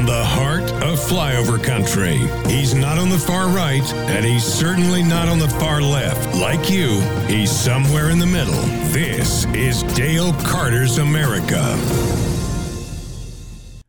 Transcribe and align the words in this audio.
from 0.00 0.06
the 0.06 0.24
heart 0.24 0.62
of 0.82 0.98
flyover 0.98 1.62
country. 1.62 2.16
He's 2.50 2.72
not 2.74 2.96
on 2.96 3.10
the 3.10 3.18
far 3.18 3.48
right, 3.48 3.84
and 3.92 4.24
he's 4.24 4.44
certainly 4.44 5.02
not 5.02 5.28
on 5.28 5.38
the 5.38 5.48
far 5.48 5.82
left. 5.82 6.34
Like 6.36 6.70
you, 6.70 7.00
he's 7.26 7.50
somewhere 7.50 8.08
in 8.08 8.18
the 8.18 8.26
middle. 8.26 8.62
This 8.92 9.44
is 9.46 9.82
Dale 9.94 10.32
Carter's 10.44 10.96
America. 10.96 11.78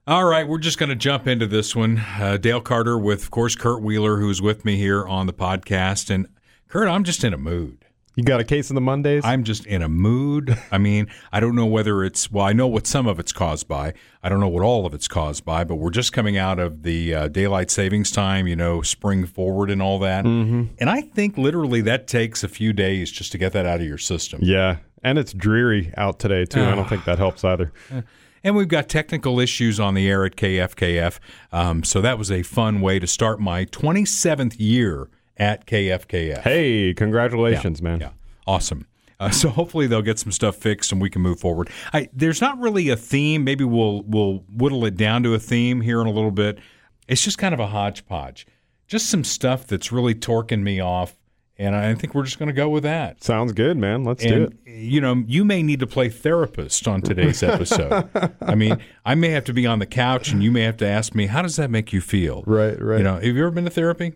All 0.06 0.26
right, 0.26 0.46
we're 0.46 0.58
just 0.58 0.78
going 0.78 0.90
to 0.90 0.96
jump 0.96 1.28
into 1.28 1.48
this 1.48 1.78
one. 1.78 2.04
Uh, 2.20 2.36
Dale 2.36 2.60
Carter 2.60 2.98
with, 2.98 3.24
of 3.24 3.32
course, 3.32 3.56
Kurt 3.56 3.82
Wheeler, 3.82 4.18
who's 4.20 4.42
with 4.42 4.66
me 4.66 4.76
here 4.76 5.08
on 5.08 5.28
the 5.28 5.34
podcast. 5.34 6.10
And 6.10 6.28
Kurt, 6.68 6.90
I'm 6.90 7.06
just 7.06 7.24
in 7.24 7.34
a 7.34 7.38
mood. 7.38 7.81
You 8.16 8.24
got 8.24 8.42
a 8.42 8.44
case 8.44 8.70
of 8.70 8.76
the 8.76 8.82
Mondays? 8.82 9.24
I'm 9.24 9.44
just 9.44 9.66
in 9.66 9.82
a 9.82 9.88
mood. 9.88 10.58
I 10.72 10.78
mean, 10.78 11.08
I 11.32 11.40
don't 11.40 11.56
know 11.56 11.66
whether 11.66 12.04
it's, 12.04 12.30
well, 12.30 12.46
I 12.46 12.52
know 12.52 12.68
what 12.68 12.86
some 12.86 13.08
of 13.08 13.20
it's 13.20 13.32
caused 13.32 13.70
by. 13.70 13.94
I 14.22 14.28
don't 14.28 14.42
know 14.42 14.50
what 14.50 14.64
all 14.64 14.86
of 14.86 14.94
it's 14.94 15.08
caused 15.08 15.46
by, 15.46 15.64
but 15.64 15.76
we're 15.76 15.92
just 15.92 16.12
coming 16.12 16.38
out 16.38 16.60
of 16.60 16.84
the 16.84 17.14
uh, 17.14 17.28
daylight 17.30 17.72
savings 17.72 18.12
time, 18.12 18.48
you 18.48 18.56
know, 18.56 18.82
spring 18.82 19.26
forward 19.26 19.72
and 19.72 19.82
all 19.82 19.98
that. 20.00 20.26
Mm-hmm. 20.26 20.74
And 20.80 20.90
I 20.90 21.02
think 21.02 21.38
literally 21.38 21.80
that 21.82 22.08
takes 22.08 22.44
a 22.44 22.50
few 22.50 22.74
days 22.74 23.12
just 23.12 23.32
to 23.32 23.38
get 23.38 23.54
that 23.54 23.66
out 23.66 23.80
of 23.80 23.88
your 23.88 23.98
system. 23.98 24.42
yeah. 24.44 24.78
And 25.04 25.18
it's 25.18 25.34
dreary 25.34 25.92
out 25.98 26.20
today, 26.20 26.46
too. 26.46 26.62
I 26.62 26.76
don't 26.76 26.88
think 26.88 27.06
that 27.06 27.18
helps 27.18 27.44
either. 27.44 27.72
And 28.44 28.56
we've 28.56 28.68
got 28.68 28.90
technical 28.90 29.40
issues 29.40 29.80
on 29.80 29.94
the 29.94 30.10
air 30.10 30.26
at 30.26 30.36
KFKF. 30.36 31.20
Um, 31.52 31.84
so 31.84 32.02
that 32.02 32.18
was 32.18 32.32
a 32.32 32.42
fun 32.42 32.82
way 32.82 32.98
to 32.98 33.06
start 33.06 33.40
my 33.40 33.66
27th 33.66 34.56
year 34.58 35.10
at 35.42 35.66
KFKF. 35.66 36.44
Hey, 36.44 36.94
congratulations, 36.94 37.82
man. 37.82 38.00
Yeah, 38.00 38.10
awesome. 38.46 38.86
Uh, 39.20 39.32
so 39.32 39.50
hopefully 39.50 39.88
they'll 39.88 40.02
get 40.02 40.20
some 40.20 40.32
stuff 40.32 40.56
fixed 40.56 40.92
and 40.92 41.02
we 41.02 41.10
can 41.10 41.22
move 41.22 41.40
forward. 41.40 41.70
I, 41.94 42.10
there's 42.14 42.42
not 42.42 42.60
really 42.60 42.90
a 42.90 42.96
theme. 42.96 43.44
Maybe 43.44 43.64
we'll 43.64 44.04
we'll 44.04 44.44
whittle 44.54 44.86
it 44.86 44.96
down 44.96 45.24
to 45.24 45.34
a 45.34 45.40
theme 45.40 45.82
here 45.82 46.00
in 46.00 46.08
a 46.08 46.12
little 46.12 46.32
bit. 46.32 46.60
It's 47.08 47.24
just 47.24 47.38
kind 47.40 47.54
of 47.54 47.60
a 47.60 47.68
hodgepodge, 47.68 48.46
just 48.88 49.10
some 49.10 49.24
stuff 49.24 49.66
that's 49.68 49.92
really 49.92 50.14
torquing 50.16 50.62
me 50.62 50.80
off, 50.80 51.16
and 51.58 51.76
I 51.76 51.94
think 51.96 52.14
we're 52.16 52.24
just 52.24 52.38
going 52.40 52.48
to 52.48 52.54
go 52.54 52.70
with 52.70 52.84
that. 52.84 53.24
Sounds 53.24 53.52
good, 53.52 53.78
man. 53.78 54.04
Let's 54.04 54.24
do 54.24 54.44
it. 54.44 54.72
you 54.72 55.02
know, 55.02 55.24
you 55.28 55.44
may 55.44 55.62
need 55.64 55.80
to 55.82 55.88
play 55.88 56.10
therapist 56.10 56.88
on 56.88 57.02
today's 57.02 57.44
episode. 57.54 58.10
I 58.42 58.56
mean, 58.56 58.78
I 59.06 59.16
may 59.16 59.30
have 59.30 59.46
to 59.46 59.54
be 59.54 59.66
on 59.68 59.80
the 59.80 59.86
couch, 59.88 60.32
and 60.32 60.44
you 60.44 60.52
may 60.52 60.62
have 60.62 60.78
to 60.78 60.88
ask 60.88 61.14
me, 61.16 61.26
"How 61.26 61.42
does 61.42 61.56
that 61.58 61.70
make 61.72 61.92
you 61.94 62.00
feel?" 62.02 62.44
Right, 62.46 62.80
right. 62.82 63.00
You 63.00 63.04
know, 63.04 63.16
have 63.16 63.24
you 63.24 63.40
ever 63.42 63.52
been 63.52 63.66
to 63.66 63.72
therapy? 63.72 64.14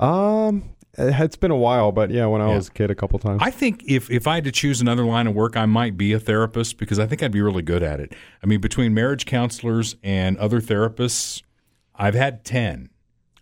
Um, 0.00 0.64
it's 0.98 1.36
been 1.36 1.50
a 1.50 1.56
while, 1.56 1.92
but 1.92 2.10
yeah, 2.10 2.26
when 2.26 2.40
I 2.40 2.48
Yeah. 2.48 2.56
was 2.56 2.68
a 2.68 2.72
kid, 2.72 2.90
a 2.90 2.94
couple 2.94 3.18
times. 3.18 3.40
I 3.44 3.50
think 3.50 3.84
if 3.86 4.10
if 4.10 4.26
I 4.26 4.36
had 4.36 4.44
to 4.44 4.52
choose 4.52 4.80
another 4.80 5.04
line 5.04 5.26
of 5.26 5.34
work, 5.34 5.56
I 5.56 5.66
might 5.66 5.96
be 5.96 6.12
a 6.12 6.18
therapist 6.18 6.78
because 6.78 6.98
I 6.98 7.06
think 7.06 7.22
I'd 7.22 7.30
be 7.32 7.40
really 7.42 7.62
good 7.62 7.82
at 7.82 8.00
it. 8.00 8.12
I 8.42 8.46
mean, 8.46 8.60
between 8.60 8.92
marriage 8.94 9.24
counselors 9.26 9.96
and 10.02 10.36
other 10.38 10.60
therapists, 10.60 11.42
I've 11.94 12.14
had 12.14 12.44
ten. 12.44 12.88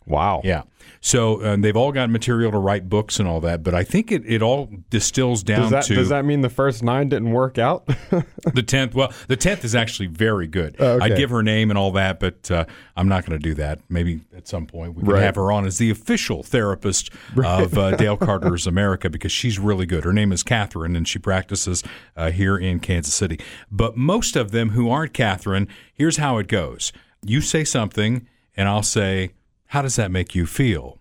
Wow. 0.08 0.40
Yeah. 0.44 0.62
So 1.00 1.44
um, 1.44 1.60
they've 1.60 1.76
all 1.76 1.92
got 1.92 2.10
material 2.10 2.50
to 2.50 2.58
write 2.58 2.88
books 2.88 3.20
and 3.20 3.28
all 3.28 3.40
that, 3.42 3.62
but 3.62 3.72
I 3.72 3.84
think 3.84 4.10
it, 4.10 4.24
it 4.26 4.42
all 4.42 4.68
distills 4.90 5.44
down 5.44 5.62
Does 5.62 5.70
that 5.70 5.84
to 5.84 5.94
does 5.94 6.08
that 6.08 6.24
mean 6.24 6.40
the 6.40 6.48
first 6.50 6.82
nine 6.82 7.08
didn't 7.08 7.30
work 7.30 7.56
out? 7.56 7.86
the 8.54 8.64
tenth. 8.66 8.94
Well, 8.94 9.12
the 9.28 9.36
tenth 9.36 9.64
is 9.64 9.76
actually 9.76 10.08
very 10.08 10.48
good. 10.48 10.74
Oh, 10.80 10.94
okay. 10.94 11.04
I'd 11.06 11.16
give 11.16 11.30
her 11.30 11.42
name 11.42 11.70
and 11.70 11.78
all 11.78 11.92
that, 11.92 12.18
but 12.18 12.50
uh, 12.50 12.64
I'm 12.96 13.06
not 13.06 13.24
going 13.24 13.38
to 13.38 13.42
do 13.42 13.54
that. 13.54 13.80
Maybe 13.88 14.22
at 14.36 14.48
some 14.48 14.66
point 14.66 14.94
we 14.94 15.02
can 15.02 15.12
Right. 15.12 15.22
have 15.22 15.36
her 15.36 15.52
on 15.52 15.66
as 15.66 15.78
the 15.78 15.90
official 15.90 16.42
therapist 16.42 17.10
of 17.36 17.78
uh, 17.78 17.90
Dale 17.96 18.16
Carter's 18.16 18.66
America 18.66 19.08
because 19.08 19.30
she's 19.30 19.58
really 19.58 19.86
good. 19.86 20.02
Her 20.04 20.12
name 20.12 20.32
is 20.32 20.42
Catherine, 20.42 20.96
and 20.96 21.06
she 21.06 21.20
practices 21.20 21.84
uh, 22.16 22.32
here 22.32 22.56
in 22.56 22.80
Kansas 22.80 23.14
City. 23.14 23.38
But 23.70 23.96
most 23.96 24.34
of 24.34 24.50
them 24.50 24.70
who 24.70 24.90
aren't 24.90 25.12
Catherine, 25.14 25.68
here's 25.94 26.16
how 26.16 26.38
it 26.38 26.48
goes: 26.48 26.92
you 27.24 27.40
say 27.40 27.62
something, 27.62 28.26
and 28.56 28.68
I'll 28.68 28.82
say, 28.82 29.30
"How 29.68 29.82
does 29.82 29.96
that 29.96 30.10
make 30.10 30.34
you 30.34 30.46
feel?" 30.46 30.98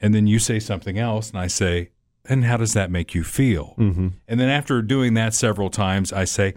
And 0.00 0.14
then 0.14 0.26
you 0.26 0.38
say 0.38 0.58
something 0.58 0.98
else, 0.98 1.30
and 1.30 1.38
I 1.38 1.46
say, 1.46 1.90
"And 2.24 2.44
how 2.44 2.56
does 2.56 2.72
that 2.74 2.90
make 2.90 3.14
you 3.14 3.24
feel?" 3.24 3.74
Mm-hmm. 3.78 4.08
And 4.28 4.40
then 4.40 4.48
after 4.48 4.82
doing 4.82 5.14
that 5.14 5.34
several 5.34 5.70
times, 5.70 6.12
I 6.12 6.24
say. 6.24 6.54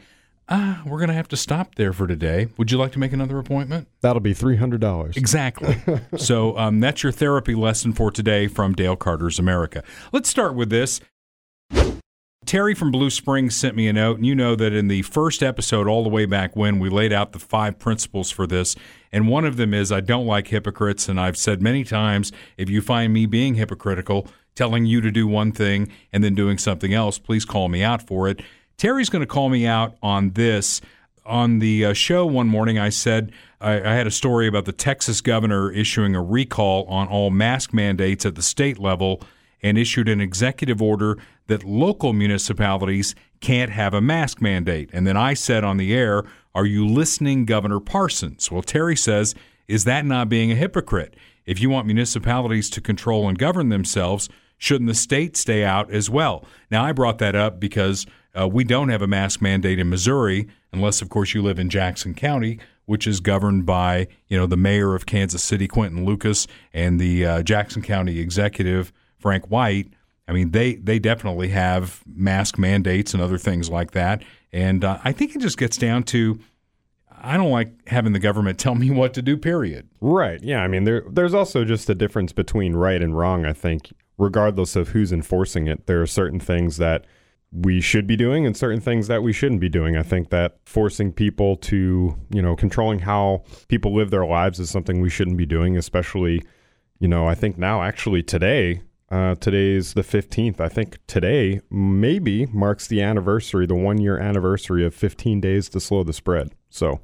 Ah, 0.52 0.82
we're 0.84 0.98
going 0.98 1.10
to 1.10 1.14
have 1.14 1.28
to 1.28 1.38
stop 1.38 1.76
there 1.76 1.94
for 1.94 2.08
today. 2.08 2.48
Would 2.58 2.72
you 2.72 2.80
like 2.80 2.92
to 2.94 3.00
make 3.00 3.14
another 3.14 3.38
appointment? 3.38 3.88
That'll 4.02 4.20
be 4.20 4.34
three 4.34 4.56
hundred 4.56 4.82
dollars. 4.82 5.16
Exactly. 5.16 5.78
so 6.18 6.58
um, 6.58 6.80
that's 6.80 7.04
your 7.04 7.12
therapy 7.12 7.54
lesson 7.54 7.94
for 7.94 8.10
today 8.10 8.48
from 8.48 8.74
Dale 8.74 8.96
Carter's 8.96 9.38
America. 9.38 9.84
Let's 10.12 10.28
start 10.28 10.56
with 10.56 10.72
this. 10.72 11.02
Terry 12.50 12.74
from 12.74 12.90
Blue 12.90 13.12
Springs 13.12 13.56
sent 13.56 13.76
me 13.76 13.88
a 13.88 13.94
note, 13.94 14.18
and 14.18 14.26
you 14.26 14.34
know 14.34 14.56
that 14.56 14.74
in 14.74 14.88
the 14.88 15.04
first 15.04 15.44
episode, 15.44 15.88
all 15.88 16.02
the 16.02 16.10
way 16.10 16.26
back 16.26 16.56
when, 16.56 16.80
we 16.80 16.90
laid 16.90 17.14
out 17.14 17.32
the 17.32 17.38
five 17.38 17.78
principles 17.78 18.32
for 18.32 18.48
this. 18.48 18.76
And 19.12 19.28
one 19.28 19.46
of 19.46 19.56
them 19.56 19.72
is 19.72 19.92
I 19.92 20.00
don't 20.00 20.26
like 20.26 20.48
hypocrites. 20.48 21.08
And 21.08 21.20
I've 21.20 21.38
said 21.38 21.62
many 21.62 21.84
times 21.84 22.32
if 22.58 22.68
you 22.68 22.82
find 22.82 23.14
me 23.14 23.28
being 23.28 23.54
hypocritical, 23.54 24.26
telling 24.56 24.88
you 24.88 25.00
to 25.00 25.12
do 25.12 25.28
one 25.28 25.52
thing 25.52 25.92
and 26.12 26.24
then 26.24 26.34
doing 26.34 26.58
something 26.58 26.92
else, 26.92 27.20
please 27.20 27.46
call 27.46 27.70
me 27.70 27.84
out 27.84 28.02
for 28.02 28.28
it. 28.28 28.42
Terry's 28.78 29.10
going 29.10 29.22
to 29.22 29.28
call 29.28 29.50
me 29.50 29.68
out 29.68 29.96
on 30.02 30.32
this. 30.32 30.82
On 31.28 31.60
the 31.60 31.86
uh, 31.86 31.94
show 31.94 32.26
one 32.26 32.48
morning, 32.48 32.80
I 32.80 32.90
said 32.90 33.32
I, 33.62 33.74
I 33.74 33.94
had 33.94 34.08
a 34.08 34.12
story 34.12 34.48
about 34.48 34.66
the 34.66 34.72
Texas 34.72 35.22
governor 35.22 35.72
issuing 35.72 36.16
a 36.16 36.24
recall 36.24 36.86
on 36.86 37.10
all 37.10 37.30
mask 37.30 37.76
mandates 37.76 38.26
at 38.26 38.34
the 38.34 38.42
state 38.42 38.80
level 38.80 39.22
and 39.62 39.78
issued 39.78 40.10
an 40.10 40.22
executive 40.22 40.82
order 40.82 41.18
that 41.48 41.64
local 41.64 42.14
municipalities 42.14 43.16
can't 43.42 43.72
have 43.72 43.94
a 43.94 44.02
mask 44.02 44.42
mandate. 44.42 44.90
And 44.94 45.06
then 45.06 45.18
I 45.18 45.34
said 45.34 45.64
on 45.64 45.78
the 45.78 45.94
air, 45.94 46.24
Are 46.56 46.66
you 46.66 46.88
listening, 46.88 47.46
Governor 47.46 47.80
Parsons? 47.80 48.52
Well, 48.52 48.62
Terry 48.62 48.96
says, 48.96 49.36
Is 49.68 49.84
that 49.86 50.06
not 50.06 50.30
being 50.30 50.52
a 50.52 50.56
hypocrite? 50.56 51.16
If 51.46 51.62
you 51.62 51.70
want 51.70 51.88
municipalities 51.88 52.70
to 52.72 52.82
control 52.82 53.28
and 53.28 53.38
govern 53.38 53.70
themselves, 53.70 54.30
shouldn't 54.58 54.88
the 54.88 54.94
state 54.94 55.36
stay 55.36 55.64
out 55.64 55.92
as 55.92 56.10
well? 56.10 56.46
Now, 56.70 56.86
I 56.86 56.92
brought 56.92 57.18
that 57.20 57.36
up 57.36 57.60
because 57.60 58.06
uh, 58.40 58.48
we 58.48 58.64
don't 58.64 58.90
have 58.90 59.02
a 59.02 59.08
mask 59.08 59.42
mandate 59.42 59.80
in 59.80 59.90
Missouri, 59.90 60.48
unless, 60.72 61.02
of 61.02 61.10
course, 61.10 61.34
you 61.34 61.42
live 61.42 61.58
in 61.58 61.70
Jackson 61.70 62.14
County, 62.14 62.60
which 62.86 63.08
is 63.08 63.20
governed 63.20 63.66
by 63.66 64.08
you 64.28 64.38
know 64.38 64.46
the 64.46 64.58
mayor 64.58 64.96
of 64.96 65.06
Kansas 65.06 65.44
City, 65.44 65.68
Quinton 65.68 66.06
Lucas, 66.06 66.48
and 66.74 67.00
the 67.00 67.26
uh, 67.26 67.44
Jackson 67.44 67.82
County 67.82 68.20
executive 68.20 68.92
Frank 69.20 69.50
White. 69.50 69.94
I 70.28 70.34
mean, 70.34 70.52
they 70.52 70.76
they 70.76 71.00
definitely 71.00 71.50
have 71.50 72.02
mask 72.08 72.58
mandates 72.58 73.14
and 73.14 73.22
other 73.22 73.38
things 73.38 73.70
like 73.70 73.92
that, 73.92 74.24
and 74.52 74.84
uh, 74.84 75.00
I 75.04 75.12
think 75.12 75.36
it 75.36 75.42
just 75.42 75.58
gets 75.58 75.78
down 75.78 76.04
to 76.04 76.40
I 77.22 77.38
don't 77.38 77.52
like 77.52 77.88
having 77.88 78.14
the 78.14 78.20
government 78.20 78.60
tell 78.60 78.76
me 78.76 78.92
what 78.92 79.14
to 79.16 79.22
do. 79.22 79.38
Period. 79.38 79.90
Right. 80.02 80.42
Yeah. 80.42 80.62
I 80.62 80.68
mean, 80.68 80.84
there 80.84 81.04
there's 81.10 81.34
also 81.34 81.66
just 81.66 81.90
a 81.90 81.96
difference 81.96 82.32
between 82.32 82.76
right 82.76 83.02
and 83.02 83.18
wrong. 83.18 83.46
I 83.46 83.54
think, 83.54 83.92
regardless 84.18 84.76
of 84.76 84.90
who's 84.90 85.12
enforcing 85.12 85.68
it, 85.68 85.86
there 85.88 86.02
are 86.02 86.08
certain 86.08 86.40
things 86.40 86.78
that 86.78 87.06
we 87.52 87.82
should 87.82 88.06
be 88.06 88.16
doing 88.16 88.46
and 88.46 88.56
certain 88.56 88.80
things 88.80 89.08
that 89.08 89.24
we 89.24 89.34
shouldn't 89.34 89.60
be 89.60 89.70
doing. 89.70 89.98
I 89.98 90.04
think 90.04 90.30
that 90.30 90.58
forcing 90.66 91.12
people 91.12 91.56
to, 91.58 92.16
you 92.30 92.42
know, 92.42 92.56
controlling 92.56 93.00
how 93.00 93.44
people 93.68 93.94
live 93.94 94.12
their 94.12 94.26
lives 94.26 94.60
is 94.60 94.70
something 94.70 95.02
we 95.02 95.10
shouldn't 95.10 95.38
be 95.38 95.48
doing, 95.48 95.76
especially, 95.76 96.44
you 97.00 97.08
know, 97.08 97.28
I 97.28 97.34
think 97.34 97.58
now 97.58 97.82
actually 97.82 98.22
today, 98.22 98.82
uh, 99.12 99.36
today's 99.36 99.94
the 99.94 100.02
15th. 100.04 100.60
I 100.60 100.70
think 100.70 100.98
today 101.08 101.62
maybe 101.70 102.46
marks 102.48 102.88
the 102.88 103.02
anniversary, 103.02 103.66
the 103.66 103.76
one 103.76 104.00
year 104.00 104.18
anniversary 104.18 104.86
of 104.86 104.94
15 104.94 105.42
days 105.42 105.70
to 105.70 105.80
slow 105.80 106.04
the 106.04 106.14
spread. 106.14 106.52
So, 106.70 107.00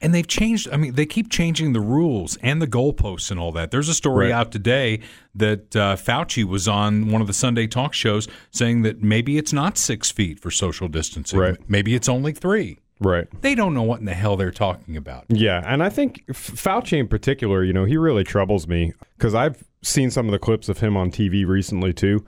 And 0.00 0.14
they've 0.14 0.26
changed. 0.26 0.68
I 0.72 0.76
mean, 0.76 0.94
they 0.94 1.06
keep 1.06 1.28
changing 1.30 1.72
the 1.72 1.80
rules 1.80 2.36
and 2.42 2.62
the 2.62 2.68
goalposts 2.68 3.30
and 3.32 3.40
all 3.40 3.50
that. 3.52 3.72
There's 3.72 3.88
a 3.88 3.94
story 3.94 4.26
Right. 4.26 4.32
out 4.34 4.52
today 4.52 5.00
that 5.34 5.74
uh, 5.74 5.96
Fauci 5.96 6.44
was 6.44 6.68
on 6.68 7.10
one 7.10 7.20
of 7.20 7.26
the 7.26 7.32
Sunday 7.32 7.66
talk 7.66 7.94
shows 7.94 8.28
saying 8.52 8.82
that 8.82 9.02
maybe 9.02 9.38
it's 9.38 9.52
not 9.52 9.76
six 9.76 10.12
feet 10.12 10.38
for 10.38 10.50
social 10.52 10.86
distancing. 10.86 11.40
Right. 11.40 11.56
Maybe 11.68 11.94
it's 11.96 12.08
only 12.08 12.32
three. 12.32 12.78
right. 13.00 13.26
They 13.42 13.54
don't 13.56 13.74
know 13.74 13.82
what 13.82 13.98
in 14.00 14.06
the 14.06 14.14
hell 14.14 14.36
they're 14.36 14.50
talking 14.52 14.96
about. 14.96 15.24
Yeah, 15.28 15.62
and 15.66 15.82
I 15.82 15.88
think 15.88 16.22
F- 16.28 16.52
Fauci 16.54 16.98
in 16.98 17.08
particular, 17.08 17.62
you 17.64 17.72
know, 17.72 17.84
he 17.84 17.96
really 17.96 18.24
troubles 18.24 18.66
me 18.68 18.92
because 19.16 19.34
I've 19.34 19.62
seen 19.82 20.10
some 20.10 20.26
of 20.26 20.32
the 20.32 20.38
clips 20.38 20.68
of 20.68 20.78
him 20.78 20.96
on 20.96 21.10
TV 21.10 21.46
recently 21.46 21.92
too, 21.92 22.24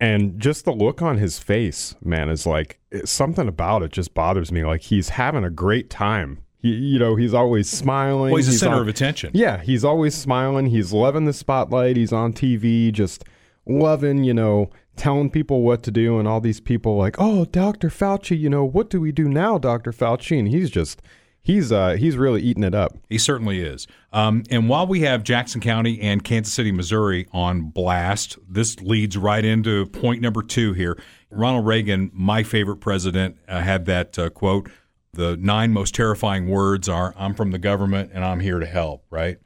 and 0.00 0.38
just 0.40 0.64
the 0.64 0.72
look 0.72 1.02
on 1.02 1.18
his 1.18 1.38
face, 1.38 1.94
man, 2.02 2.28
is 2.28 2.46
like 2.46 2.78
something 3.04 3.48
about 3.48 3.82
it 3.82 3.92
just 3.92 4.14
bothers 4.14 4.50
me. 4.50 4.64
Like 4.64 4.82
he's 4.82 5.10
having 5.10 5.44
a 5.44 5.50
great 5.50 5.90
time. 5.90 6.38
He, 6.58 6.70
you 6.70 6.98
know, 6.98 7.14
he's 7.14 7.34
always 7.34 7.68
smiling. 7.68 8.30
Well, 8.32 8.36
he's 8.36 8.46
the 8.46 8.52
center 8.54 8.76
on- 8.76 8.82
of 8.82 8.88
attention. 8.88 9.30
Yeah, 9.34 9.60
he's 9.62 9.84
always 9.84 10.14
smiling. 10.14 10.66
He's 10.66 10.92
loving 10.92 11.26
the 11.26 11.32
spotlight. 11.32 11.96
He's 11.96 12.12
on 12.12 12.32
TV, 12.32 12.90
just 12.90 13.24
loving, 13.66 14.24
you 14.24 14.34
know, 14.34 14.70
telling 14.96 15.30
people 15.30 15.62
what 15.62 15.82
to 15.82 15.90
do, 15.90 16.18
and 16.18 16.26
all 16.26 16.40
these 16.40 16.60
people 16.60 16.96
like, 16.96 17.16
oh, 17.18 17.44
Dr. 17.46 17.88
Fauci, 17.88 18.38
you 18.38 18.48
know, 18.48 18.64
what 18.64 18.90
do 18.90 19.00
we 19.00 19.12
do 19.12 19.28
now, 19.28 19.58
Dr. 19.58 19.92
Fauci? 19.92 20.38
And 20.38 20.48
he's 20.48 20.70
just, 20.70 21.02
he's, 21.44 21.70
uh, 21.70 21.92
he's 21.92 22.16
really 22.16 22.42
eating 22.42 22.64
it 22.64 22.74
up. 22.74 22.98
He 23.08 23.18
certainly 23.18 23.60
is. 23.60 23.86
Um, 24.12 24.42
and 24.50 24.68
while 24.68 24.88
we 24.88 25.00
have 25.00 25.22
Jackson 25.22 25.60
County 25.60 26.00
and 26.00 26.24
Kansas 26.24 26.52
City, 26.52 26.72
Missouri 26.72 27.28
on 27.32 27.70
blast, 27.70 28.36
this 28.48 28.80
leads 28.80 29.16
right 29.16 29.44
into 29.44 29.86
point 29.86 30.20
number 30.20 30.42
two 30.42 30.72
here. 30.72 30.98
Ronald 31.30 31.66
Reagan, 31.66 32.10
my 32.12 32.42
favorite 32.42 32.78
president, 32.78 33.36
uh, 33.46 33.60
had 33.60 33.86
that 33.86 34.18
uh, 34.18 34.30
quote 34.30 34.68
the 35.12 35.36
nine 35.36 35.72
most 35.72 35.94
terrifying 35.94 36.48
words 36.48 36.88
are 36.88 37.14
I'm 37.16 37.34
from 37.34 37.52
the 37.52 37.58
government 37.58 38.10
and 38.12 38.24
I'm 38.24 38.40
here 38.40 38.58
to 38.58 38.66
help, 38.66 39.04
right? 39.10 39.38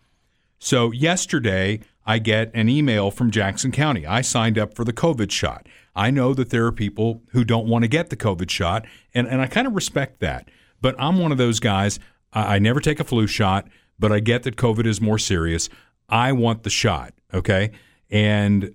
So 0.59 0.91
yesterday, 0.93 1.81
I 2.07 2.19
get 2.19 2.51
an 2.55 2.69
email 2.69 3.11
from 3.11 3.31
Jackson 3.31 3.71
County. 3.71 4.07
I 4.07 4.23
signed 4.23 4.59
up 4.59 4.75
for 4.75 4.85
the 4.85 4.95
COVID 4.95 5.31
shot. 5.31 5.67
I 5.95 6.11
know 6.11 6.33
that 6.35 6.51
there 6.51 6.65
are 6.65 6.73
people 6.73 7.23
who 7.33 7.45
don't 7.45 7.67
want 7.67 7.83
to 7.83 7.89
get 7.89 8.09
the 8.09 8.17
COVID 8.17 8.51
shot, 8.51 8.87
and, 9.15 9.29
and 9.29 9.41
I 9.41 9.47
kind 9.47 9.67
of 9.67 9.75
respect 9.75 10.21
that. 10.21 10.49
But 10.81 10.95
I'm 10.99 11.19
one 11.19 11.33
of 11.33 11.39
those 11.39 11.61
guys. 11.61 11.99
I, 12.33 12.57
I 12.57 12.59
never 12.59 12.81
take 12.81 13.01
a 13.01 13.05
flu 13.05 13.27
shot, 13.27 13.69
but 13.99 14.13
I 14.13 14.21
get 14.21 14.43
that 14.45 14.57
COVID 14.57 14.87
is 14.87 15.01
more 15.01 15.19
serious. 15.19 15.69
I 16.09 16.33
want 16.33 16.63
the 16.63 16.71
shot, 16.71 17.15
okay? 17.35 17.73
And 18.11 18.75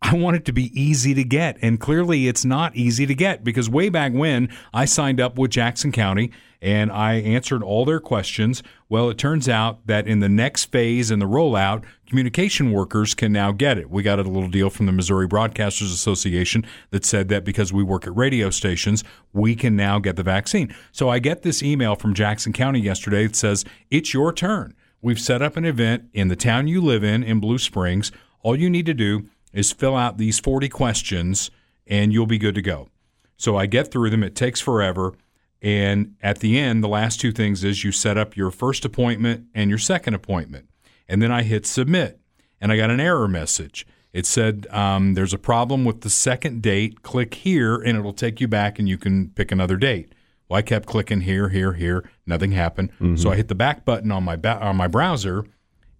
I 0.00 0.14
want 0.14 0.36
it 0.36 0.44
to 0.46 0.52
be 0.52 0.80
easy 0.80 1.12
to 1.14 1.24
get. 1.24 1.58
And 1.60 1.80
clearly 1.80 2.28
it's 2.28 2.44
not 2.44 2.76
easy 2.76 3.04
to 3.06 3.14
get 3.14 3.42
because 3.42 3.68
way 3.68 3.88
back 3.88 4.12
when 4.12 4.48
I 4.72 4.84
signed 4.84 5.20
up 5.20 5.36
with 5.38 5.50
Jackson 5.50 5.90
County 5.90 6.30
and 6.60 6.90
I 6.90 7.14
answered 7.14 7.62
all 7.62 7.84
their 7.84 8.00
questions. 8.00 8.62
Well, 8.88 9.10
it 9.10 9.18
turns 9.18 9.48
out 9.48 9.86
that 9.86 10.06
in 10.06 10.20
the 10.20 10.28
next 10.28 10.66
phase 10.66 11.10
in 11.10 11.18
the 11.18 11.26
rollout, 11.26 11.84
communication 12.06 12.72
workers 12.72 13.14
can 13.14 13.32
now 13.32 13.52
get 13.52 13.78
it. 13.78 13.90
We 13.90 14.02
got 14.02 14.18
a 14.18 14.22
little 14.22 14.48
deal 14.48 14.70
from 14.70 14.86
the 14.86 14.92
Missouri 14.92 15.28
Broadcasters 15.28 15.92
Association 15.92 16.64
that 16.90 17.04
said 17.04 17.28
that 17.28 17.44
because 17.44 17.72
we 17.72 17.82
work 17.82 18.06
at 18.06 18.16
radio 18.16 18.50
stations, 18.50 19.04
we 19.32 19.54
can 19.54 19.76
now 19.76 19.98
get 19.98 20.16
the 20.16 20.22
vaccine. 20.22 20.74
So 20.92 21.08
I 21.08 21.18
get 21.18 21.42
this 21.42 21.62
email 21.62 21.96
from 21.96 22.14
Jackson 22.14 22.52
County 22.52 22.80
yesterday 22.80 23.26
that 23.26 23.36
says, 23.36 23.64
It's 23.90 24.14
your 24.14 24.32
turn. 24.32 24.74
We've 25.00 25.20
set 25.20 25.42
up 25.42 25.56
an 25.56 25.64
event 25.64 26.08
in 26.12 26.28
the 26.28 26.36
town 26.36 26.66
you 26.66 26.80
live 26.80 27.04
in, 27.04 27.22
in 27.22 27.38
Blue 27.38 27.58
Springs. 27.58 28.10
All 28.42 28.56
you 28.56 28.70
need 28.70 28.86
to 28.86 28.94
do 28.94 29.28
is 29.52 29.72
fill 29.72 29.96
out 29.96 30.18
these 30.18 30.38
40 30.38 30.68
questions 30.68 31.50
and 31.86 32.12
you'll 32.12 32.26
be 32.26 32.38
good 32.38 32.54
to 32.54 32.62
go. 32.62 32.88
So 33.36 33.56
I 33.56 33.66
get 33.66 33.90
through 33.90 34.10
them. 34.10 34.22
It 34.22 34.34
takes 34.34 34.60
forever. 34.60 35.14
And 35.60 36.16
at 36.22 36.38
the 36.40 36.58
end, 36.58 36.84
the 36.84 36.88
last 36.88 37.20
two 37.20 37.32
things 37.32 37.64
is 37.64 37.82
you 37.82 37.92
set 37.92 38.18
up 38.18 38.36
your 38.36 38.50
first 38.50 38.84
appointment 38.84 39.46
and 39.54 39.70
your 39.70 39.78
second 39.78 40.14
appointment. 40.14 40.68
And 41.08 41.22
then 41.22 41.32
I 41.32 41.42
hit 41.42 41.66
submit 41.66 42.20
and 42.60 42.70
I 42.70 42.76
got 42.76 42.90
an 42.90 43.00
error 43.00 43.28
message. 43.28 43.86
It 44.12 44.26
said 44.26 44.66
um, 44.70 45.14
there's 45.14 45.34
a 45.34 45.38
problem 45.38 45.84
with 45.84 46.02
the 46.02 46.10
second 46.10 46.62
date. 46.62 47.02
Click 47.02 47.34
here 47.34 47.76
and 47.76 47.96
it'll 47.96 48.12
take 48.12 48.40
you 48.40 48.48
back 48.48 48.78
and 48.78 48.88
you 48.88 48.98
can 48.98 49.30
pick 49.30 49.52
another 49.52 49.76
date. 49.76 50.12
Well, 50.48 50.58
I 50.58 50.62
kept 50.62 50.86
clicking 50.86 51.22
here, 51.22 51.50
here, 51.50 51.74
here. 51.74 52.08
Nothing 52.26 52.52
happened. 52.52 52.90
Mm-hmm. 52.92 53.16
So 53.16 53.30
I 53.30 53.36
hit 53.36 53.48
the 53.48 53.54
back 53.54 53.84
button 53.84 54.10
on 54.10 54.24
my 54.24 54.36
ba- 54.36 54.60
on 54.60 54.76
my 54.76 54.88
browser, 54.88 55.44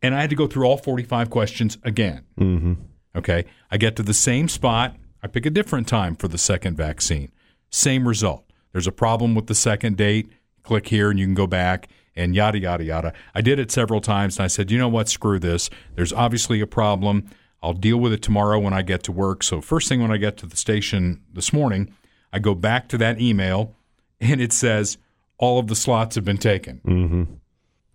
and 0.03 0.15
I 0.15 0.23
had 0.23 0.31
to 0.31 0.37
go 0.37 0.47
through 0.47 0.65
all 0.67 0.79
45 0.79 1.29
questions 1.29 1.77
again. 1.83 2.25
Mm-hmm. 2.41 2.75
Okay. 3.17 3.45
I 3.71 3.77
get 3.77 3.97
to 3.97 4.03
the 4.03 4.15
same 4.15 4.49
spot. 4.49 4.97
I 5.23 5.27
pick 5.27 5.47
a 5.47 5.51
different 5.51 5.89
time 5.89 6.15
for 6.15 6.29
the 6.29 6.39
second 6.39 6.77
vaccine. 6.77 7.33
Same 7.71 8.07
result. 8.07 8.45
There's 8.73 8.87
a 8.87 8.93
problem 8.93 9.35
with 9.35 9.47
the 9.47 9.55
second 9.55 9.97
date. 9.97 10.31
Click 10.63 10.89
here 10.89 11.11
and 11.11 11.19
you 11.19 11.27
can 11.27 11.35
go 11.35 11.47
back 11.47 11.89
and 12.15 12.35
yada, 12.35 12.59
yada, 12.59 12.85
yada. 12.85 13.13
I 13.35 13.41
did 13.41 13.59
it 13.59 13.71
several 13.71 14.01
times 14.01 14.37
and 14.37 14.45
I 14.45 14.49
said, 14.49 14.71
you 14.71 14.79
know 14.79 14.89
what? 14.89 15.09
Screw 15.09 15.39
this. 15.39 15.71
There's 15.95 16.13
obviously 16.13 16.61
a 16.61 16.67
problem. 16.67 17.31
I'll 17.63 17.73
deal 17.73 17.97
with 17.97 18.13
it 18.13 18.23
tomorrow 18.23 18.59
when 18.59 18.73
I 18.73 18.83
get 18.83 19.03
to 19.05 19.13
work. 19.13 19.43
So, 19.43 19.61
first 19.61 19.89
thing 19.89 20.01
when 20.01 20.13
I 20.13 20.17
get 20.17 20.37
to 20.39 20.47
the 20.47 20.57
station 20.57 21.23
this 21.33 21.53
morning, 21.53 21.93
I 22.33 22.39
go 22.39 22.55
back 22.55 22.89
to 22.91 22.99
that 22.99 23.21
email 23.21 23.75
and 24.21 24.41
it 24.41 24.53
says, 24.53 24.99
all 25.39 25.59
of 25.59 25.69
the 25.69 25.77
slots 25.77 26.15
have 26.17 26.25
been 26.25 26.39
taken. 26.39 26.81
Mm-hmm. 26.85 27.23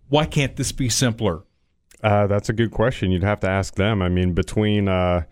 Why 0.09 0.25
can't 0.25 0.56
this 0.56 0.71
be 0.71 0.89
simpler? 0.89 1.44
Uh, 2.03 2.27
that's 2.27 2.50
a 2.50 2.53
good 2.53 2.71
question. 2.71 3.11
You'd 3.11 3.23
have 3.23 3.39
to 3.39 3.50
ask 3.50 3.75
them. 3.75 4.01
I 4.01 4.09
mean, 4.09 4.33
between 4.33 4.88
uh, 4.88 5.23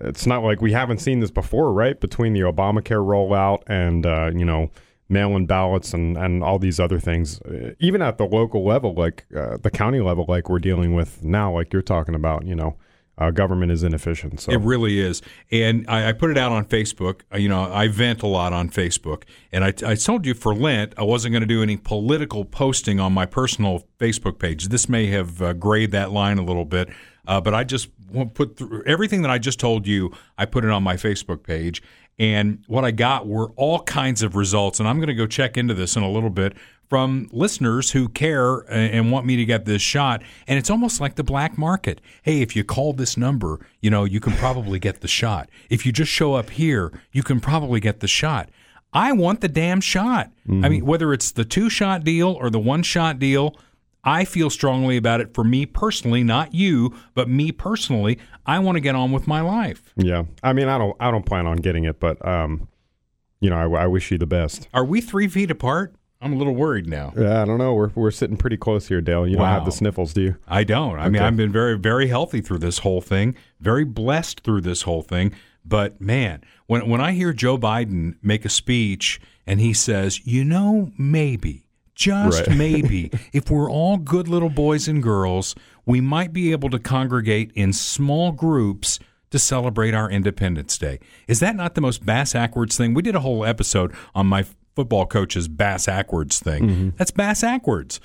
it's 0.00 0.26
not 0.26 0.42
like 0.44 0.62
we 0.62 0.72
haven't 0.72 0.98
seen 0.98 1.20
this 1.20 1.30
before, 1.30 1.72
right? 1.72 2.00
Between 2.00 2.32
the 2.32 2.40
Obamacare 2.40 3.04
rollout 3.04 3.62
and 3.66 4.06
uh, 4.06 4.30
you 4.34 4.44
know 4.44 4.70
mail-in 5.08 5.46
ballots 5.46 5.92
and 5.92 6.16
and 6.16 6.42
all 6.42 6.58
these 6.58 6.78
other 6.78 7.00
things, 7.00 7.40
even 7.80 8.00
at 8.00 8.18
the 8.18 8.24
local 8.24 8.64
level, 8.64 8.94
like 8.94 9.26
uh, 9.36 9.56
the 9.60 9.70
county 9.70 10.00
level, 10.00 10.24
like 10.28 10.48
we're 10.48 10.60
dealing 10.60 10.94
with 10.94 11.24
now, 11.24 11.52
like 11.52 11.72
you're 11.72 11.82
talking 11.82 12.14
about, 12.14 12.46
you 12.46 12.54
know 12.54 12.76
uh, 13.22 13.30
government 13.30 13.70
is 13.72 13.82
inefficient. 13.82 14.40
So 14.40 14.52
it 14.52 14.60
really 14.60 14.98
is, 14.98 15.22
and 15.50 15.84
I, 15.88 16.08
I, 16.08 16.12
put 16.12 16.30
it 16.30 16.38
out 16.38 16.52
on 16.52 16.64
Facebook. 16.64 17.20
Uh, 17.32 17.38
you 17.38 17.48
know, 17.48 17.72
I 17.72 17.88
vent 17.88 18.22
a 18.22 18.26
lot 18.26 18.52
on 18.52 18.68
Facebook, 18.68 19.22
and 19.52 19.64
I, 19.64 19.72
I 19.86 19.94
told 19.94 20.26
you 20.26 20.34
for 20.34 20.54
Lent 20.54 20.94
I 20.98 21.02
wasn't 21.02 21.32
going 21.32 21.42
to 21.42 21.46
do 21.46 21.62
any 21.62 21.76
political 21.76 22.44
posting 22.44 22.98
on 23.00 23.12
my 23.12 23.26
personal 23.26 23.86
Facebook 23.98 24.38
page. 24.38 24.68
This 24.68 24.88
may 24.88 25.06
have 25.06 25.40
uh, 25.40 25.52
grayed 25.52 25.92
that 25.92 26.10
line 26.10 26.38
a 26.38 26.44
little 26.44 26.64
bit, 26.64 26.88
uh, 27.26 27.40
but 27.40 27.54
I 27.54 27.64
just 27.64 27.88
put 28.34 28.56
through 28.56 28.82
everything 28.86 29.22
that 29.22 29.30
I 29.30 29.38
just 29.38 29.60
told 29.60 29.86
you. 29.86 30.12
I 30.36 30.44
put 30.44 30.64
it 30.64 30.70
on 30.70 30.82
my 30.82 30.96
Facebook 30.96 31.42
page, 31.42 31.82
and 32.18 32.62
what 32.66 32.84
I 32.84 32.90
got 32.90 33.26
were 33.26 33.48
all 33.56 33.80
kinds 33.80 34.22
of 34.22 34.36
results. 34.36 34.78
And 34.78 34.88
I'm 34.88 34.96
going 34.98 35.08
to 35.08 35.14
go 35.14 35.26
check 35.26 35.56
into 35.56 35.74
this 35.74 35.96
in 35.96 36.02
a 36.02 36.10
little 36.10 36.30
bit 36.30 36.54
from 36.88 37.26
listeners 37.32 37.92
who 37.92 38.06
care 38.06 38.58
and 38.70 39.10
want 39.10 39.24
me 39.24 39.36
to 39.36 39.46
get 39.46 39.64
this 39.64 39.80
shot. 39.80 40.22
And 40.46 40.58
it's 40.58 40.68
almost 40.68 41.00
like 41.00 41.14
the 41.14 41.24
black 41.24 41.56
market. 41.56 42.02
Hey, 42.22 42.42
if 42.42 42.54
you 42.54 42.64
call 42.64 42.92
this 42.92 43.16
number, 43.16 43.66
you 43.80 43.88
know, 43.88 44.04
you 44.04 44.20
can 44.20 44.34
probably 44.34 44.78
get 44.78 45.00
the 45.00 45.08
shot. 45.08 45.48
If 45.70 45.86
you 45.86 45.92
just 45.92 46.12
show 46.12 46.34
up 46.34 46.50
here, 46.50 46.92
you 47.10 47.22
can 47.22 47.40
probably 47.40 47.80
get 47.80 48.00
the 48.00 48.08
shot. 48.08 48.50
I 48.92 49.12
want 49.12 49.40
the 49.40 49.48
damn 49.48 49.80
shot. 49.80 50.30
Mm-hmm. 50.46 50.64
I 50.64 50.68
mean, 50.68 50.84
whether 50.84 51.14
it's 51.14 51.32
the 51.32 51.46
two 51.46 51.70
shot 51.70 52.04
deal 52.04 52.28
or 52.28 52.50
the 52.50 52.58
one 52.58 52.82
shot 52.82 53.18
deal, 53.18 53.56
I 54.04 54.24
feel 54.24 54.50
strongly 54.50 54.96
about 54.96 55.20
it 55.20 55.32
for 55.34 55.44
me 55.44 55.66
personally, 55.66 56.24
not 56.24 56.54
you, 56.54 56.94
but 57.14 57.28
me 57.28 57.52
personally. 57.52 58.18
I 58.44 58.58
want 58.58 58.76
to 58.76 58.80
get 58.80 58.94
on 58.94 59.12
with 59.12 59.26
my 59.28 59.40
life. 59.40 59.92
Yeah. 59.96 60.24
I 60.42 60.52
mean, 60.52 60.68
I 60.68 60.78
don't 60.78 60.96
I 61.00 61.10
don't 61.10 61.24
plan 61.24 61.46
on 61.46 61.58
getting 61.58 61.84
it, 61.84 62.00
but 62.00 62.24
um 62.26 62.68
you 63.40 63.50
know, 63.50 63.56
I, 63.56 63.84
I 63.84 63.86
wish 63.86 64.10
you 64.10 64.18
the 64.18 64.26
best. 64.26 64.68
Are 64.72 64.84
we 64.84 65.00
3 65.00 65.26
feet 65.28 65.50
apart? 65.50 65.94
I'm 66.20 66.32
a 66.32 66.36
little 66.36 66.54
worried 66.54 66.88
now. 66.88 67.12
Yeah, 67.16 67.42
I 67.42 67.44
don't 67.44 67.58
know. 67.58 67.74
We're 67.74 67.90
we're 67.94 68.12
sitting 68.12 68.36
pretty 68.36 68.56
close 68.56 68.86
here, 68.86 69.00
Dale. 69.00 69.26
You 69.26 69.36
wow. 69.36 69.44
don't 69.44 69.54
have 69.54 69.64
the 69.64 69.72
sniffles, 69.72 70.14
do 70.14 70.22
you? 70.22 70.36
I 70.46 70.62
don't. 70.62 70.98
I 70.98 71.02
okay. 71.02 71.10
mean, 71.10 71.22
I've 71.22 71.36
been 71.36 71.52
very 71.52 71.76
very 71.76 72.06
healthy 72.06 72.40
through 72.40 72.58
this 72.58 72.78
whole 72.78 73.00
thing, 73.00 73.34
very 73.60 73.84
blessed 73.84 74.40
through 74.40 74.60
this 74.60 74.82
whole 74.82 75.02
thing. 75.02 75.32
But 75.64 76.00
man, 76.00 76.42
when 76.66 76.88
when 76.88 77.00
I 77.00 77.12
hear 77.12 77.32
Joe 77.32 77.58
Biden 77.58 78.16
make 78.22 78.44
a 78.44 78.48
speech 78.48 79.20
and 79.46 79.60
he 79.60 79.72
says, 79.72 80.24
"You 80.24 80.44
know, 80.44 80.92
maybe, 80.96 81.66
just 82.02 82.46
right. 82.46 82.56
maybe, 82.56 83.10
if 83.32 83.50
we're 83.50 83.70
all 83.70 83.96
good 83.96 84.28
little 84.28 84.50
boys 84.50 84.88
and 84.88 85.02
girls, 85.02 85.54
we 85.86 86.00
might 86.00 86.32
be 86.32 86.52
able 86.52 86.70
to 86.70 86.78
congregate 86.78 87.52
in 87.54 87.72
small 87.72 88.32
groups." 88.32 88.98
to 89.30 89.38
celebrate 89.38 89.94
our 89.94 90.10
Independence 90.10 90.76
Day. 90.76 91.00
Is 91.26 91.40
that 91.40 91.56
not 91.56 91.74
the 91.74 91.80
most 91.80 92.04
bass 92.04 92.34
backwards 92.34 92.76
thing? 92.76 92.92
We 92.92 93.00
did 93.00 93.14
a 93.14 93.20
whole 93.20 93.46
episode 93.46 93.94
on 94.14 94.26
my 94.26 94.44
football 94.76 95.06
coach's 95.06 95.48
bass 95.48 95.86
backwards 95.86 96.38
thing. 96.38 96.68
Mm-hmm. 96.68 96.88
That's 96.96 97.10
bass 97.10 97.42
backwards. 97.42 97.98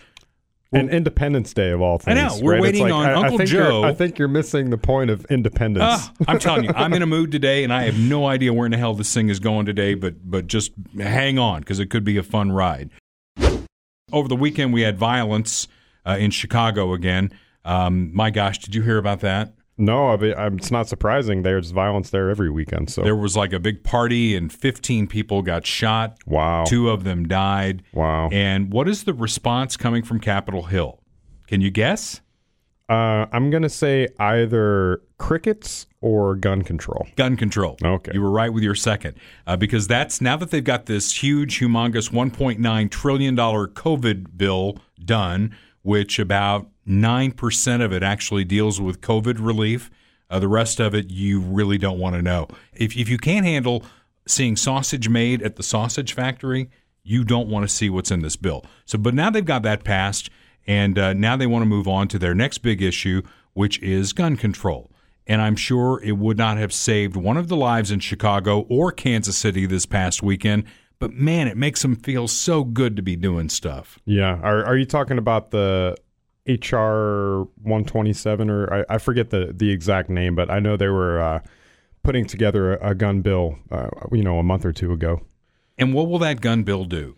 And 0.74 0.90
Independence 0.90 1.54
Day 1.54 1.72
of 1.72 1.82
all 1.82 1.98
things. 1.98 2.18
I 2.18 2.28
know. 2.28 2.38
We're 2.42 2.54
right? 2.54 2.62
waiting 2.62 2.84
like, 2.84 2.94
on 2.94 3.06
I, 3.06 3.14
Uncle 3.14 3.42
I 3.42 3.46
Joe. 3.46 3.84
I 3.84 3.94
think 3.94 4.20
you're 4.20 4.28
missing 4.28 4.70
the 4.70 4.78
point 4.78 5.10
of 5.10 5.26
independence. 5.30 5.84
Uh, 5.86 6.26
I'm 6.28 6.40
telling 6.40 6.66
you, 6.66 6.72
I'm 6.76 6.94
in 6.94 7.02
a 7.02 7.06
mood 7.06 7.32
today, 7.32 7.64
and 7.64 7.72
I 7.72 7.84
have 7.84 7.98
no 7.98 8.26
idea 8.26 8.52
where 8.52 8.66
in 8.66 8.74
the 8.74 8.78
hell 8.78 8.94
this 8.94 9.14
thing 9.14 9.30
is 9.30 9.40
going 9.40 9.66
today. 9.66 9.94
But 9.94 10.30
but 10.30 10.48
just 10.48 10.74
hang 10.98 11.40
on 11.40 11.62
because 11.62 11.80
it 11.80 11.90
could 11.90 12.04
be 12.04 12.18
a 12.18 12.24
fun 12.24 12.52
ride. 12.52 12.90
Over 14.14 14.30
the 14.30 14.38
weekend, 14.38 14.72
we 14.72 14.84
had 14.84 14.98
violence 14.98 15.68
uh, 16.06 16.16
in 16.18 16.32
Chicago 16.32 16.94
again. 16.94 17.30
Um, 17.66 18.16
my 18.16 18.30
gosh, 18.30 18.58
did 18.60 18.74
you 18.74 18.82
hear 18.82 18.98
about 18.98 19.20
that? 19.20 19.54
No, 19.78 20.08
I 20.12 20.16
mean, 20.16 20.34
it's 20.58 20.72
not 20.72 20.88
surprising. 20.88 21.44
There's 21.44 21.72
violence 21.72 22.10
there 22.10 22.30
every 22.30 22.50
weekend. 22.50 22.90
So 22.90 23.02
there 23.02 23.18
was 23.18 23.36
like 23.36 23.52
a 23.52 23.60
big 23.60 23.84
party, 23.84 24.34
and 24.34 24.52
15 24.52 25.08
people 25.08 25.42
got 25.42 25.66
shot. 25.66 26.18
Wow. 26.26 26.64
Two 26.64 26.90
of 26.90 27.04
them 27.04 27.28
died. 27.28 27.84
Wow. 27.94 28.30
And 28.32 28.72
what 28.72 28.88
is 28.88 29.04
the 29.04 29.14
response 29.14 29.76
coming 29.76 30.04
from 30.04 30.22
Capitol 30.22 30.64
Hill? 30.64 31.02
Can 31.48 31.60
you 31.60 31.70
guess? 31.70 32.22
Uh, 32.90 33.26
I'm 33.34 33.50
gonna 33.50 33.70
say 33.70 34.08
either 34.18 35.02
crickets 35.18 35.88
or 36.00 36.36
gun 36.36 36.62
control. 36.62 37.08
Gun 37.16 37.36
control. 37.36 37.78
Okay. 37.84 38.12
You 38.14 38.22
were 38.22 38.32
right 38.32 38.54
with 38.54 38.64
your 38.64 38.76
second, 38.76 39.16
uh, 39.46 39.58
because 39.58 39.88
that's 39.88 40.22
now 40.22 40.38
that 40.38 40.52
they've 40.52 40.64
got 40.64 40.86
this 40.86 41.22
huge, 41.22 41.60
humongous 41.60 42.12
1.9 42.12 42.90
trillion 42.92 43.36
dollar 43.36 43.68
COVID 43.68 44.38
bill 44.38 44.78
done, 45.04 45.56
which 45.82 46.18
about 46.20 46.68
9% 46.88 47.84
of 47.84 47.92
it 47.92 48.04
actually 48.04 48.46
deals 48.46 48.80
with 48.80 49.02
COVID 49.02 49.38
relief. 49.40 49.90
Uh, 50.30 50.40
the 50.40 50.48
rest 50.48 50.80
of 50.80 50.94
it, 50.94 51.10
you 51.10 51.40
really 51.40 51.78
don't 51.78 52.00
want 52.00 52.16
to 52.16 52.22
know. 52.22 52.48
If, 52.74 52.96
if 52.96 53.10
you 53.10 53.18
can't 53.18 53.46
handle 53.46 53.84
seeing 54.26 54.56
sausage 54.56 55.10
made 55.10 55.42
at 55.42 55.56
the 55.56 55.64
sausage 55.64 56.14
factory, 56.14 56.70
you 57.04 57.24
don't 57.24 57.48
want 57.48 57.68
to 57.68 57.74
see 57.74 57.90
what's 57.90 58.12
in 58.12 58.22
this 58.22 58.36
bill. 58.36 58.66
So, 58.86 58.98
but 58.98 59.14
now 59.14 59.30
they've 59.30 59.46
got 59.46 59.64
that 59.64 59.84
passed, 59.84 60.30
and 60.68 61.00
uh, 61.00 61.14
now 61.14 61.38
they 61.38 61.48
want 61.48 61.64
to 61.64 61.68
move 61.68 61.88
on 61.88 62.08
to 62.10 62.20
their 62.20 62.36
next 62.36 62.60
big 62.60 62.82
issue, 62.82 63.22
which 63.54 63.82
is 63.82 64.14
gun 64.14 64.36
control. 64.36 64.92
And 65.26 65.42
I'm 65.42 65.56
sure 65.56 66.02
it 66.04 66.18
would 66.18 66.38
not 66.38 66.58
have 66.58 66.74
saved 66.74 67.16
one 67.16 67.38
of 67.38 67.48
the 67.48 67.58
lives 67.58 67.92
in 67.92 68.00
Chicago 68.00 68.62
or 68.70 68.92
Kansas 68.92 69.38
City 69.38 69.66
this 69.66 69.86
past 69.86 70.24
weekend. 70.24 70.66
But 71.00 71.14
man, 71.14 71.48
it 71.48 71.58
makes 71.58 71.82
them 71.82 71.96
feel 71.96 72.28
so 72.28 72.64
good 72.64 72.96
to 72.96 73.02
be 73.02 73.16
doing 73.16 73.50
stuff. 73.50 74.00
Yeah. 74.06 74.40
Are, 74.42 74.66
are 74.66 74.78
you 74.78 74.86
talking 74.86 75.18
about 75.18 75.52
the 75.52 75.96
HR 76.48 77.50
127 77.62 78.50
or 78.50 78.74
I, 78.74 78.96
I, 78.96 78.98
forget 78.98 79.32
the 79.32 79.54
the 79.54 79.70
exact 79.70 80.10
name, 80.10 80.34
but 80.34 80.50
I 80.50 80.60
know 80.60 80.78
they 80.78 80.88
were 80.88 81.22
uh, 81.22 81.40
putting 82.04 82.26
together 82.26 82.76
a, 82.76 82.92
a 82.92 82.96
gun 82.96 83.22
bill, 83.22 83.58
uh, 83.70 83.90
you 84.14 84.24
know, 84.24 84.40
a 84.40 84.44
month 84.44 84.64
or 84.64 84.72
two 84.72 84.94
ago. 84.94 85.22
And 85.78 85.94
what 85.94 86.08
will 86.08 86.20
that 86.20 86.40
gun 86.40 86.64
bill 86.64 86.86
do? 86.86 87.17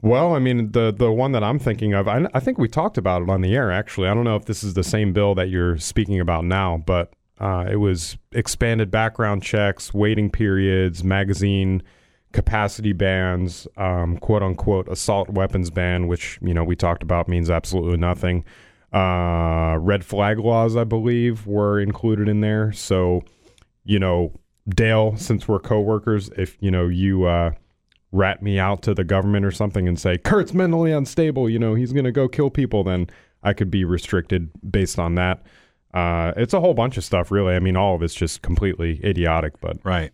Well, 0.00 0.34
I 0.34 0.38
mean, 0.38 0.72
the 0.72 0.92
the 0.96 1.10
one 1.10 1.32
that 1.32 1.42
I'm 1.42 1.58
thinking 1.58 1.92
of, 1.92 2.06
I, 2.06 2.26
I 2.32 2.40
think 2.40 2.58
we 2.58 2.68
talked 2.68 2.98
about 2.98 3.22
it 3.22 3.30
on 3.30 3.40
the 3.40 3.54
air. 3.56 3.70
Actually, 3.72 4.08
I 4.08 4.14
don't 4.14 4.24
know 4.24 4.36
if 4.36 4.44
this 4.44 4.62
is 4.62 4.74
the 4.74 4.84
same 4.84 5.12
bill 5.12 5.34
that 5.34 5.48
you're 5.48 5.76
speaking 5.78 6.20
about 6.20 6.44
now, 6.44 6.82
but 6.86 7.12
uh, 7.40 7.66
it 7.68 7.76
was 7.76 8.16
expanded 8.32 8.90
background 8.90 9.42
checks, 9.42 9.92
waiting 9.92 10.30
periods, 10.30 11.02
magazine 11.02 11.82
capacity 12.32 12.92
bans, 12.92 13.66
um, 13.76 14.18
quote 14.18 14.42
unquote 14.42 14.88
assault 14.88 15.30
weapons 15.30 15.70
ban, 15.70 16.06
which 16.06 16.38
you 16.42 16.54
know 16.54 16.62
we 16.62 16.76
talked 16.76 17.02
about 17.02 17.28
means 17.28 17.50
absolutely 17.50 17.96
nothing. 17.96 18.44
Uh, 18.92 19.76
red 19.80 20.04
flag 20.04 20.38
laws, 20.38 20.76
I 20.76 20.84
believe, 20.84 21.46
were 21.46 21.80
included 21.80 22.28
in 22.28 22.40
there. 22.40 22.72
So, 22.72 23.22
you 23.84 23.98
know, 23.98 24.32
Dale, 24.68 25.16
since 25.16 25.46
we're 25.46 25.58
coworkers, 25.58 26.30
if 26.36 26.56
you 26.60 26.70
know 26.70 26.86
you 26.86 27.24
uh, 27.24 27.52
rat 28.12 28.42
me 28.42 28.58
out 28.58 28.82
to 28.82 28.94
the 28.94 29.04
government 29.04 29.44
or 29.44 29.50
something 29.50 29.86
and 29.86 29.98
say 29.98 30.16
Kurt's 30.18 30.54
mentally 30.54 30.92
unstable, 30.92 31.48
you 31.48 31.58
know 31.58 31.74
he's 31.74 31.92
gonna 31.92 32.12
go 32.12 32.28
kill 32.28 32.50
people, 32.50 32.84
then 32.84 33.08
I 33.42 33.52
could 33.52 33.70
be 33.70 33.84
restricted 33.84 34.50
based 34.68 34.98
on 34.98 35.14
that. 35.16 35.42
Uh, 35.94 36.32
it's 36.36 36.52
a 36.54 36.60
whole 36.60 36.74
bunch 36.74 36.96
of 36.96 37.04
stuff, 37.04 37.30
really. 37.30 37.54
I 37.54 37.60
mean, 37.60 37.76
all 37.76 37.94
of 37.94 38.02
it's 38.02 38.14
just 38.14 38.42
completely 38.42 39.00
idiotic, 39.04 39.60
but 39.60 39.78
right. 39.84 40.12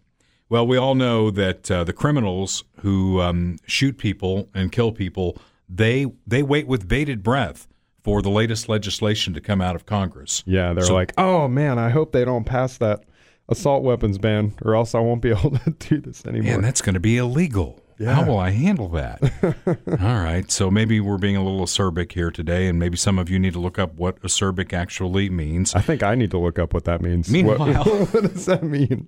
Well, 0.49 0.67
we 0.67 0.77
all 0.77 0.95
know 0.95 1.31
that 1.31 1.71
uh, 1.71 1.85
the 1.85 1.93
criminals 1.93 2.65
who 2.81 3.21
um, 3.21 3.57
shoot 3.67 3.97
people 3.99 4.49
and 4.55 4.71
kill 4.71 4.93
people 4.93 5.37
they 5.69 6.07
they 6.27 6.43
wait 6.43 6.67
with 6.67 6.87
bated 6.87 7.23
breath 7.23 7.67
for 8.03 8.21
the 8.21 8.29
latest 8.29 8.69
legislation 8.69 9.33
to 9.33 9.41
come 9.41 9.63
out 9.63 9.75
of 9.75 9.87
Congress. 9.87 10.43
Yeah, 10.47 10.75
they're 10.75 10.85
So- 10.85 10.95
like, 10.95 11.13
oh 11.17 11.49
man, 11.49 11.79
I 11.79 11.89
hope 11.91 12.13
they 12.13 12.25
don't 12.25 12.45
pass 12.45 12.77
that 12.79 13.05
assault 13.49 13.83
weapons 13.83 14.19
ban, 14.19 14.53
or 14.63 14.75
else 14.75 14.95
I 14.95 15.01
won't 15.01 15.23
be 15.23 15.31
able 15.37 15.53
to 15.59 15.71
do 15.71 16.01
this 16.01 16.25
anymore. 16.27 16.55
And 16.57 16.65
that's 16.65 16.83
going 16.83 16.95
to 16.95 17.01
be 17.01 17.17
illegal. 17.17 17.81
Yeah. 17.99 18.15
How 18.15 18.25
will 18.25 18.39
I 18.39 18.51
handle 18.51 18.89
that? 18.91 19.21
All 20.01 20.23
right. 20.23 20.51
So 20.51 20.71
maybe 20.71 20.99
we're 21.01 21.19
being 21.19 21.37
a 21.37 21.45
little 21.45 21.65
acerbic 21.65 22.13
here 22.13 22.31
today, 22.31 22.67
and 22.67 22.79
maybe 22.79 22.97
some 22.97 23.19
of 23.19 23.31
you 23.31 23.39
need 23.39 23.53
to 23.53 23.61
look 23.61 23.79
up 23.79 23.95
what 23.95 24.21
acerbic 24.23 24.73
actually 24.73 25.31
means. 25.31 25.75
I 25.75 25.81
think 25.81 26.03
I 26.03 26.15
need 26.15 26.31
to 26.33 26.39
look 26.39 26.59
up 26.59 26.75
what 26.75 26.85
that 26.85 27.01
means. 27.01 27.29
What- 27.29 27.35
Meanwhile- 27.61 27.85
what, 28.07 28.23
does 28.33 28.47
that 28.47 28.63
mean? 28.65 29.07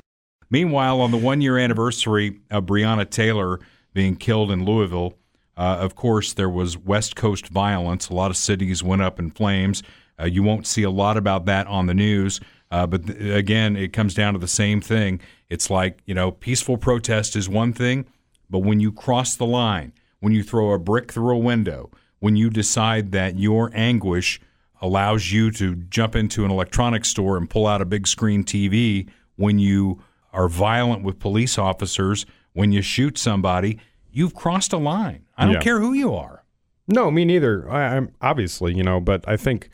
Meanwhile, 0.50 1.02
on 1.02 1.12
the 1.12 1.18
one 1.18 1.42
year 1.42 1.58
anniversary 1.58 2.40
of 2.52 2.66
Breonna 2.66 3.10
Taylor 3.10 3.60
being 3.94 4.16
killed 4.16 4.52
in 4.52 4.66
Louisville, 4.66 5.18
uh, 5.58 5.78
of 5.80 5.96
course, 5.96 6.34
there 6.34 6.50
was 6.50 6.78
West 6.78 7.16
Coast 7.16 7.48
violence. 7.48 8.10
A 8.10 8.13
lot 8.13 8.32
of 8.32 8.38
cities 8.38 8.84
went 8.84 9.02
up 9.02 9.20
in 9.20 9.32
flames. 9.32 9.82
Uh, 10.20 10.25
you 10.25 10.44
won't 10.44 10.68
see 10.68 10.84
a 10.84 10.90
lot 10.92 11.18
about 11.18 11.46
that 11.46 11.66
on 11.68 11.88
the 11.88 11.94
news. 11.94 12.40
Uh, 12.74 12.88
but 12.88 13.06
th- 13.06 13.20
again, 13.36 13.75
it 13.77 13.94
comes 13.94 14.13
down 14.15 14.34
to 14.34 14.39
the 14.39 14.48
same 14.48 14.82
thing. 14.82 15.20
It's 15.50 15.70
like, 15.70 16.00
you 16.08 16.15
know, 16.15 16.32
peaceful 16.32 16.77
protest 16.77 17.36
is 17.36 17.48
one 17.48 17.72
thing, 17.72 18.06
but 18.50 18.60
when 18.60 18.80
you 18.80 18.92
cross 18.92 19.36
the 19.36 19.46
line, 19.46 19.94
when 20.22 20.34
you 20.34 20.42
throw 20.42 20.72
a 20.74 20.80
brick 20.80 21.12
through 21.12 21.36
a 21.36 21.38
window, 21.38 21.92
when 22.20 22.36
you 22.36 22.50
decide 22.50 23.12
that 23.12 23.38
your 23.38 23.70
anguish 23.75 24.42
allows 24.82 25.32
you 25.32 25.51
to 25.51 25.75
jump 25.75 26.15
into 26.15 26.44
an 26.46 26.50
electronics 26.51 27.10
store 27.10 27.38
and 27.38 27.48
pull 27.50 27.68
out 27.68 27.80
a 27.82 27.86
big 27.86 28.08
screen 28.08 28.44
TV, 28.44 29.08
when 29.36 29.60
you 29.60 30.01
are 30.32 30.50
violent 30.50 31.03
with 31.03 31.20
police 31.20 31.58
officers, 31.60 32.25
when 32.53 32.72
you 32.72 32.82
shoot 32.82 33.18
somebody, 33.20 33.77
you've 34.12 34.34
crossed 34.34 34.74
a 34.74 34.77
line. 34.77 35.25
I 35.38 35.46
don't 35.46 35.53
Yeah. 35.56 35.62
care 35.62 35.80
who 35.80 35.94
you 35.94 36.13
are. 36.15 36.44
No, 36.88 37.12
me 37.12 37.24
neither. 37.24 37.70
I, 37.70 37.98
I'm 37.98 38.12
obviously, 38.22 38.74
you 38.75 38.84
know, 38.84 39.00
but 39.00 39.24
I 39.27 39.38
think 39.38 39.70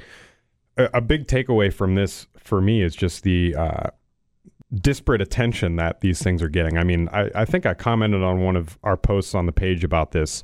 a, 0.78 0.90
a 0.96 1.02
big 1.02 1.28
takeaway 1.28 1.72
from 1.74 1.96
this 1.96 2.28
for 2.50 2.62
me 2.62 2.82
is 2.82 2.96
just 2.96 3.24
the 3.24 3.56
uh, 3.56 3.90
disparate 4.74 5.22
attention 5.22 5.78
that 5.78 6.02
these 6.02 6.22
things 6.22 6.44
are 6.44 6.50
getting. 6.50 6.78
I 6.78 6.84
mean, 6.84 7.08
I, 7.14 7.30
I 7.34 7.46
think 7.46 7.66
I 7.66 7.74
commented 7.74 8.24
on 8.24 8.42
one 8.42 8.56
of 8.56 8.78
our 8.84 8.98
posts 8.98 9.34
on 9.34 9.46
the 9.46 9.52
page 9.52 9.84
about 9.84 10.12
this. 10.12 10.44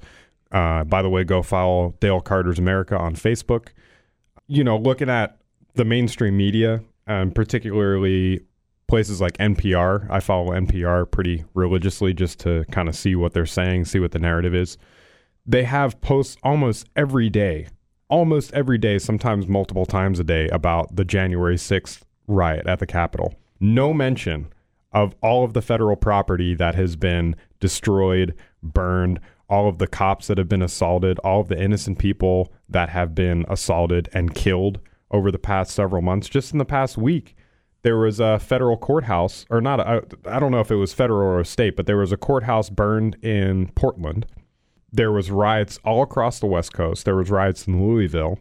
Uh, 0.52 0.84
by 0.86 1.02
the 1.02 1.10
way, 1.10 1.24
go 1.24 1.42
follow 1.42 1.96
Dale 2.00 2.22
Carter's 2.22 2.60
America 2.60 2.98
on 2.98 3.16
Facebook. 3.16 3.70
You 4.48 4.64
know, 4.64 4.78
looking 4.78 5.10
at 5.10 5.38
the 5.74 5.84
mainstream 5.84 6.38
media, 6.38 6.82
and 7.08 7.36
particularly 7.36 8.42
places 8.88 9.20
like 9.20 9.38
NPR. 9.38 10.10
I 10.10 10.20
follow 10.20 10.52
NPR 10.52 11.10
pretty 11.10 11.44
religiously 11.56 12.14
just 12.14 12.40
to 12.42 12.64
kind 12.72 12.88
of 12.88 12.96
see 12.96 13.16
what 13.16 13.34
they're 13.34 13.46
saying, 13.46 13.86
see 13.86 14.00
what 14.00 14.12
the 14.12 14.20
narrative 14.20 14.56
is 14.56 14.78
they 15.46 15.64
have 15.64 16.02
posts 16.02 16.38
almost 16.44 16.88
every 16.96 17.30
day, 17.30 17.68
almost 18.16 18.54
every 18.54 18.78
day, 18.78 18.98
sometimes 18.98 19.46
multiple 19.46 19.86
times 19.86 20.22
a 20.22 20.24
day 20.24 20.48
about 20.48 20.96
the 20.96 21.04
January 21.04 21.58
6th 21.58 22.04
riot 22.28 22.66
at 22.66 22.80
the 22.80 22.86
Capitol. 22.88 23.36
No 23.60 23.94
mention 23.94 24.48
of 24.94 25.14
all 25.22 25.44
of 25.44 25.52
the 25.52 25.62
federal 25.62 25.98
property 25.98 26.56
that 26.56 26.76
has 26.76 26.96
been 26.96 27.36
destroyed, 27.60 28.34
burned, 28.64 29.20
all 29.50 29.68
of 29.68 29.80
the 29.80 29.88
cops 29.88 30.28
that 30.28 30.38
have 30.38 30.48
been 30.48 30.62
assaulted, 30.62 31.20
all 31.20 31.42
of 31.42 31.50
the 31.50 31.62
innocent 31.62 32.00
people 32.00 32.54
that 32.70 32.88
have 32.88 33.14
been 33.14 33.46
assaulted 33.50 34.08
and 34.14 34.34
killed 34.34 34.80
over 35.12 35.30
the 35.30 35.38
past 35.38 35.72
several 35.72 36.02
months. 36.02 36.30
Just 36.30 36.54
in 36.54 36.58
the 36.58 36.64
past 36.64 36.98
week, 36.98 37.36
there 37.82 37.98
was 37.98 38.22
a 38.22 38.40
federal 38.40 38.78
courthouse, 38.78 39.46
or 39.50 39.60
not, 39.60 39.82
I 39.82 40.00
I 40.26 40.40
don't 40.40 40.52
know 40.52 40.62
if 40.62 40.72
it 40.72 40.76
was 40.76 40.94
federal 40.94 41.38
or 41.38 41.44
state, 41.44 41.76
but 41.76 41.86
there 41.86 41.98
was 41.98 42.14
a 42.14 42.18
courthouse 42.18 42.70
burned 42.70 43.18
in 43.22 43.74
Portland 43.76 44.26
there 44.96 45.12
was 45.12 45.32
riots 45.32 45.80
all 45.84 46.02
across 46.02 46.40
the 46.40 46.46
west 46.46 46.74
coast. 46.74 47.06
There 47.06 47.16
was 47.16 47.30
riots 47.30 47.68
in 47.68 47.86
louisville. 47.86 48.40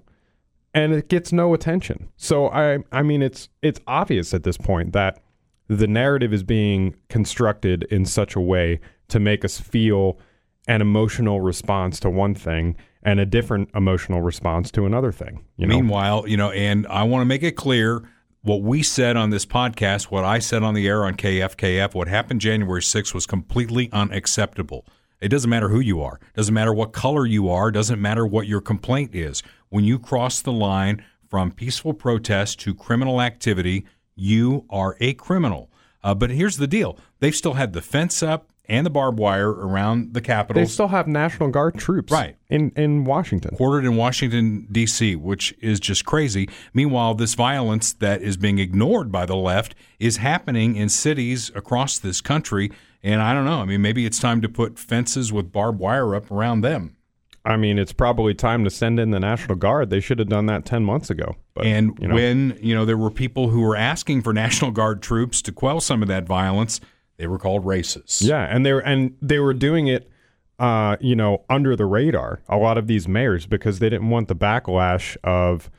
And 0.73 0.93
it 0.93 1.09
gets 1.09 1.33
no 1.33 1.55
attention. 1.55 2.09
So 2.17 2.49
i 2.49 2.79
i 2.93 3.03
mean 3.03 3.23
it's 3.23 3.49
it's 3.63 3.81
obvious 3.87 4.35
at 4.35 4.43
this 4.43 4.57
point 4.57 4.93
that 4.93 5.21
the 5.69 5.87
narrative 5.87 6.33
is 6.33 6.43
being 6.43 6.95
constructed 7.09 7.85
in 7.85 8.05
such 8.05 8.37
a 8.37 8.41
way 8.41 8.81
to 9.09 9.19
make 9.19 9.45
us 9.45 9.59
feel 9.59 10.19
an 10.67 10.81
emotional 10.81 11.41
response 11.41 12.01
to 12.01 12.11
one 12.11 12.35
thing 12.35 12.77
and 13.03 13.21
a 13.21 13.27
different 13.27 13.69
emotional 13.75 14.23
response 14.23 14.71
to 14.71 14.87
another 14.87 15.13
thing 15.13 15.45
you 15.57 15.67
know? 15.67 15.75
Meanwhile, 15.75 16.25
you 16.27 16.37
know, 16.37 16.51
and 16.51 16.87
I 16.89 17.05
want 17.05 17.23
to 17.23 17.27
make 17.27 17.43
it 17.43 17.53
clear 17.53 18.03
what 18.43 18.63
we 18.63 18.83
said 18.83 19.17
on 19.17 19.31
this 19.31 19.47
podcast, 19.47 20.05
what 20.05 20.25
I 20.25 20.39
said 20.39 20.63
on 20.63 20.75
the 20.75 20.87
air 20.87 21.05
on 21.05 21.15
KFKF, 21.15 21.95
what 21.95 22.09
happened 22.09 22.43
January 22.43 22.83
6th 22.83 23.15
was 23.15 23.27
completely 23.27 23.91
unacceptable. 23.93 24.85
It 25.25 25.31
doesn't 25.31 25.49
matter 25.49 25.71
who 25.71 25.81
you 25.81 26.03
are, 26.03 26.17
it 26.23 26.37
doesn't 26.37 26.53
matter 26.53 26.75
what 26.75 26.93
color 26.93 27.25
you 27.25 27.49
are, 27.49 27.71
it 27.71 27.73
doesn't 27.73 27.99
matter 28.01 28.27
what 28.27 28.47
your 28.47 28.61
complaint 28.61 29.15
is. 29.15 29.43
When 29.71 29.83
you 29.83 29.99
cross 29.99 30.43
the 30.43 30.53
line 30.53 31.03
from 31.31 31.51
peaceful 31.51 31.95
protest 31.95 32.61
to 32.61 32.75
criminal 32.75 33.23
activity, 33.23 33.87
you 34.15 34.67
are 34.69 34.99
a 35.01 35.15
criminal. 35.15 35.71
Uh, 36.03 36.15
but 36.15 36.29
here's 36.29 36.59
the 36.59 36.67
deal: 36.67 36.99
they've 37.21 37.35
still 37.35 37.55
had 37.55 37.73
the 37.73 37.81
fence 37.81 38.23
up 38.23 38.51
and 38.67 38.85
the 38.85 38.91
barbed 38.91 39.19
wire 39.19 39.51
around 39.51 40.13
the 40.13 40.21
Capitol. 40.21 40.63
they 40.63 40.67
still 40.69 40.89
have 40.89 41.07
national 41.07 41.49
guard 41.51 41.77
troops 41.79 42.11
Right. 42.13 42.37
in 42.51 42.71
in 42.77 43.05
washington 43.05 43.57
quartered 43.57 43.85
in 43.87 43.97
Washington, 43.97 44.67
D.C., 44.71 45.17
which 45.17 45.55
is 45.63 45.81
just 45.81 46.05
crazy. 46.05 46.49
Meanwhile, 46.75 47.15
this 47.15 47.35
violence 47.35 47.95
that 47.95 48.21
is 48.21 48.37
being 48.37 48.59
ignored 48.59 49.11
by 49.11 49.25
the 49.25 49.37
left 49.37 49.75
is 49.99 50.19
happening 50.19 50.77
in 50.77 50.91
cities 50.91 51.51
across 51.55 51.99
this 51.99 52.21
country. 52.21 52.71
And 53.05 53.23
I 53.23 53.35
don't 53.35 53.45
know. 53.45 53.61
I 53.61 53.65
mean, 53.67 53.83
maybe 53.83 54.07
it's 54.07 54.19
time 54.19 54.41
to 54.41 54.49
put 54.49 54.79
fences 54.79 55.33
with 55.33 55.53
barbed 55.53 55.79
wire 55.79 56.15
up 56.17 56.31
around 56.33 56.63
them. 56.63 56.97
i 57.45 57.57
mean 57.57 57.79
it's 57.79 57.93
probably 57.93 58.33
time 58.35 58.65
to 58.65 58.71
send 58.71 58.99
in 58.99 59.11
the 59.11 59.21
national 59.21 59.57
guard 59.57 59.91
they 59.91 60.01
should 60.01 60.19
have 60.19 60.31
done 60.31 60.47
that 60.47 60.65
10 60.65 60.83
months 60.83 61.11
ago 61.11 61.37
but 61.53 61.67
And 61.67 61.97
you 62.01 62.09
know, 62.09 62.15
when, 62.15 62.59
you 62.61 62.75
know, 62.75 62.85
there 62.85 62.97
were 62.97 63.11
people 63.11 63.49
who 63.51 63.61
were 63.61 63.77
asking 63.77 64.23
for 64.23 64.33
National 64.45 64.71
Guard 64.73 65.03
troops 65.03 65.41
to 65.43 65.53
quell 65.53 65.81
some 65.81 66.03
of 66.03 66.09
that 66.09 66.25
violence, 66.27 66.81
they 67.17 67.29
were 67.29 67.39
called 67.39 67.65
racists. 67.65 68.27
Yeah, 68.27 68.43
and 68.51 68.65
they 68.67 68.73
were 68.73 68.81
and 68.81 69.17
they 69.23 69.39
were 69.39 69.55
doing 69.55 69.87
it, 69.87 70.11
uh, 70.59 70.97
you 71.01 71.15
know, 71.15 71.45
under 71.49 71.77
the 71.77 71.85
radar. 71.85 72.41
A 72.49 72.57
lot 72.57 72.77
of 72.77 72.87
these 72.89 73.07
mayors 73.07 73.47
because 73.47 73.79
they 73.79 73.89
didn't 73.89 74.11
want 74.11 74.27
the 74.27 74.35
backlash 74.35 75.17
of 75.23 75.71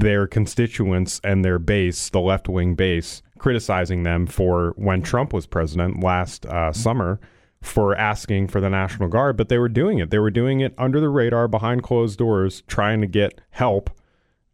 their 0.00 0.26
constituents 0.26 1.20
and 1.24 1.44
their 1.44 1.58
base, 1.58 2.08
the 2.10 2.20
left 2.20 2.48
wing 2.48 2.74
base, 2.74 3.22
criticizing 3.38 4.02
them 4.02 4.26
for 4.26 4.74
when 4.76 5.02
Trump 5.02 5.32
was 5.32 5.46
president 5.46 6.02
last 6.02 6.46
uh, 6.46 6.72
summer 6.72 7.20
for 7.62 7.96
asking 7.96 8.48
for 8.48 8.60
the 8.60 8.70
National 8.70 9.08
Guard. 9.08 9.36
But 9.36 9.48
they 9.48 9.58
were 9.58 9.68
doing 9.68 9.98
it. 9.98 10.10
They 10.10 10.18
were 10.18 10.30
doing 10.30 10.60
it 10.60 10.74
under 10.76 11.00
the 11.00 11.08
radar, 11.08 11.48
behind 11.48 11.82
closed 11.82 12.18
doors, 12.18 12.62
trying 12.66 13.00
to 13.00 13.06
get 13.06 13.40
help, 13.50 13.90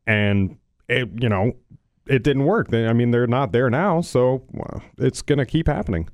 and 0.07 0.57
it, 0.89 1.09
you 1.21 1.29
know. 1.29 1.55
It 2.07 2.25
didn't 2.25 2.45
work. 2.45 2.69
They, 2.69 2.89
I 2.89 2.93
mean, 2.93 3.13
they're 3.13 3.29
not 3.29 3.53
there 3.53 3.71
now, 3.71 4.01
so 4.01 4.43
it's 4.99 5.23
going 5.23 5.39
to 5.39 5.47
keep 5.47 5.69
happening. 5.69 6.09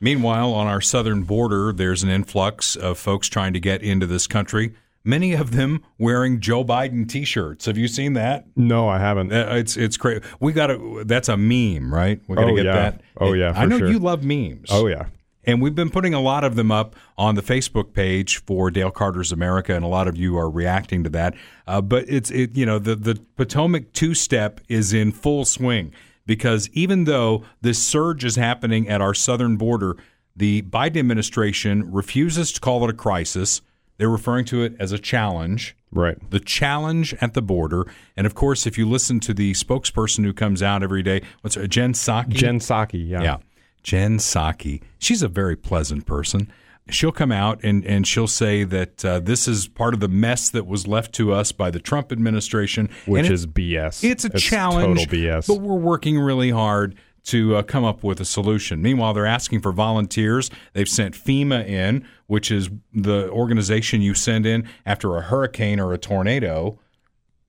Meanwhile, 0.00 0.54
on 0.54 0.66
our 0.66 0.80
southern 0.80 1.24
border, 1.24 1.70
there's 1.70 2.02
an 2.02 2.08
influx 2.08 2.74
of 2.74 2.96
folks 2.96 3.28
trying 3.28 3.52
to 3.52 3.60
get 3.60 3.82
into 3.82 4.06
this 4.06 4.26
country. 4.26 4.72
Many 5.04 5.34
of 5.34 5.50
them 5.50 5.82
wearing 5.98 6.40
Joe 6.40 6.64
Biden 6.64 7.06
T-shirts. 7.06 7.66
Have 7.66 7.76
you 7.76 7.88
seen 7.88 8.14
that? 8.14 8.46
No, 8.56 8.88
I 8.88 8.98
haven't. 8.98 9.32
Uh, 9.32 9.48
It's 9.52 9.76
it's 9.76 9.96
crazy. 9.98 10.22
We 10.40 10.52
got 10.52 10.68
to. 10.68 11.02
That's 11.04 11.28
a 11.28 11.36
meme, 11.36 11.92
right? 11.92 12.20
We 12.26 12.36
got 12.36 12.46
to 12.46 12.52
Oh, 12.52 12.56
get 12.56 12.64
yeah. 12.64 12.72
that. 12.74 13.00
Oh, 13.20 13.32
yeah, 13.34 13.52
I 13.54 13.66
know 13.66 13.78
sure. 13.78 13.90
you 13.90 13.98
love 13.98 14.24
memes. 14.24 14.68
Oh 14.70 14.86
yeah. 14.86 15.06
And 15.46 15.60
we've 15.60 15.74
been 15.74 15.90
putting 15.90 16.14
a 16.14 16.20
lot 16.22 16.42
of 16.42 16.56
them 16.56 16.72
up 16.72 16.96
on 17.18 17.34
the 17.34 17.42
Facebook 17.42 17.92
page 17.92 18.42
for 18.46 18.70
Dale 18.70 18.90
Carter's 18.90 19.30
America, 19.30 19.74
and 19.76 19.84
a 19.84 19.88
lot 19.88 20.08
of 20.08 20.16
you 20.16 20.38
are 20.38 20.48
reacting 20.48 21.04
to 21.04 21.10
that. 21.10 21.34
Uh, 21.66 21.82
but 21.82 22.06
it's 22.08 22.30
it 22.30 22.56
you 22.56 22.64
know 22.64 22.78
the 22.78 22.96
the 22.96 23.20
Potomac 23.36 23.92
two 23.92 24.14
step 24.14 24.62
is 24.68 24.94
in 24.94 25.12
full 25.12 25.44
swing 25.44 25.92
because 26.24 26.70
even 26.72 27.04
though 27.04 27.44
this 27.60 27.78
surge 27.78 28.24
is 28.24 28.36
happening 28.36 28.88
at 28.88 29.02
our 29.02 29.12
southern 29.12 29.58
border, 29.58 29.98
The 30.34 30.62
Biden 30.62 30.96
administration 30.96 31.92
refuses 31.92 32.50
to 32.52 32.60
call 32.60 32.82
it 32.84 32.88
a 32.90 32.94
crisis. 32.94 33.60
They're 33.96 34.08
referring 34.08 34.44
to 34.46 34.62
it 34.62 34.74
as 34.78 34.92
a 34.92 34.98
challenge. 34.98 35.76
Right. 35.92 36.18
The 36.30 36.40
challenge 36.40 37.14
at 37.20 37.34
the 37.34 37.42
border. 37.42 37.86
And 38.16 38.26
of 38.26 38.34
course, 38.34 38.66
if 38.66 38.76
you 38.76 38.88
listen 38.88 39.20
to 39.20 39.34
the 39.34 39.52
spokesperson 39.52 40.24
who 40.24 40.32
comes 40.32 40.62
out 40.62 40.82
every 40.82 41.02
day, 41.02 41.22
what's 41.42 41.54
her, 41.54 41.66
Jen 41.68 41.92
Psaki? 41.92 42.30
Jen 42.30 42.58
Psaki, 42.58 43.08
yeah. 43.08 43.22
Yeah. 43.22 43.36
Jen 43.84 44.18
Psaki. 44.18 44.82
She's 44.98 45.22
a 45.22 45.28
very 45.28 45.54
pleasant 45.56 46.06
person. 46.06 46.50
She'll 46.90 47.12
come 47.12 47.32
out 47.32 47.62
and, 47.62 47.84
and 47.86 48.06
she'll 48.06 48.26
say 48.26 48.64
that 48.64 49.04
uh, 49.04 49.20
this 49.20 49.46
is 49.48 49.68
part 49.68 49.94
of 49.94 50.00
the 50.00 50.08
mess 50.08 50.50
that 50.50 50.66
was 50.66 50.86
left 50.86 51.14
to 51.14 51.32
us 51.32 51.50
by 51.52 51.70
the 51.70 51.78
Trump 51.80 52.10
administration. 52.12 52.90
Which 53.06 53.26
And 53.26 53.32
is 53.34 53.46
BS. 53.46 54.02
it's 54.04 54.24
a 54.24 54.30
challenge, 54.30 55.04
Total 55.06 55.18
BS. 55.18 55.46
but 55.46 55.60
we're 55.60 55.78
working 55.78 56.18
really 56.18 56.50
hard 56.50 56.96
to 57.24 57.56
uh, 57.56 57.62
come 57.62 57.84
up 57.84 58.02
with 58.02 58.20
a 58.20 58.24
solution. 58.24 58.82
Meanwhile, 58.82 59.14
they're 59.14 59.26
asking 59.26 59.60
for 59.60 59.72
volunteers. 59.72 60.50
They've 60.72 60.88
sent 60.88 61.14
FEMA 61.14 61.66
in, 61.66 62.06
which 62.26 62.50
is 62.50 62.70
the 62.92 63.30
organization 63.30 64.02
you 64.02 64.14
send 64.14 64.46
in 64.46 64.68
after 64.84 65.16
a 65.16 65.22
hurricane 65.22 65.80
or 65.80 65.92
a 65.92 65.98
tornado. 65.98 66.78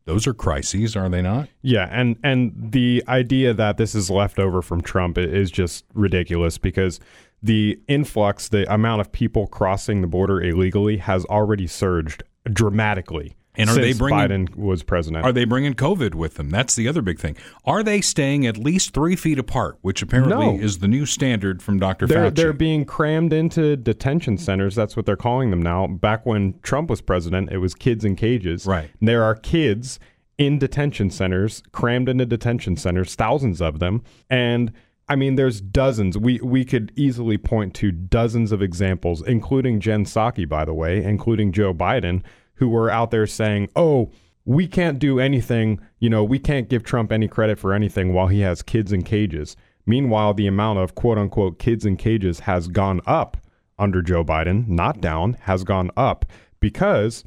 Those 0.06 0.28
are 0.28 0.34
crises, 0.34 0.96
are 0.96 1.10
they 1.10 1.22
not? 1.22 1.50
Yeah, 1.62 1.90
and 1.92 2.18
and 2.24 2.54
the 2.56 3.04
idea 3.08 3.54
that 3.54 3.78
this 3.78 3.96
is 3.96 4.10
left 4.10 4.38
over 4.38 4.62
from 4.62 4.82
Trump 4.82 5.18
is 5.18 5.50
just 5.50 5.84
ridiculous 5.94 6.58
because 6.60 7.00
the 7.42 7.80
influx, 7.88 8.48
the 8.50 8.72
amount 8.72 9.02
of 9.02 9.12
people 9.12 9.48
crossing 9.48 10.02
the 10.02 10.08
border 10.08 10.42
illegally 10.42 10.98
has 10.98 11.26
already 11.26 11.68
surged 11.68 12.24
dramatically. 12.52 13.36
And 13.58 13.70
are 13.70 13.76
they 13.76 13.90
since 13.94 14.00
bringing- 14.00 14.48
Biden 14.48 14.56
was 14.56 14.84
president? 14.84 15.26
Are 15.26 15.32
they 15.32 15.46
bringing 15.46 15.74
COVID 15.74 16.16
with 16.16 16.36
them? 16.36 16.50
That's 16.50 16.76
the 16.76 16.88
other 16.88 17.02
big 17.02 17.20
thing. 17.20 17.36
Are 17.66 17.84
they 17.84 18.02
staying 18.02 18.46
at 18.46 18.58
least 18.58 18.94
three 18.94 19.16
feet 19.16 19.40
apart, 19.40 19.78
which 19.82 20.02
apparently 20.02 20.36
No. 20.58 20.60
is 20.60 20.80
the 20.80 20.88
new 20.88 21.06
standard 21.06 21.62
from 21.62 21.80
Dr. 21.80 22.08
They're 22.08 22.32
Fauci? 22.32 22.36
they're 22.36 22.54
being 22.54 22.86
crammed 22.86 23.34
into 23.34 23.76
detention 23.76 24.38
centers. 24.38 24.76
That's 24.76 24.96
what 24.96 25.06
they're 25.06 25.16
calling 25.16 25.52
them 25.52 25.62
now. 25.62 25.88
Back 25.88 26.26
when 26.26 26.56
Trump 26.64 26.90
was 26.90 27.02
president, 27.02 27.52
it 27.52 27.58
was 27.58 27.74
kids 27.74 28.04
in 28.06 28.16
cages. 28.16 28.66
Right. 28.66 28.90
There 29.02 29.24
are 29.24 29.36
kids 29.36 30.00
in 30.38 30.60
detention 30.60 31.10
centers, 31.10 31.64
crammed 31.72 32.10
into 32.10 32.26
detention 32.26 32.76
centers, 32.76 33.16
thousands 33.16 33.62
of 33.62 33.80
them, 33.80 34.02
and 34.30 34.72
I 35.08 35.16
mean, 35.16 35.36
there's 35.36 35.62
dozens. 35.62 36.18
We 36.18 36.40
we 36.42 36.66
could 36.66 36.92
easily 36.96 37.38
point 37.38 37.76
to 37.76 37.92
dozens 37.92 38.52
of 38.52 38.62
examples, 38.64 39.22
including 39.22 39.80
Jen 39.80 40.04
Psaki, 40.04 40.50
by 40.50 40.66
the 40.66 40.74
way, 40.74 41.04
including 41.04 41.52
Joe 41.52 41.76
Biden, 41.76 42.24
who 42.56 42.70
were 42.70 42.90
out 42.90 43.12
there 43.12 43.28
saying, 43.28 43.70
"Oh." 43.76 44.12
We 44.48 44.68
can't 44.68 45.00
do 45.00 45.20
anything, 45.20 45.80
you 45.98 46.08
know, 46.08 46.24
we 46.24 46.38
can't 46.38 46.70
give 46.70 46.84
Trump 46.84 47.12
any 47.12 47.28
credit 47.28 47.58
for 47.58 47.74
anything 47.74 48.14
while 48.14 48.28
he 48.28 48.42
has 48.42 48.62
kids 48.62 48.94
in 48.94 49.02
cages. 49.02 49.58
Meanwhile, 49.88 50.36
the 50.36 50.46
amount 50.46 50.78
of 50.78 50.94
quote 50.94 51.18
unquote 51.18 51.58
kids 51.58 51.84
in 51.84 51.98
cages 51.98 52.42
has 52.42 52.68
gone 52.68 53.02
up 53.08 53.38
under 53.78 54.02
Joe 54.02 54.24
Biden, 54.24 54.68
not 54.68 55.02
down, 55.02 55.34
has 55.42 55.64
gone 55.64 55.90
up 55.98 56.26
because 56.60 57.24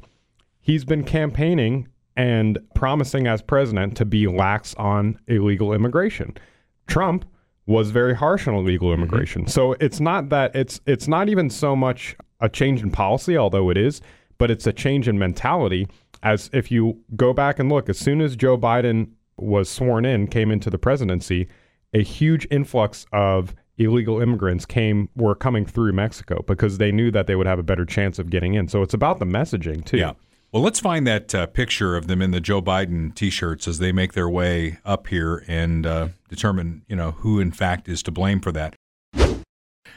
he's 0.61 0.85
been 0.85 1.03
campaigning 1.03 1.87
and 2.15 2.57
promising 2.75 3.27
as 3.27 3.41
president 3.41 3.95
to 3.97 4.05
be 4.05 4.27
lax 4.27 4.75
on 4.75 5.19
illegal 5.27 5.73
immigration. 5.73 6.35
Trump 6.87 7.25
was 7.65 7.91
very 7.91 8.15
harsh 8.15 8.47
on 8.47 8.55
illegal 8.55 8.89
mm-hmm. 8.89 9.03
immigration. 9.03 9.47
So 9.47 9.73
it's 9.79 9.99
not 9.99 10.29
that 10.29 10.55
it's 10.55 10.81
it's 10.85 11.07
not 11.07 11.29
even 11.29 11.49
so 11.49 11.75
much 11.75 12.15
a 12.41 12.49
change 12.49 12.81
in 12.81 12.91
policy, 12.91 13.37
although 13.37 13.69
it 13.69 13.77
is, 13.77 14.01
but 14.39 14.49
it's 14.49 14.65
a 14.65 14.73
change 14.73 15.07
in 15.07 15.19
mentality. 15.19 15.87
As 16.23 16.49
if 16.51 16.71
you 16.71 16.99
go 17.15 17.31
back 17.31 17.59
and 17.59 17.69
look, 17.69 17.87
as 17.87 17.99
soon 17.99 18.19
as 18.19 18.35
Joe 18.35 18.57
Biden 18.57 19.11
was 19.37 19.69
sworn 19.69 20.03
in, 20.03 20.27
came 20.27 20.51
into 20.51 20.69
the 20.69 20.79
presidency, 20.79 21.47
a 21.93 22.01
huge 22.01 22.47
influx 22.49 23.05
of 23.13 23.55
illegal 23.77 24.21
immigrants 24.21 24.65
came 24.65 25.07
were 25.15 25.35
coming 25.35 25.65
through 25.65 25.93
Mexico 25.93 26.43
because 26.45 26.77
they 26.77 26.91
knew 26.91 27.11
that 27.11 27.27
they 27.27 27.35
would 27.35 27.47
have 27.47 27.59
a 27.59 27.63
better 27.63 27.85
chance 27.85 28.19
of 28.19 28.29
getting 28.29 28.55
in. 28.55 28.67
So 28.67 28.81
it's 28.81 28.93
about 28.93 29.19
the 29.19 29.25
messaging 29.25 29.85
too. 29.85 29.97
Yeah. 29.97 30.13
Well, 30.51 30.63
let's 30.63 30.79
find 30.79 31.05
that 31.05 31.35
uh, 31.35 31.45
picture 31.45 31.95
of 31.95 32.07
them 32.07 32.21
in 32.23 32.31
the 32.31 32.41
Joe 32.41 32.61
Biden 32.61 33.13
T-shirts 33.13 33.67
as 33.67 33.77
they 33.77 33.91
make 33.91 34.13
their 34.13 34.27
way 34.27 34.79
up 34.83 35.07
here 35.07 35.43
and 35.47 35.85
uh, 35.85 36.07
determine, 36.27 36.81
you 36.87 36.95
know, 36.95 37.11
who 37.11 37.39
in 37.39 37.51
fact 37.51 37.87
is 37.87 38.01
to 38.03 38.11
blame 38.11 38.41
for 38.41 38.51
that. 38.51 38.75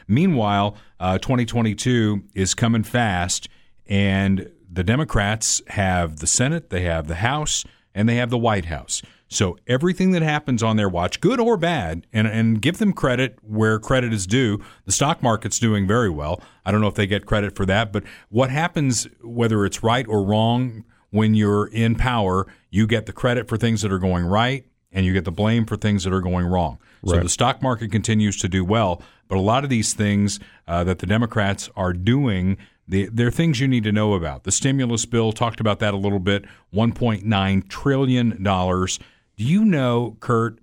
Meanwhile, 0.07 0.75
uh, 0.99 1.17
2022 1.17 2.23
is 2.35 2.53
coming 2.53 2.83
fast, 2.83 3.49
and 3.87 4.49
the 4.71 4.83
Democrats 4.83 5.61
have 5.67 6.17
the 6.17 6.27
Senate, 6.27 6.69
they 6.69 6.81
have 6.81 7.07
the 7.07 7.15
House, 7.15 7.63
and 7.93 8.09
they 8.09 8.15
have 8.15 8.29
the 8.29 8.37
White 8.37 8.65
House. 8.65 9.01
So 9.27 9.57
everything 9.67 10.11
that 10.11 10.21
happens 10.21 10.61
on 10.61 10.77
their 10.77 10.89
watch, 10.89 11.19
good 11.19 11.39
or 11.39 11.57
bad, 11.57 12.05
and, 12.13 12.27
and 12.27 12.61
give 12.61 12.77
them 12.77 12.93
credit 12.93 13.37
where 13.41 13.79
credit 13.79 14.13
is 14.13 14.27
due. 14.27 14.63
The 14.85 14.91
stock 14.91 15.23
market's 15.23 15.57
doing 15.57 15.87
very 15.87 16.09
well. 16.09 16.41
I 16.65 16.71
don't 16.71 16.81
know 16.81 16.87
if 16.87 16.93
they 16.95 17.07
get 17.07 17.25
credit 17.25 17.55
for 17.55 17.65
that, 17.65 17.91
but 17.91 18.03
what 18.29 18.51
happens, 18.51 19.07
whether 19.23 19.65
it's 19.65 19.81
right 19.81 20.05
or 20.07 20.23
wrong, 20.23 20.83
when 21.09 21.33
you're 21.33 21.67
in 21.67 21.95
power, 21.95 22.47
you 22.69 22.85
get 22.87 23.05
the 23.05 23.13
credit 23.13 23.47
for 23.47 23.57
things 23.57 23.81
that 23.81 23.91
are 23.91 23.99
going 23.99 24.25
right, 24.25 24.65
and 24.91 25.05
you 25.05 25.13
get 25.13 25.25
the 25.25 25.31
blame 25.31 25.65
for 25.65 25.75
things 25.77 26.03
that 26.03 26.13
are 26.13 26.21
going 26.21 26.45
wrong. 26.45 26.77
So 27.05 27.13
Right. 27.13 27.23
the 27.23 27.29
stock 27.29 27.61
market 27.61 27.91
continues 27.91 28.37
to 28.37 28.47
do 28.47 28.63
well, 28.63 29.01
but 29.27 29.37
a 29.37 29.41
lot 29.41 29.63
of 29.63 29.69
these 29.69 29.93
things 29.93 30.39
uh, 30.67 30.83
that 30.83 30.99
the 30.99 31.05
Democrats 31.07 31.69
are 31.75 31.91
doing, 31.93 32.57
they, 32.87 33.05
they're 33.05 33.31
things 33.31 33.59
you 33.59 33.67
need 33.67 33.83
to 33.83 33.91
know 33.91 34.13
about. 34.13 34.43
The 34.43 34.51
stimulus 34.51 35.05
bill 35.05 35.31
talked 35.31 35.59
about 35.59 35.79
that 35.79 35.93
a 35.93 35.97
little 35.97 36.19
bit. 36.19 36.45
One 36.71 36.91
point 36.91 37.23
nine 37.25 37.63
trillion 37.67 38.41
dollars. 38.43 38.99
Do 39.37 39.43
you 39.43 39.65
know, 39.65 40.17
Kurt, 40.19 40.59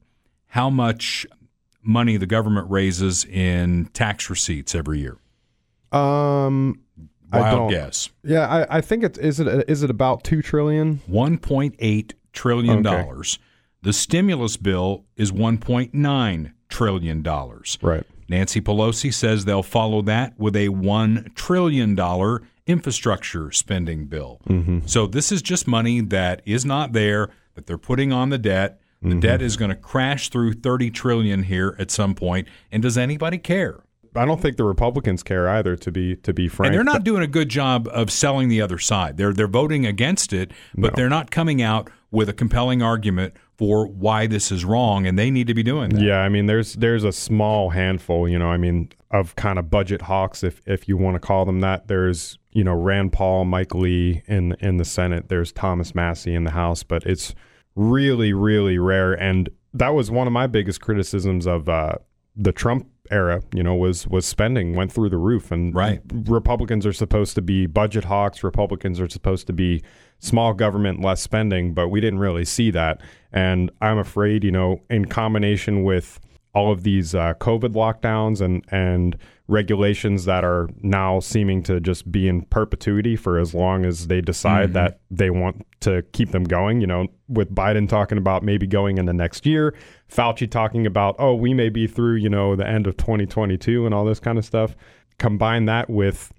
how 0.48 0.70
much 0.70 1.26
money 1.82 2.16
the 2.16 2.26
government 2.26 2.70
raises 2.70 3.24
in 3.24 3.86
tax 3.92 4.28
receipts 4.28 4.74
every 4.74 5.00
year? 5.00 5.16
Um, 5.92 6.80
I 7.32 7.40
Wild 7.40 7.56
don't. 7.56 7.70
guess. 7.70 8.10
Yeah, 8.22 8.46
I, 8.46 8.78
I 8.78 8.80
think 8.80 9.04
it's 9.04 9.18
is 9.18 9.40
it 9.40 9.68
is 9.68 9.82
it 9.82 9.90
about 9.90 10.24
two 10.24 10.42
trillion? 10.42 11.00
One 11.06 11.38
point 11.38 11.74
eight 11.78 12.14
trillion 12.32 12.82
dollars. 12.82 13.38
The 13.82 13.92
stimulus 13.92 14.56
bill 14.56 15.04
is 15.16 15.32
one 15.32 15.58
point 15.58 15.94
nine 15.94 16.52
trillion 16.68 17.22
dollars. 17.22 17.78
Right. 17.80 18.04
Nancy 18.30 18.60
Pelosi 18.60 19.12
says 19.12 19.44
they'll 19.44 19.62
follow 19.64 20.02
that 20.02 20.38
with 20.38 20.54
a 20.54 20.68
$1 20.68 21.34
trillion 21.34 21.98
infrastructure 22.64 23.50
spending 23.50 24.06
bill. 24.06 24.40
Mm-hmm. 24.48 24.86
So 24.86 25.08
this 25.08 25.32
is 25.32 25.42
just 25.42 25.66
money 25.66 26.00
that 26.00 26.40
is 26.46 26.64
not 26.64 26.92
there, 26.92 27.30
that 27.54 27.66
they're 27.66 27.76
putting 27.76 28.12
on 28.12 28.30
the 28.30 28.38
debt. 28.38 28.80
The 29.02 29.08
mm-hmm. 29.08 29.20
debt 29.20 29.42
is 29.42 29.56
going 29.56 29.70
to 29.70 29.76
crash 29.76 30.28
through 30.28 30.52
30 30.54 30.90
trillion 30.92 31.42
here 31.42 31.74
at 31.80 31.90
some 31.90 32.14
point. 32.14 32.46
And 32.70 32.82
does 32.82 32.96
anybody 32.96 33.38
care? 33.38 33.80
I 34.14 34.24
don't 34.24 34.40
think 34.40 34.56
the 34.56 34.64
Republicans 34.64 35.22
care 35.22 35.48
either. 35.48 35.76
To 35.76 35.90
be 35.92 36.16
to 36.16 36.32
be 36.32 36.48
frank, 36.48 36.68
And 36.68 36.74
they're 36.74 36.84
not 36.84 37.04
doing 37.04 37.22
a 37.22 37.28
good 37.28 37.48
job 37.48 37.88
of 37.92 38.10
selling 38.10 38.48
the 38.48 38.60
other 38.60 38.78
side. 38.78 39.16
They're 39.16 39.32
they're 39.32 39.46
voting 39.46 39.86
against 39.86 40.32
it, 40.32 40.50
but 40.74 40.96
they're 40.96 41.08
not 41.08 41.30
coming 41.30 41.62
out 41.62 41.88
with 42.10 42.28
a 42.28 42.32
compelling 42.32 42.82
argument 42.82 43.34
for 43.60 43.86
why 43.86 44.26
this 44.26 44.50
is 44.50 44.64
wrong, 44.64 45.06
and 45.06 45.18
they 45.18 45.30
need 45.30 45.46
to 45.46 45.52
be 45.52 45.62
doing 45.62 45.90
that. 45.90 46.00
Yeah, 46.00 46.20
I 46.20 46.30
mean, 46.30 46.46
there's 46.46 46.72
there's 46.72 47.04
a 47.04 47.12
small 47.12 47.68
handful, 47.68 48.26
you 48.26 48.38
know, 48.38 48.48
I 48.48 48.56
mean, 48.56 48.88
of 49.10 49.36
kind 49.36 49.58
of 49.58 49.68
budget 49.68 50.00
hawks, 50.00 50.42
if 50.42 50.62
if 50.64 50.88
you 50.88 50.96
want 50.96 51.16
to 51.16 51.20
call 51.20 51.44
them 51.44 51.60
that. 51.60 51.86
There's 51.86 52.38
you 52.52 52.64
know 52.64 52.72
Rand 52.72 53.12
Paul, 53.12 53.44
Mike 53.44 53.74
Lee 53.74 54.22
in 54.26 54.56
in 54.60 54.78
the 54.78 54.84
Senate. 54.86 55.28
There's 55.28 55.52
Thomas 55.52 55.94
Massie 55.94 56.34
in 56.34 56.44
the 56.44 56.52
House, 56.52 56.82
but 56.82 57.04
it's 57.04 57.34
really 57.74 58.32
really 58.32 58.78
rare. 58.78 59.12
And 59.12 59.50
that 59.74 59.90
was 59.90 60.10
one 60.10 60.26
of 60.26 60.32
my 60.32 60.46
biggest 60.46 60.80
criticisms 60.80 61.46
of 61.46 61.68
uh, 61.68 61.96
the 62.34 62.52
Trump 62.52 62.88
era. 63.10 63.42
You 63.54 63.62
know, 63.62 63.74
was 63.74 64.06
was 64.06 64.26
spending 64.26 64.74
went 64.74 64.92
through 64.92 65.10
the 65.10 65.18
roof, 65.18 65.50
and 65.50 65.74
Right. 65.74 66.00
Republicans 66.12 66.86
are 66.86 66.92
supposed 66.92 67.34
to 67.36 67.42
be 67.42 67.66
budget 67.66 68.04
hawks. 68.04 68.42
Republicans 68.42 69.00
are 69.00 69.08
supposed 69.08 69.46
to 69.48 69.52
be 69.52 69.82
small 70.18 70.52
government, 70.54 71.00
less 71.00 71.20
spending, 71.20 71.74
but 71.74 71.88
we 71.88 72.00
didn't 72.00 72.18
really 72.18 72.44
see 72.44 72.70
that. 72.70 73.00
And 73.32 73.70
I'm 73.80 73.98
afraid, 73.98 74.44
you 74.44 74.50
know, 74.50 74.82
in 74.90 75.06
combination 75.06 75.82
with 75.82 76.20
all 76.54 76.72
of 76.72 76.82
these 76.82 77.14
uh, 77.14 77.34
COVID 77.34 77.74
lockdowns 77.74 78.40
and 78.40 78.64
and 78.70 79.16
regulations 79.46 80.26
that 80.26 80.44
are 80.44 80.68
now 80.80 81.18
seeming 81.18 81.60
to 81.60 81.80
just 81.80 82.10
be 82.10 82.28
in 82.28 82.42
perpetuity 82.42 83.16
for 83.16 83.36
as 83.36 83.52
long 83.52 83.84
as 83.84 84.06
they 84.06 84.20
decide 84.20 84.72
that 84.74 85.00
they 85.10 85.28
want 85.28 85.66
to 85.80 86.02
keep 86.12 86.30
them 86.30 86.44
going. 86.44 86.80
You 86.80 86.86
know, 86.86 87.06
with 87.28 87.52
Biden 87.54 87.88
talking 87.88 88.16
about 88.16 88.42
maybe 88.42 88.66
going 88.66 88.98
in 88.98 89.06
the 89.06 89.12
next 89.12 89.44
year, 89.44 89.74
Fauci 90.08 90.50
talking 90.50 90.86
about 90.86 91.16
oh 91.18 91.34
we 91.34 91.54
may 91.54 91.68
be 91.68 91.86
through 91.86 92.16
you 92.16 92.28
know 92.28 92.56
the 92.56 92.66
end 92.66 92.86
of 92.86 92.96
2022 92.96 93.86
and 93.86 93.94
all 93.94 94.04
this 94.04 94.20
kind 94.20 94.38
of 94.38 94.44
stuff. 94.44 94.74
Combine 95.18 95.66
that 95.66 95.90
with 95.90 96.32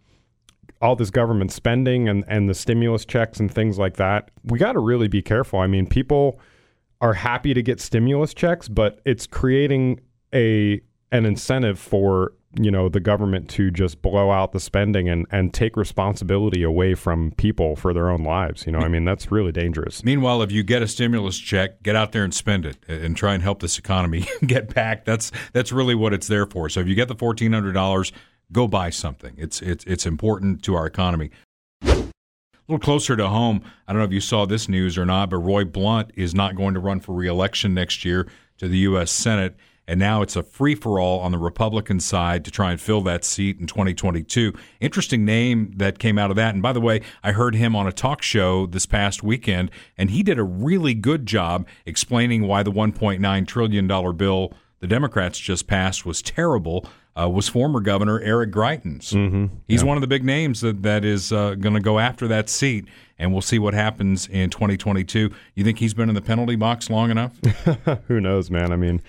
all 0.82 0.96
this 0.96 1.12
government 1.12 1.52
spending 1.52 2.10
and, 2.10 2.24
and 2.28 2.50
the 2.50 2.56
stimulus 2.56 3.06
checks 3.06 3.40
and 3.40 3.54
things 3.54 3.78
like 3.78 3.98
that, 3.98 4.32
we 4.44 4.58
got 4.58 4.74
to 4.74 4.80
really 4.80 5.08
be 5.08 5.22
careful. 5.22 5.60
I 5.60 5.68
mean, 5.68 5.86
people 5.86 6.40
are 7.02 7.14
happy 7.14 7.54
to 7.54 7.62
get 7.62 7.82
stimulus 7.82 8.34
checks, 8.34 8.68
but 8.68 9.02
it's 9.06 9.28
creating 9.28 10.00
a 10.34 10.82
an 11.12 11.26
incentive 11.26 11.78
for 11.78 12.34
you 12.60 12.70
know 12.70 12.90
the 12.90 13.00
government 13.00 13.50
to 13.50 13.72
just 13.72 14.02
blow 14.02 14.30
out 14.30 14.52
the 14.52 14.60
spending 14.60 15.10
and 15.10 15.26
and 15.32 15.54
take 15.54 15.78
responsibility 15.78 16.64
away 16.64 16.94
from 16.94 17.32
people 17.32 17.76
for 17.76 17.94
their 17.94 18.10
own 18.10 18.24
lives. 18.24 18.66
You 18.66 18.74
know, 18.74 18.80
I 18.80 18.88
mean, 18.88 19.06
that's 19.06 19.32
really 19.32 19.52
dangerous. 19.52 20.04
Meanwhile, 20.04 20.42
if 20.42 20.52
you 20.52 20.64
get 20.64 20.82
a 20.82 20.88
stimulus 20.88 21.38
check, 21.38 21.82
get 21.84 21.96
out 21.96 22.12
there 22.12 22.24
and 22.24 22.34
spend 22.34 22.66
it 22.66 22.78
and 22.88 23.16
try 23.16 23.34
and 23.34 23.42
help 23.42 23.62
this 23.62 23.78
economy 23.78 24.28
get 24.46 24.74
back. 24.74 25.06
That's 25.06 25.32
that's 25.54 25.72
really 25.72 25.96
what 25.96 26.14
it's 26.14 26.28
there 26.28 26.46
for. 26.46 26.70
So 26.70 26.80
if 26.82 26.88
you 26.88 26.96
get 26.96 27.08
the 27.08 27.16
fourteen 27.16 27.54
hundred 27.54 27.74
dollars, 27.74 28.12
go 28.52 28.68
buy 28.68 28.90
something. 28.90 29.34
It's 29.38 29.62
it's 29.62 29.86
it's 29.86 30.06
important 30.06 30.64
to 30.64 30.76
our 30.76 30.86
economy. 30.86 31.32
Little 32.72 32.86
closer 32.86 33.18
to 33.18 33.28
home, 33.28 33.64
I 33.86 33.92
don't 33.92 34.00
know 34.00 34.06
if 34.06 34.14
you 34.14 34.22
saw 34.22 34.46
this 34.46 34.70
news 34.70 34.98
or 34.98 35.06
not, 35.06 35.30
but 35.30 35.40
Roy 35.40 35.66
Blunt 35.66 36.12
is 36.16 36.34
not 36.34 36.56
going 36.56 36.74
to 36.74 36.80
run 36.80 37.02
for 37.02 37.14
reelection 37.14 37.74
next 37.74 38.06
year 38.06 38.30
to 38.60 38.70
the 38.70 38.78
U.S. 38.78 39.12
Senate. 39.12 39.58
And 39.90 40.00
now 40.00 40.22
it's 40.22 40.38
a 40.38 40.44
free 40.44 40.76
for 40.76 40.98
all 40.98 41.20
on 41.20 41.34
the 41.34 41.38
Republican 41.38 42.00
side 42.00 42.46
to 42.46 42.52
try 42.52 42.72
and 42.72 42.80
fill 42.80 43.02
that 43.02 43.26
seat 43.26 43.60
in 43.60 43.68
2022. 43.68 44.54
Interesting 44.80 45.26
name 45.26 45.74
that 45.76 46.00
came 46.00 46.18
out 46.18 46.30
of 46.30 46.38
that. 46.38 46.54
And 46.54 46.64
by 46.64 46.72
the 46.72 46.80
way, 46.80 47.02
I 47.22 47.34
heard 47.34 47.56
him 47.56 47.76
on 47.76 47.88
a 47.88 47.92
talk 47.92 48.22
show 48.22 48.68
this 48.68 48.86
past 48.86 49.22
weekend, 49.22 49.70
and 49.98 50.10
he 50.10 50.24
did 50.24 50.40
a 50.40 50.44
really 50.44 50.94
good 50.94 51.26
job 51.26 51.68
explaining 51.86 52.48
why 52.48 52.64
the 52.64 52.72
$1.9 52.72 53.48
trillion 53.48 54.16
bill 54.16 54.54
the 54.80 54.88
Democrats 54.88 55.38
just 55.38 55.68
passed 55.68 56.06
was 56.06 56.22
terrible. 56.22 56.88
Uh, 57.20 57.28
was 57.30 57.50
former 57.50 57.82
Governor 57.82 58.22
Eric 58.22 58.52
Greitens. 58.52 59.12
Mm-hmm. 59.12 59.48
He's 59.68 59.82
yeah. 59.82 59.88
one 59.88 59.98
of 59.98 60.02
the 60.02 60.08
big 60.08 60.24
names 60.24 60.62
that, 60.62 60.82
that 60.84 61.04
is 61.04 61.34
uh, 61.34 61.56
going 61.56 61.74
to 61.74 61.82
go 61.82 62.00
after 62.00 62.26
that 62.30 62.48
seat, 62.48 62.86
and 63.20 63.34
we'll 63.34 63.42
see 63.42 63.60
what 63.60 63.74
happens 63.74 64.28
in 64.28 64.50
2022. 64.50 65.30
You 65.56 65.64
think 65.66 65.80
he's 65.80 65.94
been 65.94 66.08
in 66.08 66.16
the 66.16 66.22
penalty 66.22 66.56
box 66.56 66.90
long 66.90 67.12
enough? 67.12 67.38
Who 68.08 68.22
knows, 68.22 68.50
man? 68.50 68.72
I 68.72 68.78
mean, 68.78 69.02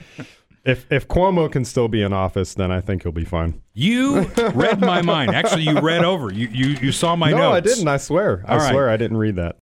if 0.64 0.90
if 0.90 1.08
Cuomo 1.08 1.50
can 1.50 1.64
still 1.64 1.88
be 1.88 2.02
in 2.02 2.12
office, 2.12 2.54
then 2.54 2.70
I 2.70 2.80
think 2.80 3.02
he'll 3.02 3.12
be 3.12 3.24
fine. 3.24 3.60
You 3.72 4.22
read 4.54 4.80
my 4.80 5.02
mind. 5.02 5.34
Actually, 5.34 5.62
you 5.62 5.80
read 5.80 6.04
over. 6.04 6.32
You 6.32 6.48
you, 6.48 6.66
you 6.80 6.92
saw 6.92 7.16
my 7.16 7.30
no, 7.30 7.36
notes. 7.36 7.50
No, 7.50 7.52
I 7.52 7.60
didn't. 7.60 7.88
I 7.88 7.96
swear. 7.96 8.44
I 8.46 8.70
swear 8.70 8.88
I 8.88 8.96
didn't 8.96 9.16
read 9.16 9.36
that. 9.36 9.56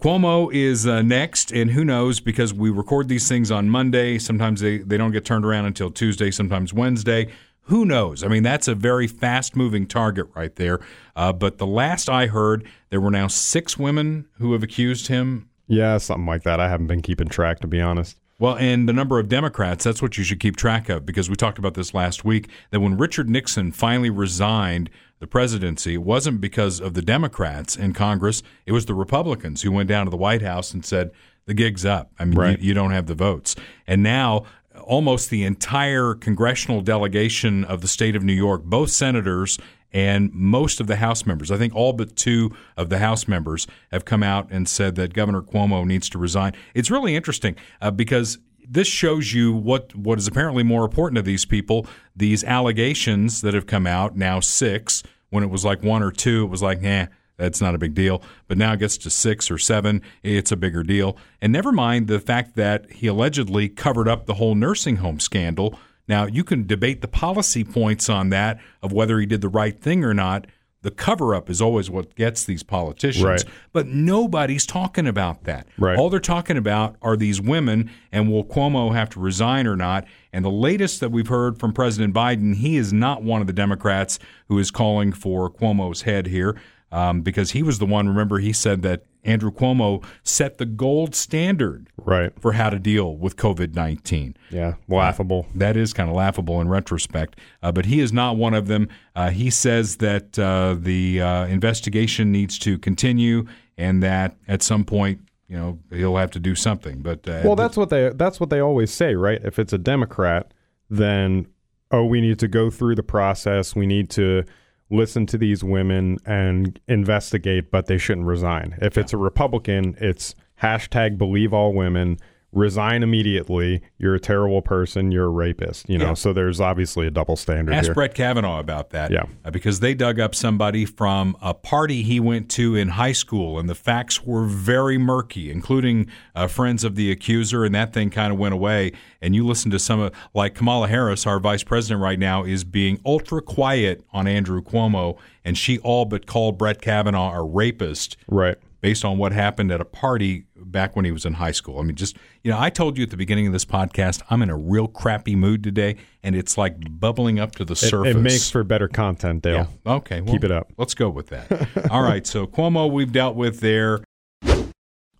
Cuomo 0.00 0.50
is 0.50 0.86
uh, 0.86 1.02
next, 1.02 1.52
and 1.52 1.70
who 1.70 1.84
knows 1.84 2.20
because 2.20 2.54
we 2.54 2.70
record 2.70 3.08
these 3.08 3.28
things 3.28 3.50
on 3.50 3.68
Monday. 3.68 4.18
Sometimes 4.18 4.62
they, 4.62 4.78
they 4.78 4.96
don't 4.96 5.10
get 5.12 5.26
turned 5.26 5.44
around 5.44 5.66
until 5.66 5.90
Tuesday, 5.90 6.30
sometimes 6.30 6.72
Wednesday. 6.72 7.28
Who 7.64 7.84
knows? 7.84 8.24
I 8.24 8.28
mean, 8.28 8.42
that's 8.42 8.66
a 8.66 8.74
very 8.74 9.06
fast 9.06 9.54
moving 9.54 9.86
target 9.86 10.28
right 10.34 10.56
there. 10.56 10.80
Uh, 11.14 11.34
but 11.34 11.58
the 11.58 11.66
last 11.66 12.08
I 12.08 12.28
heard, 12.28 12.66
there 12.88 13.00
were 13.00 13.10
now 13.10 13.26
six 13.28 13.78
women 13.78 14.26
who 14.38 14.54
have 14.54 14.62
accused 14.62 15.08
him. 15.08 15.50
Yeah, 15.66 15.98
something 15.98 16.24
like 16.24 16.44
that. 16.44 16.60
I 16.60 16.70
haven't 16.70 16.86
been 16.86 17.02
keeping 17.02 17.28
track, 17.28 17.60
to 17.60 17.66
be 17.66 17.82
honest. 17.82 18.18
Well, 18.40 18.56
and 18.56 18.88
the 18.88 18.94
number 18.94 19.18
of 19.18 19.28
Democrats, 19.28 19.84
that's 19.84 20.00
what 20.00 20.16
you 20.16 20.24
should 20.24 20.40
keep 20.40 20.56
track 20.56 20.88
of 20.88 21.04
because 21.04 21.28
we 21.28 21.36
talked 21.36 21.58
about 21.58 21.74
this 21.74 21.92
last 21.92 22.24
week 22.24 22.48
that 22.70 22.80
when 22.80 22.96
Richard 22.96 23.28
Nixon 23.28 23.70
finally 23.70 24.08
resigned 24.08 24.88
the 25.18 25.26
presidency, 25.26 25.92
it 25.92 26.02
wasn't 26.02 26.40
because 26.40 26.80
of 26.80 26.94
the 26.94 27.02
Democrats 27.02 27.76
in 27.76 27.92
Congress, 27.92 28.42
it 28.64 28.72
was 28.72 28.86
the 28.86 28.94
Republicans 28.94 29.60
who 29.60 29.70
went 29.70 29.90
down 29.90 30.06
to 30.06 30.10
the 30.10 30.16
White 30.16 30.40
House 30.40 30.72
and 30.72 30.86
said, 30.86 31.10
the 31.44 31.52
gig's 31.52 31.84
up. 31.84 32.12
I 32.18 32.24
mean, 32.24 32.38
right. 32.38 32.58
you, 32.58 32.68
you 32.68 32.74
don't 32.74 32.92
have 32.92 33.06
the 33.06 33.14
votes. 33.14 33.56
And 33.86 34.02
now 34.02 34.46
almost 34.80 35.28
the 35.28 35.44
entire 35.44 36.14
congressional 36.14 36.80
delegation 36.80 37.64
of 37.64 37.82
the 37.82 37.88
state 37.88 38.16
of 38.16 38.24
New 38.24 38.32
York, 38.32 38.64
both 38.64 38.90
senators 38.90 39.58
and 39.92 40.32
most 40.32 40.80
of 40.80 40.86
the 40.86 40.96
House 40.96 41.26
members, 41.26 41.50
I 41.50 41.56
think 41.56 41.74
all 41.74 41.92
but 41.92 42.16
two 42.16 42.54
of 42.76 42.88
the 42.90 42.98
House 42.98 43.26
members, 43.26 43.66
have 43.90 44.04
come 44.04 44.22
out 44.22 44.48
and 44.50 44.68
said 44.68 44.94
that 44.96 45.14
Governor 45.14 45.42
Cuomo 45.42 45.84
needs 45.84 46.08
to 46.10 46.18
resign. 46.18 46.52
It's 46.74 46.90
really 46.90 47.16
interesting 47.16 47.56
uh, 47.80 47.90
because 47.90 48.38
this 48.68 48.86
shows 48.86 49.32
you 49.34 49.52
what 49.52 49.94
what 49.96 50.18
is 50.18 50.28
apparently 50.28 50.62
more 50.62 50.84
important 50.84 51.16
to 51.16 51.22
these 51.22 51.44
people. 51.44 51.86
These 52.14 52.44
allegations 52.44 53.40
that 53.40 53.54
have 53.54 53.66
come 53.66 53.86
out 53.86 54.16
now 54.16 54.40
six. 54.40 55.02
When 55.30 55.44
it 55.44 55.50
was 55.50 55.64
like 55.64 55.82
one 55.82 56.02
or 56.02 56.10
two, 56.10 56.44
it 56.44 56.48
was 56.48 56.60
like, 56.60 56.82
eh, 56.82 57.06
that's 57.36 57.60
not 57.60 57.74
a 57.74 57.78
big 57.78 57.94
deal. 57.94 58.22
But 58.48 58.58
now 58.58 58.72
it 58.72 58.80
gets 58.80 58.98
to 58.98 59.10
six 59.10 59.50
or 59.50 59.58
seven, 59.58 60.02
it's 60.22 60.52
a 60.52 60.56
bigger 60.56 60.82
deal. 60.82 61.16
And 61.40 61.52
never 61.52 61.72
mind 61.72 62.06
the 62.06 62.20
fact 62.20 62.54
that 62.56 62.90
he 62.90 63.06
allegedly 63.06 63.68
covered 63.68 64.08
up 64.08 64.26
the 64.26 64.34
whole 64.34 64.54
nursing 64.54 64.96
home 64.96 65.20
scandal 65.20 65.78
now, 66.10 66.26
you 66.26 66.42
can 66.42 66.66
debate 66.66 67.02
the 67.02 67.08
policy 67.08 67.62
points 67.62 68.10
on 68.10 68.30
that 68.30 68.58
of 68.82 68.92
whether 68.92 69.20
he 69.20 69.26
did 69.26 69.40
the 69.40 69.48
right 69.48 69.80
thing 69.80 70.04
or 70.04 70.12
not. 70.12 70.46
The 70.82 70.90
cover 70.90 71.34
up 71.34 71.48
is 71.48 71.62
always 71.62 71.88
what 71.88 72.16
gets 72.16 72.42
these 72.42 72.64
politicians. 72.64 73.24
Right. 73.24 73.44
But 73.72 73.86
nobody's 73.86 74.66
talking 74.66 75.06
about 75.06 75.44
that. 75.44 75.68
Right. 75.78 75.96
All 75.96 76.10
they're 76.10 76.18
talking 76.18 76.56
about 76.56 76.96
are 77.00 77.16
these 77.16 77.40
women 77.40 77.90
and 78.10 78.28
will 78.28 78.44
Cuomo 78.44 78.92
have 78.92 79.08
to 79.10 79.20
resign 79.20 79.68
or 79.68 79.76
not? 79.76 80.04
And 80.32 80.44
the 80.44 80.50
latest 80.50 80.98
that 80.98 81.12
we've 81.12 81.28
heard 81.28 81.60
from 81.60 81.72
President 81.72 82.12
Biden, 82.12 82.56
he 82.56 82.76
is 82.76 82.92
not 82.92 83.22
one 83.22 83.40
of 83.40 83.46
the 83.46 83.52
Democrats 83.52 84.18
who 84.48 84.58
is 84.58 84.72
calling 84.72 85.12
for 85.12 85.48
Cuomo's 85.48 86.02
head 86.02 86.26
here 86.26 86.60
um, 86.92 87.20
because 87.20 87.52
he 87.52 87.62
was 87.62 87.78
the 87.78 87.86
one, 87.86 88.08
remember, 88.08 88.38
he 88.38 88.52
said 88.52 88.82
that 88.82 89.04
Andrew 89.22 89.50
Cuomo 89.50 90.04
set 90.22 90.58
the 90.58 90.64
gold 90.64 91.14
standard 91.14 91.88
right. 91.98 92.32
for 92.40 92.52
how 92.52 92.70
to 92.70 92.78
deal 92.78 93.16
with 93.16 93.36
COVID 93.36 93.74
19. 93.74 94.36
Yeah, 94.50 94.74
laughable. 94.88 95.46
Uh, 95.48 95.52
that 95.56 95.76
is 95.76 95.92
kind 95.92 96.08
of 96.08 96.16
laughable 96.16 96.60
in 96.60 96.68
retrospect. 96.68 97.38
Uh, 97.62 97.70
but 97.70 97.86
he 97.86 98.00
is 98.00 98.12
not 98.12 98.36
one 98.36 98.54
of 98.54 98.66
them. 98.66 98.88
Uh, 99.14 99.30
he 99.30 99.50
says 99.50 99.96
that 99.96 100.38
uh, 100.38 100.74
the 100.78 101.20
uh, 101.20 101.46
investigation 101.46 102.32
needs 102.32 102.58
to 102.60 102.78
continue 102.78 103.46
and 103.76 104.02
that 104.02 104.36
at 104.48 104.62
some 104.62 104.84
point, 104.84 105.20
you 105.48 105.56
know, 105.56 105.78
he'll 105.90 106.16
have 106.16 106.30
to 106.32 106.40
do 106.40 106.54
something. 106.54 107.02
But 107.02 107.28
uh, 107.28 107.42
well, 107.44 107.56
that's 107.56 107.76
what 107.76 107.90
they 107.90 108.10
that's 108.10 108.38
what 108.38 108.50
they 108.50 108.60
always 108.60 108.92
say, 108.92 109.14
right? 109.14 109.40
If 109.42 109.58
it's 109.58 109.72
a 109.72 109.78
Democrat, 109.78 110.52
then 110.88 111.46
oh, 111.90 112.04
we 112.04 112.20
need 112.20 112.38
to 112.38 112.48
go 112.48 112.70
through 112.70 112.94
the 112.94 113.02
process. 113.02 113.74
We 113.74 113.86
need 113.86 114.10
to 114.10 114.44
listen 114.90 115.26
to 115.26 115.38
these 115.38 115.62
women 115.62 116.18
and 116.26 116.80
investigate, 116.88 117.70
but 117.70 117.86
they 117.86 117.98
shouldn't 117.98 118.26
resign. 118.26 118.76
If 118.80 118.96
yeah. 118.96 119.02
it's 119.02 119.12
a 119.12 119.16
Republican, 119.16 119.96
it's 120.00 120.34
hashtag 120.62 121.16
believe 121.16 121.54
all 121.54 121.72
women 121.72 122.18
resign 122.52 123.02
immediately. 123.02 123.80
You're 123.98 124.14
a 124.14 124.20
terrible 124.20 124.62
person. 124.62 125.12
You're 125.12 125.26
a 125.26 125.30
rapist. 125.30 125.88
You 125.88 125.98
know, 125.98 126.08
yeah. 126.08 126.14
so 126.14 126.32
there's 126.32 126.60
obviously 126.60 127.06
a 127.06 127.10
double 127.10 127.36
standard. 127.36 127.74
Ask 127.74 127.86
here. 127.86 127.94
Brett 127.94 128.14
Kavanaugh 128.14 128.58
about 128.58 128.90
that. 128.90 129.10
Yeah, 129.10 129.24
uh, 129.44 129.50
because 129.50 129.80
they 129.80 129.94
dug 129.94 130.18
up 130.18 130.34
somebody 130.34 130.84
from 130.84 131.36
a 131.40 131.54
party 131.54 132.02
he 132.02 132.18
went 132.20 132.50
to 132.52 132.74
in 132.74 132.88
high 132.88 133.12
school, 133.12 133.58
and 133.58 133.68
the 133.68 133.74
facts 133.74 134.24
were 134.24 134.46
very 134.46 134.98
murky, 134.98 135.50
including 135.50 136.08
uh, 136.34 136.46
friends 136.46 136.84
of 136.84 136.96
the 136.96 137.10
accuser, 137.10 137.64
and 137.64 137.74
that 137.74 137.92
thing 137.92 138.10
kind 138.10 138.32
of 138.32 138.38
went 138.38 138.54
away. 138.54 138.92
And 139.22 139.34
you 139.34 139.46
listen 139.46 139.70
to 139.70 139.78
some 139.78 140.00
of, 140.00 140.12
like 140.34 140.54
Kamala 140.54 140.88
Harris, 140.88 141.26
our 141.26 141.38
vice 141.38 141.62
president 141.62 142.00
right 142.00 142.18
now, 142.18 142.44
is 142.44 142.64
being 142.64 143.00
ultra 143.04 143.42
quiet 143.42 144.04
on 144.12 144.26
Andrew 144.26 144.62
Cuomo, 144.62 145.16
and 145.44 145.56
she 145.56 145.78
all 145.78 146.04
but 146.04 146.26
called 146.26 146.58
Brett 146.58 146.80
Kavanaugh 146.80 147.32
a 147.32 147.42
rapist. 147.42 148.16
Right 148.28 148.56
based 148.80 149.04
on 149.04 149.18
what 149.18 149.32
happened 149.32 149.70
at 149.70 149.80
a 149.80 149.84
party 149.84 150.46
back 150.64 150.96
when 150.96 151.04
he 151.04 151.12
was 151.12 151.24
in 151.24 151.34
high 151.34 151.50
school. 151.52 151.78
I 151.78 151.82
mean, 151.82 151.96
just, 151.96 152.16
you 152.42 152.50
know, 152.50 152.58
I 152.58 152.70
told 152.70 152.96
you 152.96 153.04
at 153.04 153.10
the 153.10 153.16
beginning 153.16 153.46
of 153.46 153.52
this 153.52 153.64
podcast, 153.64 154.22
I'm 154.30 154.42
in 154.42 154.50
a 154.50 154.56
real 154.56 154.86
crappy 154.86 155.36
mood 155.36 155.62
today, 155.62 155.96
and 156.22 156.36
it's 156.36 156.58
like 156.58 156.76
bubbling 156.98 157.38
up 157.38 157.56
to 157.56 157.64
the 157.64 157.76
surface. 157.76 158.14
It, 158.14 158.18
it 158.18 158.20
makes 158.20 158.50
for 158.50 158.64
better 158.64 158.88
content, 158.88 159.42
Dale. 159.42 159.68
Yeah. 159.84 159.92
Okay. 159.94 160.20
Well, 160.20 160.34
Keep 160.34 160.44
it 160.44 160.50
up. 160.52 160.72
Let's 160.76 160.94
go 160.94 161.08
with 161.10 161.28
that. 161.28 161.90
All 161.90 162.02
right. 162.02 162.26
So, 162.26 162.46
Cuomo, 162.46 162.90
we've 162.90 163.12
dealt 163.12 163.36
with 163.36 163.60
there 163.60 164.00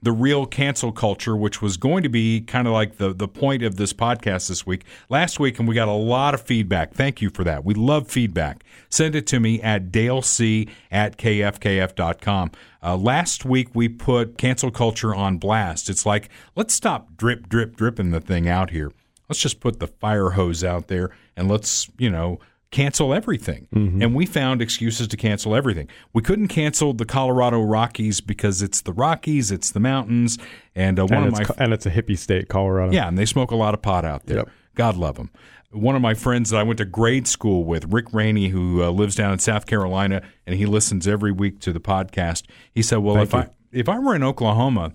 the 0.02 0.12
real 0.12 0.46
cancel 0.46 0.92
culture, 0.92 1.36
which 1.36 1.60
was 1.60 1.76
going 1.76 2.02
to 2.02 2.08
be 2.08 2.40
kind 2.40 2.66
of 2.66 2.72
like 2.72 2.96
the, 2.96 3.12
the 3.12 3.28
point 3.28 3.62
of 3.62 3.76
this 3.76 3.92
podcast 3.92 4.48
this 4.48 4.66
week. 4.66 4.84
Last 5.08 5.38
week, 5.38 5.58
and 5.58 5.68
we 5.68 5.74
got 5.74 5.88
a 5.88 5.92
lot 5.92 6.34
of 6.34 6.42
feedback. 6.42 6.94
Thank 6.94 7.20
you 7.20 7.30
for 7.30 7.44
that. 7.44 7.64
We 7.64 7.74
love 7.74 8.08
feedback. 8.08 8.64
Send 8.88 9.14
it 9.14 9.26
to 9.28 9.40
me 9.40 9.60
at 9.62 9.90
dalec 9.90 10.68
at 10.90 11.18
kfkf.com. 11.18 12.50
Uh, 12.82 12.96
last 12.96 13.44
week, 13.44 13.68
we 13.74 13.88
put 13.88 14.38
cancel 14.38 14.70
culture 14.70 15.14
on 15.14 15.36
blast. 15.36 15.90
It's 15.90 16.06
like, 16.06 16.30
let's 16.56 16.72
stop 16.72 17.16
drip, 17.16 17.48
drip, 17.48 17.76
dripping 17.76 18.10
the 18.10 18.20
thing 18.20 18.48
out 18.48 18.70
here. 18.70 18.92
Let's 19.28 19.40
just 19.40 19.60
put 19.60 19.78
the 19.78 19.86
fire 19.86 20.30
hose 20.30 20.64
out 20.64 20.88
there 20.88 21.10
and 21.36 21.48
let's, 21.48 21.88
you 21.98 22.10
know, 22.10 22.40
cancel 22.70 23.12
everything. 23.12 23.66
Mm-hmm. 23.74 24.02
And 24.02 24.14
we 24.14 24.26
found 24.26 24.62
excuses 24.62 25.08
to 25.08 25.16
cancel 25.16 25.54
everything. 25.54 25.88
We 26.12 26.22
couldn't 26.22 26.48
cancel 26.48 26.92
the 26.92 27.04
Colorado 27.04 27.60
Rockies 27.60 28.20
because 28.20 28.62
it's 28.62 28.82
the 28.82 28.92
Rockies, 28.92 29.50
it's 29.50 29.70
the 29.70 29.80
mountains, 29.80 30.38
and 30.74 30.98
uh, 30.98 31.06
one 31.06 31.24
and 31.24 31.40
of 31.40 31.48
my 31.48 31.64
and 31.64 31.72
it's 31.72 31.86
a 31.86 31.90
hippie 31.90 32.18
state, 32.18 32.48
Colorado. 32.48 32.92
Yeah, 32.92 33.08
and 33.08 33.18
they 33.18 33.26
smoke 33.26 33.50
a 33.50 33.56
lot 33.56 33.74
of 33.74 33.82
pot 33.82 34.04
out 34.04 34.26
there. 34.26 34.38
Yep. 34.38 34.50
God 34.74 34.96
love 34.96 35.16
them. 35.16 35.30
One 35.72 35.94
of 35.94 36.02
my 36.02 36.14
friends 36.14 36.50
that 36.50 36.58
I 36.58 36.64
went 36.64 36.78
to 36.78 36.84
grade 36.84 37.28
school 37.28 37.64
with, 37.64 37.92
Rick 37.92 38.12
Rainey, 38.12 38.48
who 38.48 38.82
uh, 38.82 38.90
lives 38.90 39.14
down 39.14 39.32
in 39.32 39.38
South 39.38 39.66
Carolina, 39.66 40.22
and 40.44 40.56
he 40.56 40.66
listens 40.66 41.06
every 41.06 41.30
week 41.30 41.60
to 41.60 41.72
the 41.72 41.80
podcast. 41.80 42.44
He 42.72 42.82
said, 42.82 42.98
"Well, 42.98 43.16
Thank 43.16 43.28
if 43.28 43.32
you. 43.34 43.38
I 43.38 43.48
if 43.72 43.88
I 43.88 43.98
were 43.98 44.14
in 44.14 44.22
Oklahoma, 44.22 44.92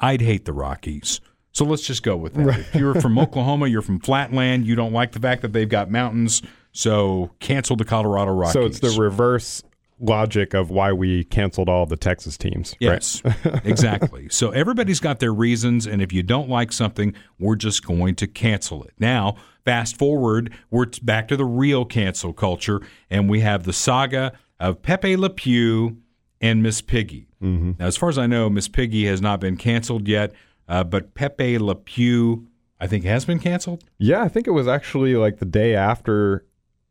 I'd 0.00 0.22
hate 0.22 0.44
the 0.44 0.52
Rockies." 0.52 1.20
So 1.52 1.66
let's 1.66 1.82
just 1.82 2.02
go 2.02 2.16
with 2.16 2.32
that. 2.34 2.46
Right. 2.46 2.58
If 2.60 2.74
you're 2.74 2.98
from 2.98 3.18
Oklahoma, 3.18 3.66
you're 3.66 3.82
from 3.82 4.00
flatland, 4.00 4.66
you 4.66 4.74
don't 4.74 4.92
like 4.92 5.12
the 5.12 5.20
fact 5.20 5.42
that 5.42 5.52
they've 5.52 5.68
got 5.68 5.90
mountains, 5.90 6.40
so 6.72 7.30
cancel 7.40 7.76
the 7.76 7.84
Colorado 7.84 8.32
Rockies. 8.32 8.52
So 8.52 8.62
it's 8.62 8.80
the 8.80 9.00
reverse 9.00 9.62
logic 10.00 10.52
of 10.52 10.70
why 10.70 10.92
we 10.92 11.24
canceled 11.24 11.68
all 11.68 11.86
the 11.86 11.96
Texas 11.96 12.36
teams. 12.36 12.74
Yes, 12.80 13.22
right? 13.24 13.64
exactly. 13.64 14.28
So 14.28 14.50
everybody's 14.50 15.00
got 15.00 15.20
their 15.20 15.32
reasons, 15.32 15.86
and 15.86 16.02
if 16.02 16.12
you 16.12 16.22
don't 16.22 16.48
like 16.48 16.72
something, 16.72 17.14
we're 17.38 17.56
just 17.56 17.86
going 17.86 18.16
to 18.16 18.26
cancel 18.26 18.82
it. 18.84 18.94
Now, 18.98 19.36
fast 19.64 19.96
forward, 19.96 20.52
we're 20.70 20.86
back 21.02 21.28
to 21.28 21.36
the 21.36 21.44
real 21.44 21.84
cancel 21.84 22.32
culture, 22.32 22.80
and 23.08 23.30
we 23.30 23.40
have 23.40 23.64
the 23.64 23.72
saga 23.72 24.32
of 24.58 24.82
Pepe 24.82 25.16
Le 25.16 25.30
Pew 25.30 25.98
and 26.40 26.62
Miss 26.62 26.80
Piggy. 26.80 27.28
Mm-hmm. 27.42 27.72
Now, 27.78 27.86
as 27.86 27.96
far 27.96 28.08
as 28.08 28.18
I 28.18 28.26
know, 28.26 28.50
Miss 28.50 28.68
Piggy 28.68 29.06
has 29.06 29.20
not 29.20 29.40
been 29.40 29.56
canceled 29.56 30.08
yet, 30.08 30.32
uh, 30.68 30.84
but 30.84 31.14
Pepe 31.14 31.58
Le 31.58 31.74
Pew, 31.74 32.48
I 32.80 32.86
think, 32.86 33.04
has 33.04 33.24
been 33.24 33.38
canceled. 33.38 33.84
Yeah, 33.98 34.22
I 34.22 34.28
think 34.28 34.46
it 34.46 34.52
was 34.52 34.66
actually 34.66 35.14
like 35.14 35.38
the 35.38 35.44
day 35.44 35.74
after 35.74 36.44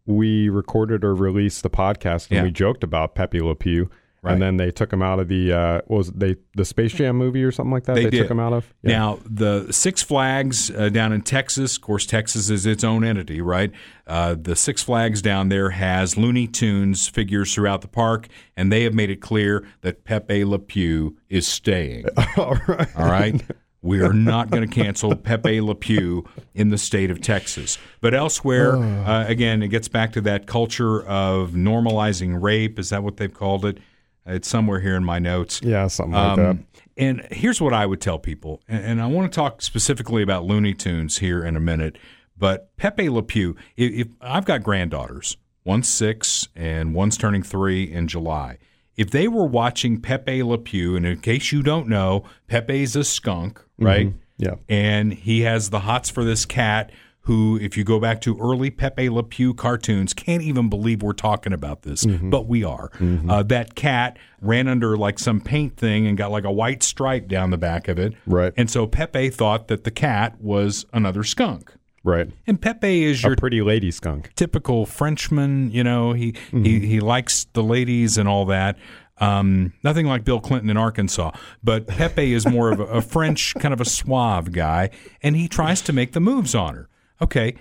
we 0.06 0.50
recorded 0.50 1.04
or 1.04 1.14
released 1.16 1.64
the 1.64 1.70
podcast 1.70 2.30
and 2.30 2.38
Yeah. 2.38 2.44
we 2.44 2.52
joked 2.52 2.84
about 2.84 3.16
Pepe 3.16 3.42
Le 3.42 3.56
Pew. 3.56 3.90
Right. 4.24 4.34
And 4.34 4.42
then 4.44 4.58
they 4.58 4.70
took 4.70 4.94
him 4.94 5.02
out 5.02 5.20
of 5.20 5.30
the 5.30 5.52
uh, 5.52 5.82
what 5.88 5.98
was 5.98 6.12
they 6.12 6.36
the 6.54 6.64
Space 6.64 6.94
Jam 6.94 7.16
movie 7.16 7.44
or 7.44 7.52
something 7.52 7.72
like 7.72 7.86
that. 7.86 7.96
They 7.96 8.04
took 8.04 8.12
did. 8.12 8.30
him 8.30 8.40
out 8.40 8.54
of. 8.54 8.72
Now, 8.84 9.18
the 9.26 9.72
Six 9.72 10.04
Flags 10.04 10.70
uh, 10.70 10.90
down 10.90 11.12
in 11.12 11.24
Texas, 11.24 11.76
of 11.76 11.82
course, 11.82 12.06
Texas 12.06 12.52
is 12.52 12.68
its 12.68 12.84
own 12.84 13.04
entity, 13.04 13.42
right? 13.42 13.72
Uh, 14.06 14.36
the 14.40 14.56
Six 14.56 14.84
Flags 14.84 15.24
down 15.24 15.50
there 15.50 15.72
has 15.72 16.18
Looney 16.18 16.46
Tunes 16.46 17.08
figures 17.08 17.52
throughout 17.56 17.82
the 17.82 17.88
park, 17.88 18.28
and 18.56 18.72
they 18.72 18.84
have 18.84 18.94
made 18.94 19.10
it 19.10 19.22
clear 19.22 19.66
that 19.82 20.04
Pepe 20.04 20.46
Le 20.46 20.60
Pew 20.60 21.18
is 21.28 21.48
staying. 21.48 22.06
All 22.38 22.60
right. 22.68 22.96
All 22.96 23.10
right. 23.10 23.42
We 23.84 24.02
are 24.02 24.14
not 24.14 24.52
going 24.52 24.68
to 24.68 24.74
cancel 24.74 25.16
Pepe 25.16 25.60
Le 25.60 25.74
Pew 25.74 26.24
in 26.54 26.70
the 26.70 26.78
state 26.78 27.10
of 27.10 27.20
Texas. 27.20 27.80
But 28.00 28.14
elsewhere, 28.14 28.76
uh, 28.76 29.26
again, 29.28 29.64
it 29.64 29.70
gets 29.70 29.88
back 29.88 30.14
to 30.14 30.22
that 30.22 30.46
culture 30.46 31.02
of 31.04 31.52
normalizing 31.52 32.40
rape. 32.40 32.78
Is 32.78 32.90
that 32.90 33.02
what 33.04 33.18
they've 33.18 33.34
called 33.34 33.66
it? 33.66 33.80
It's 34.26 34.48
somewhere 34.48 34.80
here 34.80 34.96
in 34.96 35.04
my 35.04 35.18
notes. 35.18 35.62
Yeah, 35.64 35.88
something 35.88 36.14
like 36.14 36.36
that. 36.36 36.50
Um, 36.50 36.68
and 36.96 37.28
here's 37.32 37.60
what 37.60 37.74
I 37.74 37.88
would 37.88 38.02
tell 38.02 38.20
people, 38.20 38.62
and, 38.68 38.86
and 38.86 39.02
I 39.02 39.08
want 39.08 39.32
to 39.32 39.36
talk 39.36 39.64
specifically 39.64 40.22
about 40.22 40.46
Looney 40.46 40.76
Tunes 40.76 41.18
here 41.18 41.44
in 41.44 41.56
a 41.56 41.60
minute. 41.60 41.98
But 42.38 42.76
Pepe 42.78 43.10
Le 43.10 43.24
Pew, 43.24 43.56
if, 43.78 43.92
if 43.92 44.08
I've 44.22 44.46
got 44.46 44.62
granddaughters, 44.62 45.38
one's 45.64 45.88
six 45.88 46.48
and 46.56 46.94
one's 46.94 47.18
turning 47.18 47.42
three 47.42 47.92
in 47.92 48.08
July. 48.08 48.60
If 49.02 49.10
they 49.10 49.28
were 49.28 49.48
watching 49.48 50.00
Pepe 50.00 50.44
Le 50.44 50.58
Pew, 50.60 50.96
and 50.96 51.06
in 51.06 51.20
case 51.22 51.52
you 51.52 51.64
don't 51.64 51.88
know, 51.88 52.24
Pepe's 52.48 52.96
a 52.96 53.04
skunk, 53.04 53.60
right? 53.80 54.08
Mm-hmm. 54.08 54.18
Yeah. 54.38 54.56
and 54.68 55.14
he 55.14 55.42
has 55.42 55.70
the 55.70 55.82
hots 55.82 56.10
for 56.10 56.24
this 56.24 56.46
cat 56.46 56.92
who 57.26 57.60
if 57.62 57.78
you 57.78 57.84
go 57.84 58.00
back 58.00 58.22
to 58.22 58.36
early 58.40 58.72
pepe 58.72 59.08
le 59.08 59.22
pew 59.22 59.54
cartoons 59.54 60.14
can't 60.14 60.42
even 60.42 60.68
believe 60.68 61.04
we're 61.04 61.14
talking 61.14 61.54
about 61.54 61.84
this 61.84 62.06
mm-hmm. 62.06 62.32
but 62.32 62.48
we 62.48 62.64
are 62.64 62.90
mm-hmm. 62.98 63.30
uh, 63.30 63.44
that 63.44 63.76
cat 63.76 64.18
ran 64.42 64.68
under 64.68 64.98
like 64.98 65.20
some 65.20 65.40
paint 65.42 65.78
thing 65.78 66.08
and 66.08 66.18
got 66.18 66.32
like 66.32 66.44
a 66.44 66.52
white 66.52 66.82
stripe 66.82 67.28
down 67.28 67.52
the 67.52 67.58
back 67.58 67.88
of 67.88 68.00
it 68.00 68.14
Right. 68.26 68.52
and 68.58 68.68
so 68.68 68.88
pepe 68.88 69.30
thought 69.30 69.68
that 69.68 69.84
the 69.84 69.92
cat 69.92 70.42
was 70.42 70.88
another 70.92 71.24
skunk 71.24 71.72
Right. 72.04 72.30
and 72.48 72.60
pepe 72.60 73.04
is 73.04 73.22
your 73.22 73.34
A 73.34 73.36
pretty 73.36 73.62
lady 73.62 73.92
skunk. 73.92 74.32
typical 74.36 74.86
Frenchman. 74.86 75.72
You 75.72 75.84
know, 75.84 76.14
he 76.14 76.34
he 76.52 76.80
he 76.80 77.00
likes 77.00 77.46
the 77.54 77.62
ladies 77.64 78.18
and 78.18 78.28
all 78.28 78.46
that. 78.46 78.78
Um, 79.18 79.74
nothing 79.84 80.08
like 80.08 80.24
Bill 80.24 80.40
Clinton 80.40 80.72
in 80.72 80.78
Arkansas, 80.78 81.30
but 81.64 81.86
Pepe 81.86 82.34
is 82.34 82.48
more 82.48 82.72
of 82.72 82.80
a, 82.80 82.86
a 82.86 83.02
French 83.04 83.54
kind 83.60 83.72
of 83.72 83.80
a 83.80 83.86
suave 83.86 84.52
guy, 84.52 84.90
and 85.22 85.36
he 85.36 85.48
tries 85.48 85.80
to 85.84 85.94
make 85.94 86.14
the 86.14 86.20
moves 86.20 86.56
on 86.56 86.74
her. 86.74 86.90
Okay, 87.22 87.54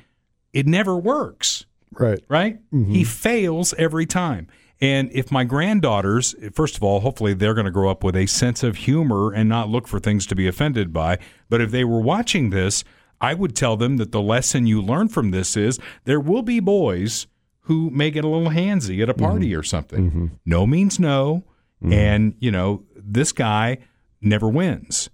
it 0.55 0.66
never 0.66 0.96
works 0.96 1.66
Right. 1.92 2.20
right? 2.29 2.59
He 2.72 3.05
fails 3.05 3.74
every 3.76 4.07
time. 4.07 4.46
And 4.81 5.11
if 5.12 5.31
my 5.31 5.44
granddaughters, 5.44 6.35
first 6.55 6.76
of 6.79 6.83
all, 6.83 7.00
hopefully 7.00 7.35
they're 7.35 7.53
going 7.53 7.66
to 7.66 7.70
grow 7.70 7.90
up 7.90 8.03
with 8.03 8.16
a 8.16 8.24
sense 8.24 8.62
of 8.62 8.76
humor 8.76 9.31
and 9.33 9.46
not 9.48 9.68
look 9.68 9.87
for 9.87 10.00
things 10.00 10.24
to 10.29 10.35
be 10.35 10.46
offended 10.48 10.90
by. 10.94 11.18
But 11.50 11.61
if 11.61 11.70
they 11.72 11.85
were 11.85 12.00
watching 12.00 12.48
this, 12.48 12.85
I 13.20 13.35
would 13.35 13.54
tell 13.54 13.76
them 13.76 13.96
that 13.98 14.12
the 14.12 14.22
lesson 14.22 14.66
you 14.66 14.80
learn 14.80 15.09
from 15.09 15.30
this 15.30 15.56
is 15.56 15.78
there 16.04 16.20
will 16.20 16.42
be 16.42 16.61
boys 16.61 17.26
who 17.62 17.90
may 17.90 18.11
get 18.11 18.24
a 18.24 18.28
little 18.28 18.50
handsy 18.50 19.02
at 19.02 19.09
a 19.09 19.14
mm-hmm. 19.14 19.24
party 19.24 19.54
or 19.54 19.62
something. 19.62 20.11
Mm-hmm. 20.11 20.26
No 20.46 20.66
means 20.66 20.98
no. 20.98 21.44
Mm-hmm. 21.83 21.92
And, 21.92 22.35
you 22.40 22.50
know, 22.50 22.85
this 22.96 23.33
guy 23.33 23.78
never 24.20 24.48
wins. 24.48 25.11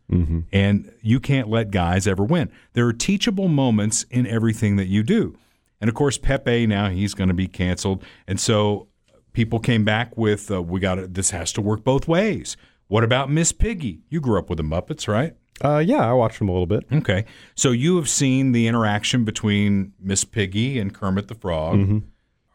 And 0.52 0.92
you 1.02 1.20
can't 1.20 1.48
let 1.48 1.70
guys 1.70 2.06
ever 2.06 2.24
win. 2.24 2.50
There 2.72 2.86
are 2.86 2.92
teachable 2.92 3.48
moments 3.48 4.04
in 4.10 4.26
everything 4.26 4.76
that 4.76 4.86
you 4.86 5.02
do. 5.02 5.36
And 5.80 5.88
of 5.88 5.94
course, 5.94 6.18
Pepe 6.18 6.66
now 6.66 6.88
he's 6.88 7.14
going 7.14 7.28
to 7.28 7.34
be 7.34 7.48
canceled, 7.48 8.02
and 8.26 8.40
so 8.40 8.88
people 9.32 9.58
came 9.58 9.84
back 9.84 10.16
with 10.16 10.50
uh, 10.50 10.62
we 10.62 10.80
got 10.80 11.12
this 11.12 11.30
has 11.30 11.52
to 11.52 11.60
work 11.60 11.84
both 11.84 12.08
ways. 12.08 12.56
What 12.88 13.04
about 13.04 13.30
Miss 13.30 13.52
Piggy? 13.52 14.00
You 14.08 14.20
grew 14.20 14.38
up 14.38 14.48
with 14.48 14.56
the 14.56 14.64
Muppets, 14.64 15.06
right? 15.06 15.34
Uh, 15.64 15.78
yeah, 15.78 16.08
I 16.08 16.12
watched 16.12 16.38
them 16.38 16.48
a 16.48 16.52
little 16.52 16.66
bit. 16.66 16.84
Okay, 16.92 17.24
so 17.54 17.70
you 17.70 17.96
have 17.96 18.08
seen 18.08 18.52
the 18.52 18.66
interaction 18.66 19.24
between 19.24 19.92
Miss 19.98 20.24
Piggy 20.24 20.78
and 20.78 20.92
Kermit 20.92 21.28
the 21.28 21.34
Frog. 21.34 22.02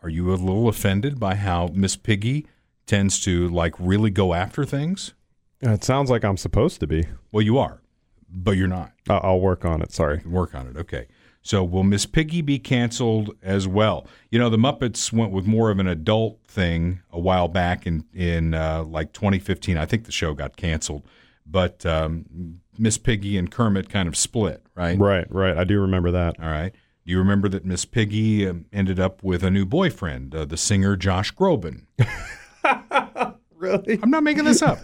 Are 0.03 0.09
you 0.09 0.29
a 0.29 0.35
little 0.35 0.67
offended 0.67 1.19
by 1.19 1.35
how 1.35 1.69
Miss 1.73 1.95
Piggy 1.95 2.47
tends 2.85 3.19
to 3.23 3.47
like 3.49 3.73
really 3.79 4.09
go 4.11 4.33
after 4.33 4.65
things? 4.65 5.13
It 5.61 5.83
sounds 5.83 6.09
like 6.09 6.23
I'm 6.23 6.37
supposed 6.37 6.79
to 6.79 6.87
be. 6.87 7.05
Well, 7.31 7.43
you 7.43 7.57
are, 7.57 7.81
but 8.29 8.51
you're 8.57 8.67
not. 8.67 8.93
I- 9.09 9.17
I'll 9.17 9.39
work 9.39 9.63
on 9.65 9.81
it. 9.81 9.91
Sorry. 9.91 10.21
work 10.25 10.53
on 10.55 10.67
it. 10.67 10.77
Okay. 10.77 11.07
So 11.43 11.63
will 11.63 11.83
Miss 11.83 12.05
Piggy 12.05 12.41
be 12.41 12.59
canceled 12.59 13.31
as 13.41 13.67
well? 13.67 14.05
You 14.29 14.37
know, 14.37 14.49
the 14.49 14.57
Muppets 14.57 15.11
went 15.11 15.31
with 15.31 15.47
more 15.47 15.71
of 15.71 15.79
an 15.79 15.87
adult 15.87 16.39
thing 16.47 17.01
a 17.11 17.19
while 17.19 17.47
back 17.47 17.87
in 17.87 18.05
in 18.13 18.53
uh, 18.53 18.83
like 18.83 19.11
2015. 19.13 19.75
I 19.77 19.87
think 19.87 20.05
the 20.05 20.11
show 20.11 20.35
got 20.35 20.55
canceled, 20.55 21.01
but 21.45 21.85
um, 21.85 22.59
Miss 22.77 22.97
Piggy 22.97 23.37
and 23.37 23.51
Kermit 23.51 23.89
kind 23.89 24.07
of 24.07 24.15
split, 24.15 24.63
right? 24.75 24.97
Right. 24.97 25.25
Right. 25.29 25.57
I 25.57 25.63
do 25.63 25.79
remember 25.79 26.11
that. 26.11 26.39
All 26.39 26.49
right. 26.49 26.73
Do 27.05 27.11
you 27.11 27.17
remember 27.17 27.49
that 27.49 27.65
Miss 27.65 27.83
Piggy 27.85 28.47
um, 28.47 28.65
ended 28.71 28.99
up 28.99 29.23
with 29.23 29.43
a 29.43 29.49
new 29.49 29.65
boyfriend, 29.65 30.35
uh, 30.35 30.45
the 30.45 30.57
singer 30.57 30.95
Josh 30.95 31.33
Groban? 31.33 31.85
Really? 33.61 33.99
I'm 34.01 34.09
not 34.09 34.23
making 34.23 34.45
this 34.45 34.63
up. 34.63 34.81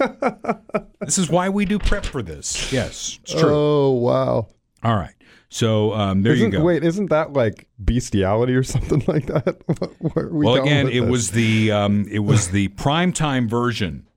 this 0.99 1.17
is 1.17 1.31
why 1.31 1.49
we 1.49 1.65
do 1.65 1.79
prep 1.79 2.05
for 2.05 2.21
this. 2.21 2.71
Yes, 2.71 3.17
it's 3.23 3.33
true. 3.33 3.49
Oh 3.51 3.89
wow. 3.89 4.47
All 4.83 4.95
right. 4.95 5.15
So 5.49 5.93
um, 5.93 6.21
there 6.21 6.33
Isn't, 6.33 6.51
you 6.51 6.59
go. 6.59 6.63
Wait, 6.63 6.83
isn't 6.83 7.09
that 7.09 7.33
like 7.33 7.67
bestiality 7.79 8.53
or 8.53 8.61
something 8.63 9.03
like 9.07 9.25
that? 9.25 9.57
We 9.99 10.45
well, 10.45 10.61
again, 10.61 10.89
it 10.89 11.01
this? 11.01 11.09
was 11.09 11.31
the 11.31 11.71
um, 11.71 12.05
it 12.11 12.19
was 12.19 12.49
the 12.49 12.67
primetime 12.69 13.49
version 13.49 14.07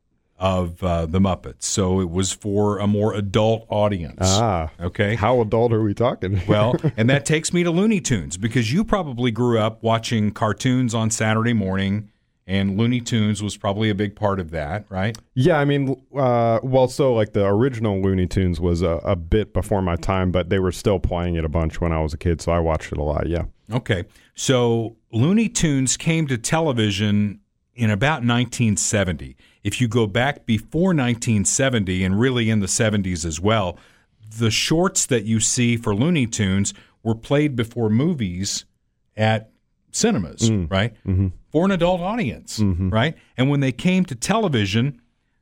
of 0.40 0.82
uh, 0.82 1.04
the 1.04 1.20
Muppets, 1.20 1.64
so 1.64 2.00
it 2.00 2.10
was 2.10 2.32
for 2.32 2.78
a 2.78 2.86
more 2.86 3.12
adult 3.14 3.66
audience. 3.68 4.16
ah. 4.22 4.70
Okay. 4.80 5.14
How 5.14 5.40
adult 5.42 5.72
are 5.72 5.82
we 5.82 5.94
talking? 5.94 6.40
Well, 6.48 6.74
and 6.96 7.08
that 7.10 7.24
takes 7.26 7.52
me 7.52 7.62
to 7.62 7.70
Looney 7.70 8.00
Tunes 8.00 8.36
because 8.38 8.72
you 8.72 8.82
probably 8.82 9.30
grew 9.30 9.58
up 9.58 9.82
watching 9.82 10.30
cartoons 10.32 10.94
on 10.94 11.10
Saturday 11.10 11.52
morning, 11.52 12.08
and 12.46 12.78
Looney 12.78 13.00
Tunes 13.02 13.42
was 13.42 13.56
probably 13.58 13.90
a 13.90 13.94
big 13.94 14.16
part 14.16 14.40
of 14.40 14.50
that, 14.50 14.86
right? 14.88 15.16
Yeah, 15.34 15.58
I 15.58 15.66
mean, 15.66 15.94
uh, 16.16 16.58
well, 16.62 16.88
so 16.88 17.12
like 17.12 17.34
the 17.34 17.44
original 17.46 18.00
Looney 18.00 18.26
Tunes 18.26 18.58
was 18.60 18.80
a, 18.82 19.00
a 19.04 19.14
bit 19.16 19.52
before 19.52 19.82
my 19.82 19.96
time, 19.96 20.32
but 20.32 20.48
they 20.48 20.58
were 20.58 20.72
still 20.72 20.98
playing 20.98 21.34
it 21.34 21.44
a 21.44 21.48
bunch 21.50 21.80
when 21.82 21.92
I 21.92 22.00
was 22.00 22.14
a 22.14 22.18
kid, 22.18 22.40
so 22.40 22.50
I 22.50 22.58
watched 22.58 22.90
it 22.92 22.98
a 22.98 23.02
lot. 23.04 23.28
Yeah. 23.28 23.44
Okay. 23.72 24.04
So 24.34 24.96
Looney 25.12 25.50
Tunes 25.50 25.98
came 25.98 26.26
to 26.28 26.38
television 26.38 27.40
in 27.74 27.90
about 27.90 28.24
1970. 28.24 29.36
If 29.62 29.80
you 29.80 29.88
go 29.88 30.06
back 30.06 30.46
before 30.46 30.88
1970 30.88 32.04
and 32.04 32.18
really 32.18 32.50
in 32.50 32.60
the 32.60 32.66
70s 32.66 33.24
as 33.24 33.40
well, 33.40 33.76
the 34.38 34.50
shorts 34.50 35.06
that 35.06 35.24
you 35.24 35.40
see 35.40 35.76
for 35.76 35.94
Looney 35.94 36.26
Tunes 36.26 36.72
were 37.02 37.14
played 37.14 37.56
before 37.56 37.90
movies 37.90 38.64
at 39.16 39.50
cinemas, 39.92 40.50
mm. 40.50 40.70
right? 40.70 40.94
Mm-hmm. 41.06 41.28
For 41.50 41.64
an 41.64 41.72
adult 41.72 42.00
audience, 42.00 42.58
mm-hmm. 42.58 42.90
right? 42.90 43.16
And 43.36 43.50
when 43.50 43.60
they 43.60 43.72
came 43.72 44.04
to 44.06 44.14
television, 44.14 45.00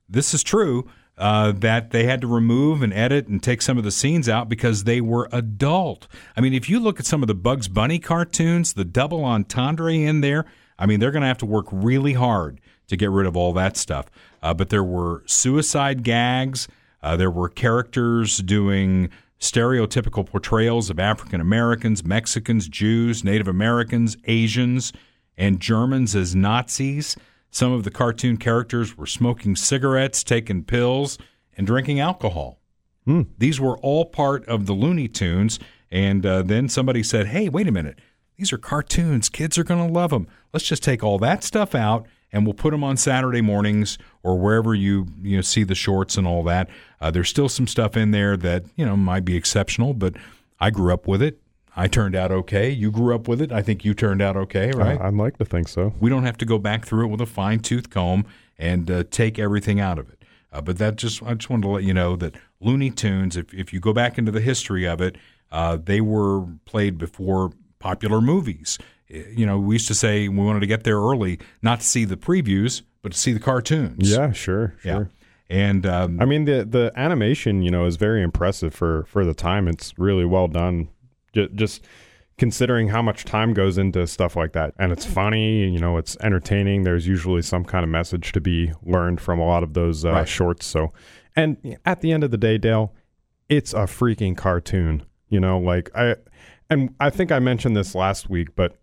this 0.09 0.33
is 0.33 0.43
true 0.43 0.91
uh, 1.19 1.53
that 1.53 1.91
they 1.91 2.05
had 2.05 2.21
to 2.21 2.27
remove 2.27 2.83
and 2.83 2.95
edit 2.95 3.27
and 3.27 3.43
take 3.43 3.61
some 3.61 3.77
of 3.77 3.85
the 3.85 3.91
scenes 3.91 4.29
out 4.29 4.49
because 4.49 4.85
they 4.85 5.01
were 5.01 5.29
adult. 5.33 6.07
I 6.37 6.41
mean, 6.41 6.55
if 6.55 6.71
you 6.71 6.81
look 6.81 6.99
at 7.01 7.07
some 7.07 7.23
of 7.23 7.27
the 7.27 7.35
Bugs 7.35 7.69
Bunny 7.69 7.99
cartoons, 7.99 8.75
the 8.75 8.85
double 8.85 9.25
entendre 9.25 9.95
in 9.95 10.21
there, 10.21 10.45
I 10.79 10.87
mean, 10.87 11.01
they're 11.01 11.11
going 11.11 11.23
to 11.23 11.29
have 11.29 11.39
to 11.39 11.47
work 11.47 11.67
really 11.73 12.13
hard 12.13 12.61
to 12.89 12.97
get 12.97 13.11
rid 13.11 13.27
of 13.27 13.37
all 13.37 13.53
that 13.53 13.77
stuff. 13.77 14.07
Uh, 14.43 14.53
but 14.53 14.71
there 14.71 14.85
were 14.85 15.23
suicide 15.27 16.03
gags. 16.03 16.69
Uh, 17.03 17.17
there 17.17 17.31
were 17.31 17.49
characters 17.49 18.39
doing 18.39 19.11
stereotypical 19.39 20.27
portrayals 20.27 20.91
of 20.91 20.99
African 20.99 21.41
Americans, 21.41 22.05
Mexicans, 22.05 22.69
Jews, 22.69 23.23
Native 23.23 23.47
Americans, 23.47 24.17
Asians, 24.25 24.93
and 25.37 25.61
Germans 25.61 26.17
as 26.17 26.35
Nazis. 26.35 27.17
Some 27.51 27.73
of 27.73 27.85
the 27.85 27.91
cartoon 27.91 28.37
characters 28.37 28.99
were 28.99 29.07
smoking 29.07 29.55
cigarettes, 29.55 30.25
taking 30.25 30.65
pills, 30.65 31.19
and 31.57 31.67
drinking 31.67 32.01
alcohol. 32.01 32.59
These 33.39 33.61
were 33.61 33.79
all 33.79 34.05
part 34.05 34.45
of 34.47 34.67
the 34.67 34.75
Looney 34.75 35.09
Tunes. 35.09 35.59
And 35.91 36.27
uh, 36.27 36.43
then 36.43 36.69
somebody 36.69 37.03
said, 37.03 37.29
hey, 37.29 37.49
wait 37.49 37.67
a 37.67 37.73
minute. 37.73 38.01
These 38.37 38.53
are 38.53 38.59
cartoons. 38.59 39.29
Kids 39.29 39.57
are 39.57 39.65
going 39.65 39.87
to 39.87 39.93
love 39.93 40.11
them. 40.11 40.27
Let's 40.53 40.67
just 40.67 40.83
take 40.83 41.03
all 41.03 41.19
that 41.19 41.43
stuff 41.43 41.75
out 41.75 42.07
and 42.33 42.45
we'll 42.45 42.55
put 42.55 42.71
them 42.71 42.85
on 42.85 42.97
Saturday 42.97 43.41
mornings 43.41 43.99
or 44.23 44.39
wherever 44.39 44.75
you 44.75 45.07
you 45.23 45.37
know 45.37 45.43
see 45.43 45.65
the 45.65 45.75
shorts 45.75 46.17
and 46.17 46.27
all 46.27 46.43
that. 46.45 46.69
Uh, 47.01 47.11
there's 47.11 47.29
still 47.29 47.49
some 47.49 47.67
stuff 47.67 47.97
in 47.97 48.11
there 48.11 48.37
that 48.37 48.65
you 48.77 48.85
know 48.85 48.97
might 48.97 49.25
be 49.25 49.37
exceptional, 49.37 49.95
but 49.95 50.15
I 50.61 50.71
grew 50.71 50.93
up 50.93 51.07
with 51.07 51.23
it. 51.23 51.41
I 51.77 51.87
turned 51.87 52.17
out 52.17 52.33
okay. 52.33 52.71
You 52.71 52.91
grew 52.91 53.15
up 53.15 53.29
with 53.29 53.41
it. 53.41 53.53
I 53.53 53.63
think 53.63 53.85
you 53.85 53.95
turned 53.95 54.21
out 54.21 54.37
okay, 54.37 54.73
right? 54.73 55.01
Uh, 55.01 55.05
I'd 55.05 55.15
like 55.15 55.39
to 55.39 55.45
think 55.45 55.69
so. 55.69 55.93
We 56.01 56.11
don't 56.11 56.25
have 56.25 56.37
to 56.39 56.45
go 56.45 56.59
back 56.59 56.85
through 56.85 57.05
it 57.05 57.09
with 57.09 57.21
a 57.21 57.27
fine 57.27 57.61
tooth 57.61 57.89
comb 57.89 58.27
and 58.59 58.91
uh, 58.91 59.05
take 59.11 59.39
everything 59.39 59.79
out 59.79 59.99
of 59.99 60.09
it. 60.11 60.25
Uh, 60.53 60.61
but 60.61 60.79
that 60.79 60.97
just 60.97 61.23
I 61.23 61.35
just 61.35 61.49
wanted 61.51 61.63
to 61.63 61.69
let 61.69 61.85
you 61.85 61.95
know 61.95 62.17
that 62.17 62.35
Looney 62.61 62.91
Tunes, 62.91 63.37
if 63.37 63.55
if 63.55 63.73
you 63.73 63.81
go 63.81 63.93
back 63.93 64.19
into 64.19 64.33
the 64.33 64.41
history 64.41 64.87
of 64.87 65.01
it, 65.01 65.17
uh, 65.53 65.79
they 65.83 66.01
were 66.01 66.47
played 66.65 66.99
before 66.99 67.53
popular 67.79 68.21
movies. 68.21 68.79
You 69.09 69.47
know, 69.47 69.59
we 69.59 69.75
used 69.77 69.89
to 69.89 69.95
say 69.95 70.29
we 70.29 70.45
wanted 70.45 70.61
to 70.61 70.67
get 70.67 70.85
there 70.85 70.97
early, 70.99 71.39
not 71.63 71.81
to 71.81 71.87
see 71.87 72.05
the 72.05 72.17
previews, 72.17 72.83
but 73.03 73.13
to 73.13 73.19
see 73.19 73.33
the 73.33 73.41
cartoons. 73.41 74.11
Yeah, 74.11 74.33
sure, 74.33 74.75
Yeah. 74.85 74.93
sure. 74.97 75.11
And 75.51 75.87
um, 75.87 76.21
I 76.21 76.27
mean 76.27 76.45
the 76.45 76.67
the 76.69 76.93
animation, 76.95 77.63
you 77.63 77.71
know, 77.71 77.87
is 77.87 77.97
very 77.97 78.23
impressive 78.23 78.75
for 78.75 79.05
for 79.05 79.25
the 79.25 79.33
time. 79.33 79.67
It's 79.67 79.99
really 79.99 80.27
well 80.27 80.47
done. 80.47 80.89
Just, 81.33 81.55
just 81.55 81.85
considering 82.37 82.89
how 82.89 83.01
much 83.03 83.25
time 83.25 83.53
goes 83.55 83.79
into 83.79 84.07
stuff 84.07 84.37
like 84.37 84.53
that, 84.53 84.75
and 84.79 84.93
it's 84.93 85.07
funny. 85.07 85.67
You 85.71 85.79
know, 85.79 85.97
it's 85.97 86.19
entertaining. 86.21 86.83
There's 86.85 87.07
usually 87.09 87.41
some 87.41 87.65
kind 87.65 87.83
of 87.83 87.89
message 87.91 88.33
to 88.33 88.43
be 88.43 88.73
learned 88.83 89.21
from 89.23 89.39
a 89.41 89.47
lot 89.47 89.63
of 89.63 89.73
those 89.73 90.05
uh, 90.05 90.11
Right. 90.13 90.29
shorts. 90.29 90.67
So, 90.67 90.93
and 91.35 91.79
at 91.87 92.03
the 92.03 92.13
end 92.13 92.25
of 92.25 92.31
the 92.31 92.37
day, 92.39 92.59
Dale, 92.59 92.93
it's 93.49 93.73
a 93.73 93.87
freaking 93.87 94.37
cartoon. 94.37 95.03
You 95.31 95.41
know, 95.41 95.59
like 95.59 95.91
I, 95.95 96.17
and 96.69 96.95
I 97.01 97.09
think 97.09 97.33
I 97.33 97.39
mentioned 97.39 97.75
this 97.75 97.95
last 97.95 98.29
week, 98.29 98.55
but 98.55 98.77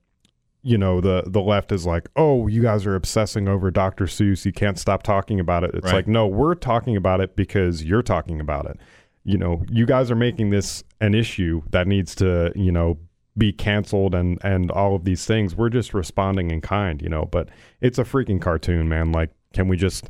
you 0.65 0.79
know 0.79 0.99
the 0.99 1.23
the 1.27 1.41
left 1.41 1.71
is 1.71 1.85
like 1.85 2.09
oh 2.15 2.47
you 2.47 2.59
guys 2.59 2.87
are 2.87 2.95
obsessing 2.95 3.47
over 3.47 3.69
dr 3.69 4.03
seuss. 4.05 4.45
You 4.45 4.51
can't 4.51 4.79
stop 4.79 5.03
talking 5.03 5.39
about 5.39 5.63
it. 5.63 5.71
It's 5.75 5.85
Right. 5.85 5.93
like 5.93 6.07
no 6.07 6.25
we're 6.25 6.55
talking 6.55 6.97
about 6.97 7.21
it 7.21 7.35
because 7.35 7.83
you're 7.83 8.01
talking 8.01 8.41
about 8.41 8.65
it. 8.65 8.77
You 9.23 9.37
know 9.37 9.63
you 9.69 9.85
guys 9.85 10.09
are 10.09 10.15
making 10.15 10.49
this 10.49 10.83
an 10.99 11.13
issue 11.13 11.61
that 11.69 11.87
needs 11.87 12.15
to 12.15 12.51
you 12.55 12.71
know 12.71 12.97
be 13.37 13.53
canceled 13.53 14.15
and 14.15 14.39
and 14.43 14.71
all 14.71 14.95
of 14.95 15.03
these 15.05 15.23
things. 15.25 15.55
We're 15.55 15.69
just 15.69 15.93
responding 15.93 16.49
in 16.49 16.61
kind 16.61 16.99
you 16.99 17.09
know 17.09 17.25
but 17.25 17.49
it's 17.79 17.99
a 17.99 18.03
freaking 18.03 18.41
cartoon 18.41 18.89
man. 18.89 19.11
Like 19.11 19.29
can 19.53 19.67
we 19.67 19.77
just 19.77 20.09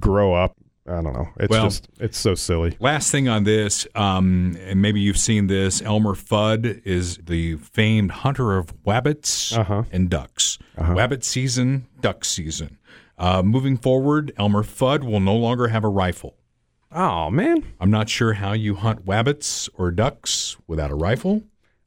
grow 0.00 0.34
up 0.34 0.56
i 0.86 1.00
don't 1.00 1.12
know 1.14 1.28
it's 1.38 1.50
Well- 1.50 1.64
just 1.64 1.88
it's 1.98 2.18
so 2.18 2.34
silly 2.34 2.76
Last 2.80 3.10
thing 3.10 3.28
on 3.28 3.44
this, 3.44 3.86
um, 3.94 4.56
and 4.60 4.82
maybe 4.82 5.00
you've 5.00 5.16
seen 5.18 5.46
this. 5.46 5.80
Elmer 5.82 6.14
Fudd 6.14 6.82
is 6.84 7.16
the 7.18 7.56
famed 7.56 8.10
hunter 8.10 8.56
of 8.58 8.74
wabbits 8.84 9.56
Uh-huh. 9.56 9.84
and 9.92 10.10
ducks. 10.10 10.58
Wabbit 10.76 11.24
season, 11.24 11.86
duck 12.00 12.24
season. 12.24 12.78
Uh, 13.16 13.42
moving 13.42 13.76
forward, 13.76 14.32
Elmer 14.36 14.62
Fudd 14.62 15.04
will 15.04 15.20
no 15.20 15.34
longer 15.36 15.68
have 15.68 15.84
a 15.84 15.88
rifle. 15.88 16.36
oh 16.92 17.30
man 17.30 17.64
I'm 17.80 17.90
not 17.90 18.08
sure 18.08 18.34
how 18.34 18.52
you 18.52 18.74
hunt 18.76 19.04
wabbits 19.06 19.68
or 19.74 19.90
ducks 19.90 20.56
without 20.66 20.90
a 20.90 20.94
rifle. 20.94 21.42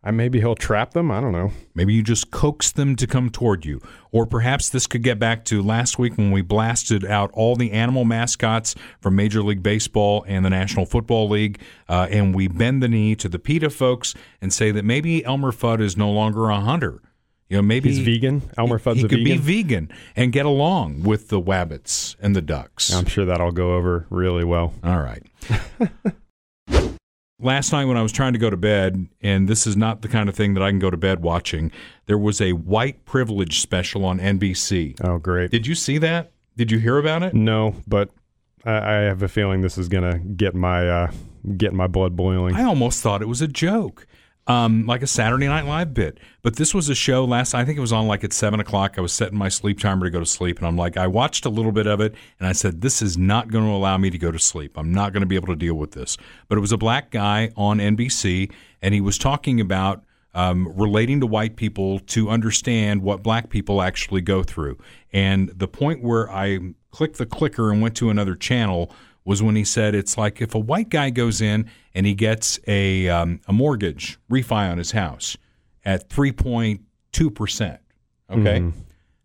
I, 0.07 0.11
maybe 0.11 0.39
he'll 0.39 0.55
trap 0.55 0.93
them 0.93 1.11
i 1.11 1.19
don't 1.21 1.33
know 1.33 1.51
Maybe 1.77 1.93
you 1.93 2.01
just 2.01 2.31
coax 2.31 2.71
them 2.71 2.95
to 2.95 3.05
come 3.05 3.29
toward 3.29 3.63
you. 3.63 3.79
Or 4.11 4.25
perhaps 4.25 4.67
this 4.69 4.87
could 4.87 5.03
get 5.03 5.19
back 5.19 5.45
to 5.45 5.61
last 5.61 5.99
week 5.99 6.17
when 6.17 6.31
we 6.31 6.41
blasted 6.41 7.05
out 7.05 7.29
all 7.33 7.55
the 7.55 7.71
animal 7.71 8.03
mascots 8.03 8.73
from 8.99 9.15
Major 9.15 9.43
League 9.43 9.61
Baseball 9.61 10.25
and 10.27 10.43
the 10.43 10.49
National 10.49 10.87
Football 10.87 11.29
League, 11.29 11.61
uh, 11.87 12.07
and 12.09 12.33
we 12.33 12.47
bend 12.47 12.81
the 12.81 12.87
knee 12.87 13.13
to 13.17 13.29
the 13.29 13.37
PETA 13.37 13.69
folks 13.69 14.15
and 14.41 14.51
say 14.51 14.71
that 14.71 14.85
maybe 14.85 15.23
Elmer 15.23 15.51
Fudd 15.51 15.81
is 15.81 15.95
no 15.95 16.09
longer 16.09 16.49
a 16.49 16.59
hunter. 16.59 16.99
You 17.47 17.57
know, 17.57 17.61
maybe 17.61 17.89
he's 17.93 17.99
vegan 17.99 18.41
elmer 18.57 18.79
fudd's 18.79 19.01
he 19.01 19.05
a 19.05 19.07
could 19.07 19.19
vegan 19.19 19.37
be 19.37 19.61
vegan 19.61 19.91
and 20.15 20.33
get 20.33 20.47
along 20.47 21.03
with 21.03 21.29
the 21.29 21.39
wabbits 21.39 22.15
and 22.19 22.35
the 22.35 22.41
ducks. 22.41 22.91
i'm 22.93 23.05
sure 23.05 23.23
that'll 23.23 23.53
go 23.53 23.75
over 23.75 24.05
really 24.09 24.43
well 24.43 24.73
All 24.83 24.99
right. 24.99 25.23
Last 27.39 27.71
night 27.71 27.85
when 27.85 27.97
I 27.97 28.01
was 28.01 28.11
trying 28.11 28.33
to 28.33 28.39
go 28.39 28.49
to 28.49 28.57
bed, 28.57 29.07
and 29.21 29.47
this 29.47 29.67
is 29.67 29.77
not 29.77 30.01
the 30.01 30.07
kind 30.07 30.27
of 30.27 30.33
thing 30.33 30.55
that 30.55 30.63
I 30.63 30.71
can 30.71 30.79
go 30.79 30.89
to 30.89 30.97
bed 30.97 31.21
watching, 31.21 31.71
there 32.07 32.17
was 32.17 32.41
a 32.41 32.53
white 32.53 33.05
privilege 33.05 33.61
special 33.61 34.05
on 34.05 34.17
NBC. 34.19 34.99
oh 35.03 35.19
great 35.19 35.51
Did 35.51 35.67
you 35.67 35.75
see 35.75 35.99
that? 35.99 36.31
Did 36.55 36.71
you 36.71 36.79
hear 36.79 36.97
about 36.97 37.21
it? 37.21 37.35
No, 37.35 37.75
but 37.85 38.09
I, 38.65 38.77
I 38.77 38.93
have 39.01 39.21
a 39.21 39.27
feeling 39.27 39.61
this 39.61 39.77
is 39.77 39.87
gonna 39.87 40.17
get 40.17 40.55
my 40.55 40.89
uh, 40.89 41.11
get 41.57 41.73
my 41.73 41.85
blood 41.85 42.15
boiling. 42.15 42.55
I 42.55 42.63
almost 42.63 43.03
thought 43.03 43.21
it 43.21 43.27
was 43.27 43.41
a 43.43 43.47
joke, 43.47 44.07
um, 44.47 44.85
like 44.85 45.01
a 45.01 45.07
Saturday 45.07 45.47
Night 45.47 45.65
Live 45.65 45.93
bit. 45.93 46.19
But 46.41 46.55
this 46.55 46.73
was 46.73 46.89
a 46.89 46.95
show 46.95 47.25
last. 47.25 47.53
I 47.53 47.65
think 47.65 47.77
it 47.77 47.81
was 47.81 47.91
on 47.91 48.07
like 48.07 48.23
at 48.23 48.33
seven 48.33 48.59
o'clock. 48.59 48.95
I 48.97 49.01
was 49.01 49.11
setting 49.11 49.37
my 49.37 49.49
sleep 49.49 49.79
timer 49.79 50.05
to 50.05 50.09
go 50.09 50.19
to 50.19 50.25
sleep, 50.25 50.57
and 50.57 50.67
I'm 50.67 50.77
like, 50.77 50.97
I 50.97 51.07
watched 51.07 51.45
a 51.45 51.49
little 51.49 51.73
bit 51.73 51.85
of 51.85 51.99
it, 51.99 52.15
and 52.39 52.47
I 52.47 52.53
said, 52.53 52.81
this 52.81 53.01
is 53.01 53.17
not 53.17 53.51
going 53.51 53.65
to 53.65 53.71
allow 53.71 53.97
me 53.97 54.09
to 54.09 54.17
go 54.17 54.31
to 54.31 54.39
sleep. 54.39 54.77
I'm 54.77 54.93
not 54.93 55.11
going 55.13 55.21
to 55.21 55.27
be 55.27 55.35
able 55.35 55.47
to 55.47 55.55
deal 55.55 55.75
with 55.75 55.91
this. 55.91 56.17
But 56.47 56.57
it 56.57 56.61
was 56.61 56.71
a 56.71 56.77
black 56.77 57.11
guy 57.11 57.51
on 57.57 57.79
NBC, 57.79 58.51
and 58.81 58.93
he 58.93 59.01
was 59.01 59.17
talking 59.17 59.59
about. 59.61 60.03
Um, 60.33 60.71
relating 60.75 61.19
to 61.21 61.25
white 61.25 61.55
people 61.55 61.97
to 61.99 62.29
understand 62.29 63.01
what 63.01 63.23
black 63.23 63.49
people 63.49 63.81
actually 63.81 64.21
go 64.21 64.43
through. 64.43 64.77
And 65.11 65.49
the 65.49 65.67
point 65.67 66.03
where 66.03 66.29
I 66.29 66.59
clicked 66.91 67.17
the 67.17 67.25
clicker 67.25 67.71
and 67.71 67.81
went 67.81 67.95
to 67.97 68.11
another 68.11 68.35
channel 68.35 68.91
was 69.27 69.43
when 69.43 69.55
he 69.57 69.63
said 69.65 69.93
it's 69.93 70.17
like 70.17 70.41
if 70.41 70.55
a 70.55 70.59
white 70.59 70.87
guy 70.89 71.09
goes 71.09 71.41
in 71.41 71.69
and 71.93 72.05
he 72.05 72.13
gets 72.15 72.59
a 72.65 73.09
um, 73.09 73.41
a 73.47 73.51
mortgage 73.53 74.17
refi 74.31 74.71
on 74.71 74.77
his 74.77 74.91
house 74.91 75.35
at 75.85 76.09
3.2 76.09 77.35
percent. 77.35 77.79
Okay, 78.29 78.71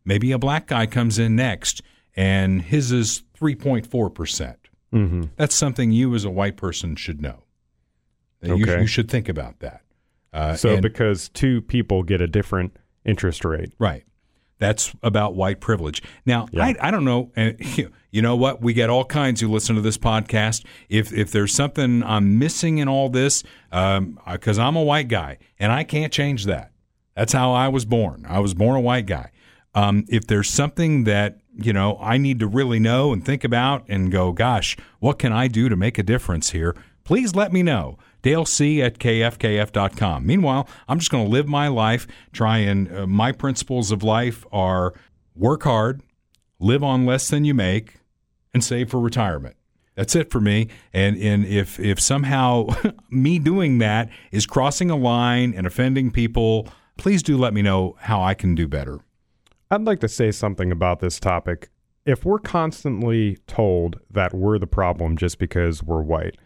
maybe 0.04 0.32
a 0.32 0.38
black 0.38 0.66
guy 0.66 0.86
comes 0.86 1.18
in 1.18 1.34
next 1.36 1.82
and 2.16 2.62
his 2.62 2.92
is 2.92 3.22
3.4 3.40 4.14
percent. 4.14 4.58
Mm-hmm. 4.92 5.22
That's 5.36 5.54
something 5.54 5.90
you 5.92 6.14
as 6.14 6.24
a 6.24 6.30
white 6.30 6.56
person 6.56 6.96
should 6.96 7.22
know. 7.22 7.44
You, 8.42 8.56
you 8.56 8.86
should 8.88 9.08
think 9.10 9.28
about 9.28 9.60
that. 9.60 9.82
Uh, 10.32 10.54
So 10.56 10.70
and- 10.74 10.82
because 10.82 11.28
two 11.28 11.62
people 11.62 12.02
get 12.02 12.20
a 12.20 12.26
different 12.26 12.76
interest 13.04 13.44
rate, 13.44 13.72
Right. 13.78 14.04
That's 14.62 14.94
about 15.02 15.34
white 15.34 15.58
privilege. 15.60 16.02
Now, 16.24 16.46
Yeah. 16.52 16.66
I, 16.66 16.76
I 16.80 16.90
don't 16.92 17.04
know. 17.04 17.32
You 18.14 18.20
know 18.20 18.36
what? 18.36 18.60
We 18.60 18.74
get 18.74 18.90
all 18.90 19.06
kinds 19.06 19.40
who 19.40 19.48
listen 19.48 19.74
to 19.76 19.80
this 19.80 19.96
podcast. 19.96 20.66
If 20.90 21.14
if 21.14 21.30
there's 21.30 21.54
something 21.54 22.02
I'm 22.02 22.38
missing 22.38 22.76
in 22.76 22.86
all 22.86 23.08
this, 23.08 23.42
because 23.70 24.58
I'm 24.58 24.76
a 24.76 24.82
white 24.82 25.08
guy 25.08 25.38
and 25.58 25.72
I 25.72 25.82
can't 25.82 26.12
change 26.12 26.44
that. 26.44 26.72
That's 27.16 27.32
how 27.32 27.52
I 27.52 27.68
was 27.68 27.86
born. 27.86 28.26
I 28.28 28.38
was 28.40 28.52
born 28.52 28.76
a 28.76 28.80
white 28.80 29.06
guy. 29.06 29.30
Um, 29.74 30.04
if 30.10 30.26
there's 30.26 30.50
something 30.50 31.04
that 31.04 31.38
you 31.54 31.72
know 31.72 31.96
I 32.02 32.18
need 32.18 32.38
to 32.40 32.46
really 32.46 32.78
know 32.78 33.14
and 33.14 33.24
think 33.24 33.44
about 33.44 33.86
and 33.88 34.12
go, 34.12 34.32
gosh, 34.32 34.76
what 35.00 35.18
can 35.18 35.32
I 35.32 35.48
do 35.48 35.70
to 35.70 35.76
make 35.76 35.96
a 35.96 36.02
difference 36.02 36.50
here? 36.50 36.76
Please 37.04 37.34
let 37.34 37.50
me 37.50 37.62
know. 37.62 37.96
Dale 38.22 38.46
C 38.46 38.80
at 38.80 38.98
kfkf.com. 38.98 40.26
Meanwhile, 40.26 40.68
I'm 40.88 40.98
just 40.98 41.10
going 41.10 41.24
to 41.24 41.30
live 41.30 41.48
my 41.48 41.68
life, 41.68 42.06
try 42.32 42.58
and 42.58 42.96
uh, 42.96 43.06
my 43.06 43.32
principles 43.32 43.90
of 43.90 44.02
life 44.02 44.46
are 44.52 44.94
work 45.34 45.64
hard, 45.64 46.02
live 46.58 46.82
on 46.82 47.04
less 47.04 47.28
than 47.28 47.44
you 47.44 47.54
make, 47.54 47.96
and 48.54 48.62
save 48.62 48.90
for 48.90 49.00
retirement. 49.00 49.56
That's 49.94 50.16
it 50.16 50.30
for 50.30 50.40
me. 50.40 50.68
And 50.92 51.16
and 51.18 51.44
if 51.44 51.78
if 51.78 52.00
somehow 52.00 52.68
me 53.10 53.38
doing 53.38 53.78
that 53.78 54.08
is 54.30 54.46
crossing 54.46 54.90
a 54.90 54.96
line 54.96 55.52
and 55.54 55.66
offending 55.66 56.10
people, 56.10 56.68
please 56.96 57.22
do 57.22 57.36
let 57.36 57.52
me 57.52 57.62
know 57.62 57.96
how 58.00 58.22
I 58.22 58.34
can 58.34 58.54
do 58.54 58.66
better. 58.66 59.00
I'd 59.70 59.84
like 59.84 60.00
to 60.00 60.08
say 60.08 60.30
something 60.32 60.70
about 60.70 61.00
this 61.00 61.18
topic. 61.18 61.70
If 62.04 62.24
we're 62.24 62.38
constantly 62.38 63.38
told 63.46 64.00
that 64.10 64.34
we're 64.34 64.58
the 64.58 64.66
problem 64.66 65.16
just 65.16 65.38
because 65.38 65.82
we're 65.82 66.02
white, 66.02 66.36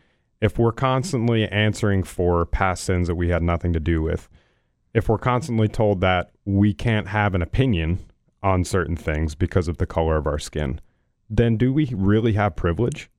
if 0.40 0.58
we're 0.58 0.72
constantly 0.72 1.48
answering 1.48 2.02
for 2.02 2.44
past 2.44 2.84
sins 2.84 3.08
that 3.08 3.14
we 3.14 3.28
had 3.28 3.42
nothing 3.42 3.72
to 3.72 3.80
do 3.80 4.02
with, 4.02 4.28
if 4.94 5.08
we're 5.08 5.18
constantly 5.18 5.68
told 5.68 6.00
that 6.00 6.30
we 6.44 6.72
can't 6.72 7.08
have 7.08 7.34
an 7.34 7.42
opinion 7.42 7.98
on 8.42 8.64
certain 8.64 8.96
things 8.96 9.34
because 9.34 9.68
of 9.68 9.78
the 9.78 9.86
color 9.86 10.16
of 10.16 10.26
our 10.26 10.38
skin, 10.38 10.80
then 11.28 11.56
do 11.56 11.72
we 11.72 11.90
really 11.94 12.34
have 12.34 12.56
privilege? 12.56 13.10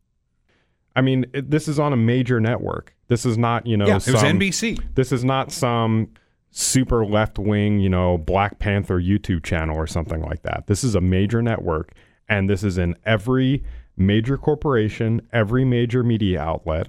I 0.95 1.01
mean, 1.01 1.25
it, 1.33 1.51
this 1.51 1.67
is 1.67 1.77
on 1.77 1.93
a 1.93 1.97
major 1.97 2.39
network. 2.39 2.95
This 3.07 3.25
is 3.25 3.37
not, 3.37 3.67
you 3.67 3.77
know, 3.77 3.85
yeah, 3.85 3.97
it 3.97 4.07
was 4.07 4.23
NBC. 4.23 4.81
this 4.95 5.11
is 5.11 5.23
not 5.23 5.51
some 5.51 6.09
super 6.49 7.05
left 7.05 7.37
wing, 7.37 7.79
you 7.79 7.89
know, 7.89 8.17
Black 8.17 8.57
Panther 8.57 8.99
YouTube 8.99 9.43
channel 9.43 9.77
or 9.77 9.85
something 9.85 10.21
like 10.21 10.41
that. 10.41 10.65
This 10.65 10.83
is 10.83 10.95
a 10.95 11.01
major 11.01 11.41
network, 11.41 11.93
and 12.27 12.49
this 12.49 12.63
is 12.63 12.77
in 12.77 12.95
every 13.05 13.63
major 13.95 14.37
corporation, 14.37 15.21
every 15.31 15.63
major 15.63 16.03
media 16.03 16.41
outlet. 16.41 16.87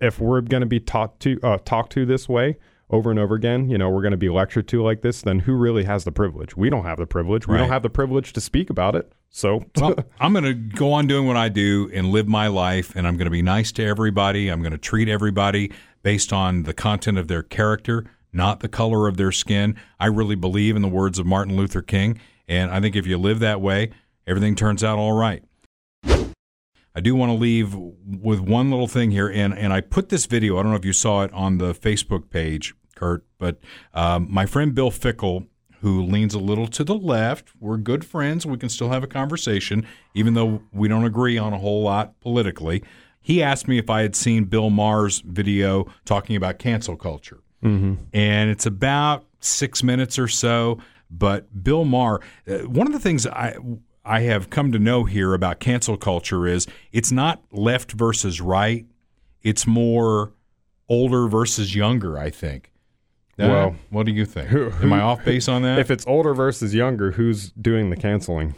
If 0.00 0.20
we're 0.20 0.40
going 0.40 0.60
to 0.60 0.66
be 0.66 0.80
taught 0.80 1.18
to 1.20 1.38
uh, 1.42 1.58
talked 1.64 1.92
to 1.92 2.06
this 2.06 2.28
way 2.28 2.56
over 2.90 3.10
and 3.10 3.18
over 3.18 3.34
again, 3.34 3.68
you 3.68 3.76
know, 3.76 3.90
we're 3.90 4.00
going 4.02 4.12
to 4.12 4.16
be 4.16 4.28
lectured 4.30 4.66
to 4.68 4.82
like 4.82 5.02
this, 5.02 5.20
then 5.22 5.40
who 5.40 5.52
really 5.54 5.84
has 5.84 6.04
the 6.04 6.12
privilege? 6.12 6.56
We 6.56 6.70
don't 6.70 6.84
have 6.84 6.98
the 6.98 7.06
privilege. 7.06 7.46
We 7.46 7.54
Right. 7.54 7.60
don't 7.60 7.68
have 7.68 7.82
the 7.82 7.90
privilege 7.90 8.32
to 8.32 8.40
speak 8.40 8.70
about 8.70 8.94
it. 8.94 9.12
So, 9.30 9.64
well, 9.76 9.94
I'm 10.20 10.32
going 10.32 10.44
to 10.44 10.54
go 10.54 10.92
on 10.94 11.06
doing 11.06 11.26
what 11.26 11.36
I 11.36 11.50
do 11.50 11.90
and 11.92 12.08
live 12.08 12.26
my 12.28 12.46
life, 12.46 12.94
and 12.96 13.06
I'm 13.06 13.16
going 13.18 13.26
to 13.26 13.30
be 13.30 13.42
nice 13.42 13.72
to 13.72 13.84
everybody. 13.84 14.48
I'm 14.48 14.60
going 14.62 14.72
to 14.72 14.78
treat 14.78 15.08
everybody 15.08 15.70
based 16.02 16.32
on 16.32 16.62
the 16.62 16.72
content 16.72 17.18
of 17.18 17.28
their 17.28 17.42
character, 17.42 18.06
not 18.32 18.60
the 18.60 18.68
color 18.68 19.06
of 19.06 19.18
their 19.18 19.32
skin. 19.32 19.76
I 20.00 20.06
really 20.06 20.36
believe 20.36 20.74
in 20.74 20.80
the 20.80 20.88
words 20.88 21.18
of 21.18 21.26
Martin 21.26 21.56
Luther 21.56 21.82
King, 21.82 22.18
and 22.46 22.70
I 22.70 22.80
think 22.80 22.96
if 22.96 23.06
you 23.06 23.18
live 23.18 23.40
that 23.40 23.60
way, 23.60 23.90
everything 24.26 24.54
turns 24.54 24.82
out 24.82 24.98
all 24.98 25.12
right. 25.12 25.42
I 26.98 27.00
do 27.00 27.14
want 27.14 27.30
to 27.30 27.34
leave 27.38 27.76
with 27.76 28.40
one 28.40 28.70
little 28.70 28.88
thing 28.88 29.12
here, 29.12 29.28
and, 29.28 29.56
and 29.56 29.72
I 29.72 29.80
put 29.80 30.08
this 30.08 30.26
video, 30.26 30.58
I 30.58 30.64
don't 30.64 30.72
know 30.72 30.76
if 30.76 30.84
you 30.84 30.92
saw 30.92 31.22
it 31.22 31.32
on 31.32 31.58
the 31.58 31.72
Facebook 31.72 32.28
page, 32.28 32.74
Kurt, 32.96 33.24
but 33.38 33.60
um, 33.94 34.26
my 34.28 34.46
friend 34.46 34.74
Bill 34.74 34.90
Fickle, 34.90 35.46
who 35.80 36.02
leans 36.02 36.34
a 36.34 36.40
little 36.40 36.66
to 36.66 36.82
the 36.82 36.96
left, 36.96 37.52
we're 37.60 37.76
good 37.76 38.04
friends. 38.04 38.44
We 38.44 38.56
can 38.56 38.68
still 38.68 38.88
have 38.88 39.04
a 39.04 39.06
conversation, 39.06 39.86
even 40.12 40.34
though 40.34 40.62
we 40.72 40.88
don't 40.88 41.04
agree 41.04 41.38
on 41.38 41.52
a 41.52 41.58
whole 41.58 41.84
lot 41.84 42.18
politically. 42.20 42.82
He 43.20 43.44
asked 43.44 43.68
me 43.68 43.78
if 43.78 43.88
I 43.88 44.02
had 44.02 44.16
seen 44.16 44.46
Bill 44.46 44.68
Maher's 44.68 45.20
video 45.20 45.86
talking 46.04 46.34
about 46.34 46.58
cancel 46.58 46.96
culture. 46.96 47.38
And 48.12 48.50
it's 48.50 48.66
about 48.66 49.24
six 49.38 49.84
minutes 49.84 50.18
or 50.18 50.26
so. 50.26 50.80
But 51.12 51.62
Bill 51.62 51.84
Maher, 51.84 52.20
uh, 52.48 52.58
one 52.66 52.88
of 52.88 52.92
the 52.92 52.98
things 52.98 53.24
I 53.24 53.56
I 54.08 54.20
have 54.20 54.50
come 54.50 54.72
to 54.72 54.78
know 54.78 55.04
here 55.04 55.34
about 55.34 55.60
cancel 55.60 55.96
culture 55.96 56.46
is 56.46 56.66
it's 56.92 57.12
not 57.12 57.42
left 57.52 57.92
versus 57.92 58.40
right. 58.40 58.86
It's 59.42 59.66
more 59.66 60.32
older 60.88 61.28
versus 61.28 61.74
younger, 61.74 62.18
I 62.18 62.30
think. 62.30 62.72
Well, 63.38 63.76
what 63.90 64.06
do 64.06 64.12
you 64.12 64.24
think? 64.24 64.48
who- 64.48 64.70
Am 64.82 64.92
I 64.92 65.00
off 65.00 65.24
base 65.24 65.46
on 65.48 65.62
that? 65.62 65.78
If 65.78 65.90
it's 65.92 66.04
older 66.08 66.34
versus 66.34 66.74
younger, 66.74 67.12
who's 67.12 67.50
doing 67.52 67.90
the 67.90 67.96
canceling? 67.96 68.54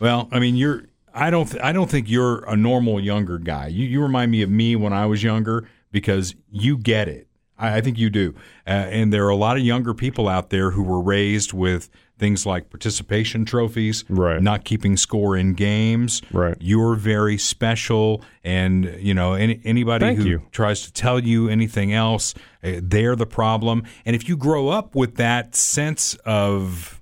Well, 0.00 0.28
I 0.32 0.38
mean, 0.38 0.56
you're. 0.56 0.84
I 1.14 1.30
don't. 1.30 1.46
Th- 1.50 1.62
I 1.62 1.72
don't 1.72 1.90
think 1.90 2.10
you're 2.10 2.44
a 2.44 2.56
normal 2.56 3.00
younger 3.00 3.38
guy. 3.38 3.68
You 3.68 3.86
you 3.86 4.02
remind 4.02 4.30
me 4.30 4.42
of 4.42 4.50
me 4.50 4.76
when 4.76 4.92
I 4.92 5.06
was 5.06 5.22
younger 5.22 5.66
because 5.92 6.34
you 6.50 6.76
get 6.76 7.08
it. 7.08 7.26
I, 7.58 7.76
I 7.76 7.80
think 7.80 7.98
you 7.98 8.10
do. 8.10 8.34
Uh, 8.66 8.70
and 8.70 9.12
there 9.12 9.24
are 9.26 9.30
a 9.30 9.36
lot 9.36 9.56
of 9.56 9.62
younger 9.62 9.94
people 9.94 10.28
out 10.28 10.50
there 10.50 10.70
who 10.72 10.82
were 10.82 11.00
raised 11.00 11.52
with 11.54 11.88
things 12.22 12.46
like 12.46 12.70
participation 12.70 13.44
trophies, 13.44 14.04
Right. 14.08 14.40
Not 14.40 14.64
keeping 14.64 14.96
score 14.96 15.36
in 15.36 15.54
games, 15.54 16.22
Right. 16.32 16.56
You're 16.60 16.94
very 16.94 17.36
special, 17.36 18.22
and 18.44 18.96
you 19.00 19.12
know 19.12 19.34
any, 19.34 19.60
anybody 19.64 20.04
Thank 20.06 20.18
who 20.20 20.24
you. 20.28 20.42
tries 20.52 20.82
to 20.82 20.92
tell 20.92 21.18
you 21.18 21.48
anything 21.48 21.92
else, 21.92 22.32
uh, 22.62 22.74
they're 22.80 23.16
the 23.16 23.26
problem. 23.26 23.82
And 24.06 24.14
if 24.14 24.28
you 24.28 24.36
grow 24.36 24.68
up 24.68 24.94
with 24.94 25.16
that 25.16 25.56
sense 25.56 26.14
of 26.24 27.00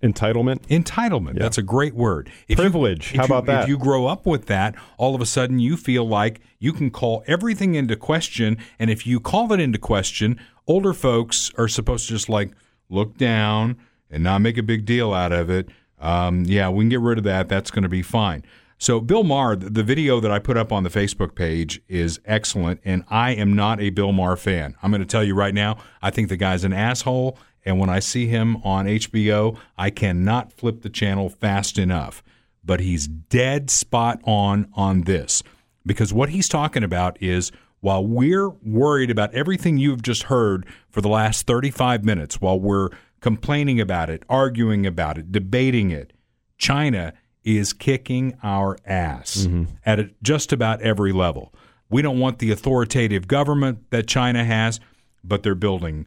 Entitlement? 0.00 0.66
Entitlement. 0.68 1.38
That's 1.38 1.58
a 1.58 1.62
great 1.62 1.94
word. 1.94 2.28
If 2.48 2.58
you- 2.58 2.62
Privilege. 2.64 3.10
if 3.12 3.16
How 3.16 3.22
you- 3.22 3.26
about 3.26 3.46
that? 3.46 3.62
If 3.64 3.68
you 3.68 3.78
grow 3.78 4.06
up 4.06 4.26
with 4.26 4.46
that, 4.46 4.74
all 4.98 5.14
of 5.14 5.20
a 5.20 5.26
sudden 5.26 5.58
you 5.60 5.76
feel 5.76 6.06
like 6.06 6.40
you 6.58 6.72
can 6.72 6.90
call 6.90 7.22
everything 7.28 7.74
into 7.76 7.94
question. 7.94 8.58
And 8.80 8.90
if 8.90 9.06
you 9.06 9.20
call 9.20 9.52
it 9.52 9.60
into 9.60 9.78
question, 9.78 10.38
older 10.66 10.92
folks 10.92 11.52
are 11.56 11.68
supposed 11.68 12.06
to 12.08 12.14
just 12.14 12.28
like 12.28 12.50
look 12.90 13.16
down 13.16 13.76
and 14.12 14.22
not 14.22 14.40
make 14.40 14.58
a 14.58 14.62
big 14.62 14.84
deal 14.84 15.12
out 15.12 15.32
of 15.32 15.50
it. 15.50 15.68
Um, 15.98 16.44
yeah, 16.44 16.68
we 16.68 16.84
can 16.84 16.90
get 16.90 17.00
rid 17.00 17.18
of 17.18 17.24
that. 17.24 17.48
That's 17.48 17.70
going 17.70 17.82
to 17.82 17.88
be 17.88 18.02
fine. 18.02 18.44
So, 18.78 19.00
Bill 19.00 19.22
Maher, 19.22 19.54
the 19.54 19.84
video 19.84 20.18
that 20.20 20.32
I 20.32 20.40
put 20.40 20.56
up 20.56 20.72
on 20.72 20.82
the 20.82 20.90
Facebook 20.90 21.36
page 21.36 21.80
is 21.88 22.20
excellent, 22.24 22.80
and 22.84 23.04
I 23.08 23.30
am 23.30 23.54
not 23.54 23.80
a 23.80 23.90
Bill 23.90 24.12
Maher 24.12 24.36
fan. 24.36 24.74
I'm 24.82 24.90
going 24.90 25.00
to 25.00 25.06
tell 25.06 25.22
you 25.22 25.34
right 25.34 25.54
now, 25.54 25.78
I 26.02 26.10
think 26.10 26.28
the 26.28 26.36
guy's 26.36 26.64
an 26.64 26.72
asshole, 26.72 27.38
and 27.64 27.78
when 27.78 27.88
I 27.88 28.00
see 28.00 28.26
him 28.26 28.56
on 28.64 28.86
HBO, 28.86 29.56
I 29.78 29.90
cannot 29.90 30.52
flip 30.52 30.82
the 30.82 30.90
channel 30.90 31.28
fast 31.28 31.78
enough. 31.78 32.24
But 32.64 32.80
he's 32.80 33.06
dead 33.06 33.70
spot 33.70 34.20
on 34.24 34.68
on 34.74 35.02
this 35.02 35.42
because 35.86 36.12
what 36.12 36.30
he's 36.30 36.48
talking 36.48 36.84
about 36.84 37.20
is 37.22 37.52
while 37.80 38.06
we're 38.06 38.48
worried 38.48 39.10
about 39.10 39.34
everything 39.34 39.76
you've 39.76 40.02
just 40.02 40.24
heard 40.24 40.64
for 40.88 41.00
the 41.00 41.08
last 41.08 41.46
35 41.46 42.04
minutes, 42.04 42.40
while 42.40 42.58
we're 42.58 42.90
complaining 43.22 43.80
about 43.80 44.10
it, 44.10 44.22
arguing 44.28 44.84
about 44.84 45.16
it, 45.16 45.32
debating 45.32 45.90
it, 45.90 46.12
China 46.58 47.14
is 47.44 47.72
kicking 47.72 48.36
our 48.42 48.76
ass 48.86 49.48
at 49.86 49.98
a- 49.98 50.10
just 50.22 50.52
about 50.52 50.82
every 50.82 51.12
level. 51.12 51.54
We 51.88 52.02
don't 52.02 52.18
want 52.20 52.38
the 52.38 52.50
authoritative 52.52 53.26
government 53.26 53.90
that 53.90 54.06
China 54.06 54.44
has, 54.44 54.78
but 55.24 55.42
they're 55.42 55.54
building 55.54 56.06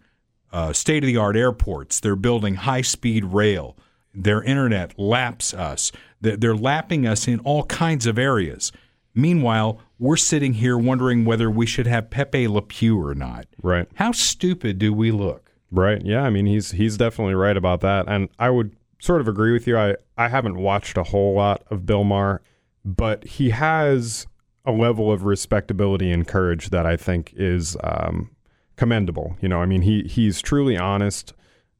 uh, 0.53 0.71
state 0.71 1.03
of 1.03 1.07
the 1.07 1.17
art 1.17 1.35
airports. 1.35 1.99
They're 1.99 2.15
building 2.15 2.55
high 2.55 2.81
speed 2.83 3.25
rail. 3.25 3.75
Their 4.13 4.41
internet 4.43 4.97
laps 4.97 5.53
us. 5.53 5.91
They're, 6.21 6.37
they're 6.37 6.55
lapping 6.55 7.05
us 7.05 7.27
in 7.27 7.39
all 7.39 7.63
kinds 7.65 8.05
of 8.07 8.17
areas. 8.17 8.71
Meanwhile, 9.13 9.79
we're 9.99 10.15
sitting 10.17 10.53
here 10.53 10.77
wondering 10.77 11.25
whether 11.25 11.49
we 11.51 11.65
should 11.65 11.87
have 11.87 12.09
Pepe 12.09 12.47
Le 12.47 12.61
Pew 12.61 12.97
or 13.01 13.13
not. 13.15 13.45
Right. 13.61 13.87
How 13.95 14.11
stupid 14.13 14.79
do 14.79 14.93
we 14.93 15.11
look? 15.11 15.44
Right. 15.71 16.01
Yeah. 16.05 16.21
I 16.21 16.29
mean, 16.29 16.45
he's 16.45 16.71
he's 16.71 16.97
definitely 16.97 17.35
right 17.35 17.57
about 17.57 17.81
that, 17.81 18.05
and 18.07 18.29
I 18.39 18.49
would 18.49 18.75
sort 18.99 19.21
of 19.21 19.27
agree 19.27 19.51
with 19.51 19.67
you. 19.67 19.77
I 19.77 19.95
I 20.17 20.29
haven't 20.29 20.57
watched 20.57 20.97
a 20.97 21.03
whole 21.03 21.33
lot 21.33 21.63
of 21.69 21.85
Bill 21.85 22.03
Maher, 22.03 22.41
but 22.83 23.23
he 23.25 23.49
has 23.49 24.27
a 24.65 24.71
level 24.71 25.11
of 25.11 25.23
respectability 25.23 26.11
and 26.11 26.27
courage 26.27 26.69
that 26.69 26.85
I 26.85 26.97
think 26.97 27.33
is 27.35 27.77
um, 27.83 28.31
commendable. 28.75 29.37
You 29.41 29.49
know, 29.49 29.59
I 29.59 29.65
mean, 29.65 29.81
he 29.81 30.03
he's 30.03 30.41
truly 30.41 30.77
honest. 30.77 31.33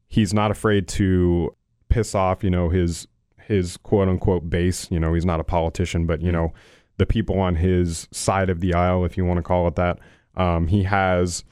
He's 0.08 0.34
not 0.34 0.52
afraid 0.52 0.88
to 0.90 1.56
piss 1.90 2.16
off, 2.16 2.44
you 2.44 2.50
know, 2.50 2.70
his 2.70 3.08
his 3.42 3.78
quote 3.78 4.08
unquote 4.08 4.50
base. 4.50 4.90
You 4.92 5.00
know, 5.00 5.14
he's 5.14 5.26
not 5.26 5.40
a 5.40 5.44
politician, 5.44 6.06
but 6.06 6.22
you 6.22 6.32
know, 6.32 6.54
the 6.98 7.06
people 7.06 7.40
on 7.40 7.56
his 7.56 8.08
side 8.12 8.50
of 8.50 8.60
the 8.60 8.74
aisle, 8.74 9.06
if 9.06 9.18
you 9.18 9.26
want 9.26 9.38
to 9.38 9.44
call 9.44 9.68
it 9.68 9.76
that. 9.76 10.00
Um, 10.38 10.68
he 10.68 10.84
has 10.84 11.44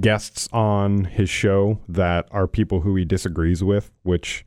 guests 0.00 0.48
on 0.52 1.04
his 1.04 1.28
show 1.28 1.78
that 1.88 2.26
are 2.30 2.46
people 2.46 2.80
who 2.80 2.96
he 2.96 3.04
disagrees 3.04 3.62
with, 3.62 3.90
which 4.02 4.44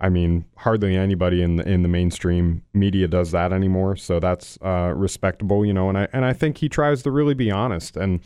I 0.00 0.08
mean, 0.08 0.44
hardly 0.56 0.96
anybody 0.96 1.42
in 1.42 1.56
the 1.56 1.68
in 1.68 1.82
the 1.82 1.88
mainstream 1.88 2.62
media 2.72 3.08
does 3.08 3.30
that 3.30 3.52
anymore. 3.52 3.96
So 3.96 4.20
that's 4.20 4.58
uh, 4.60 4.92
respectable, 4.94 5.64
you 5.64 5.72
know. 5.72 5.88
And 5.88 5.96
I 5.96 6.08
and 6.12 6.24
I 6.24 6.32
think 6.32 6.58
he 6.58 6.68
tries 6.68 7.02
to 7.04 7.10
really 7.10 7.34
be 7.34 7.50
honest. 7.50 7.96
And 7.96 8.20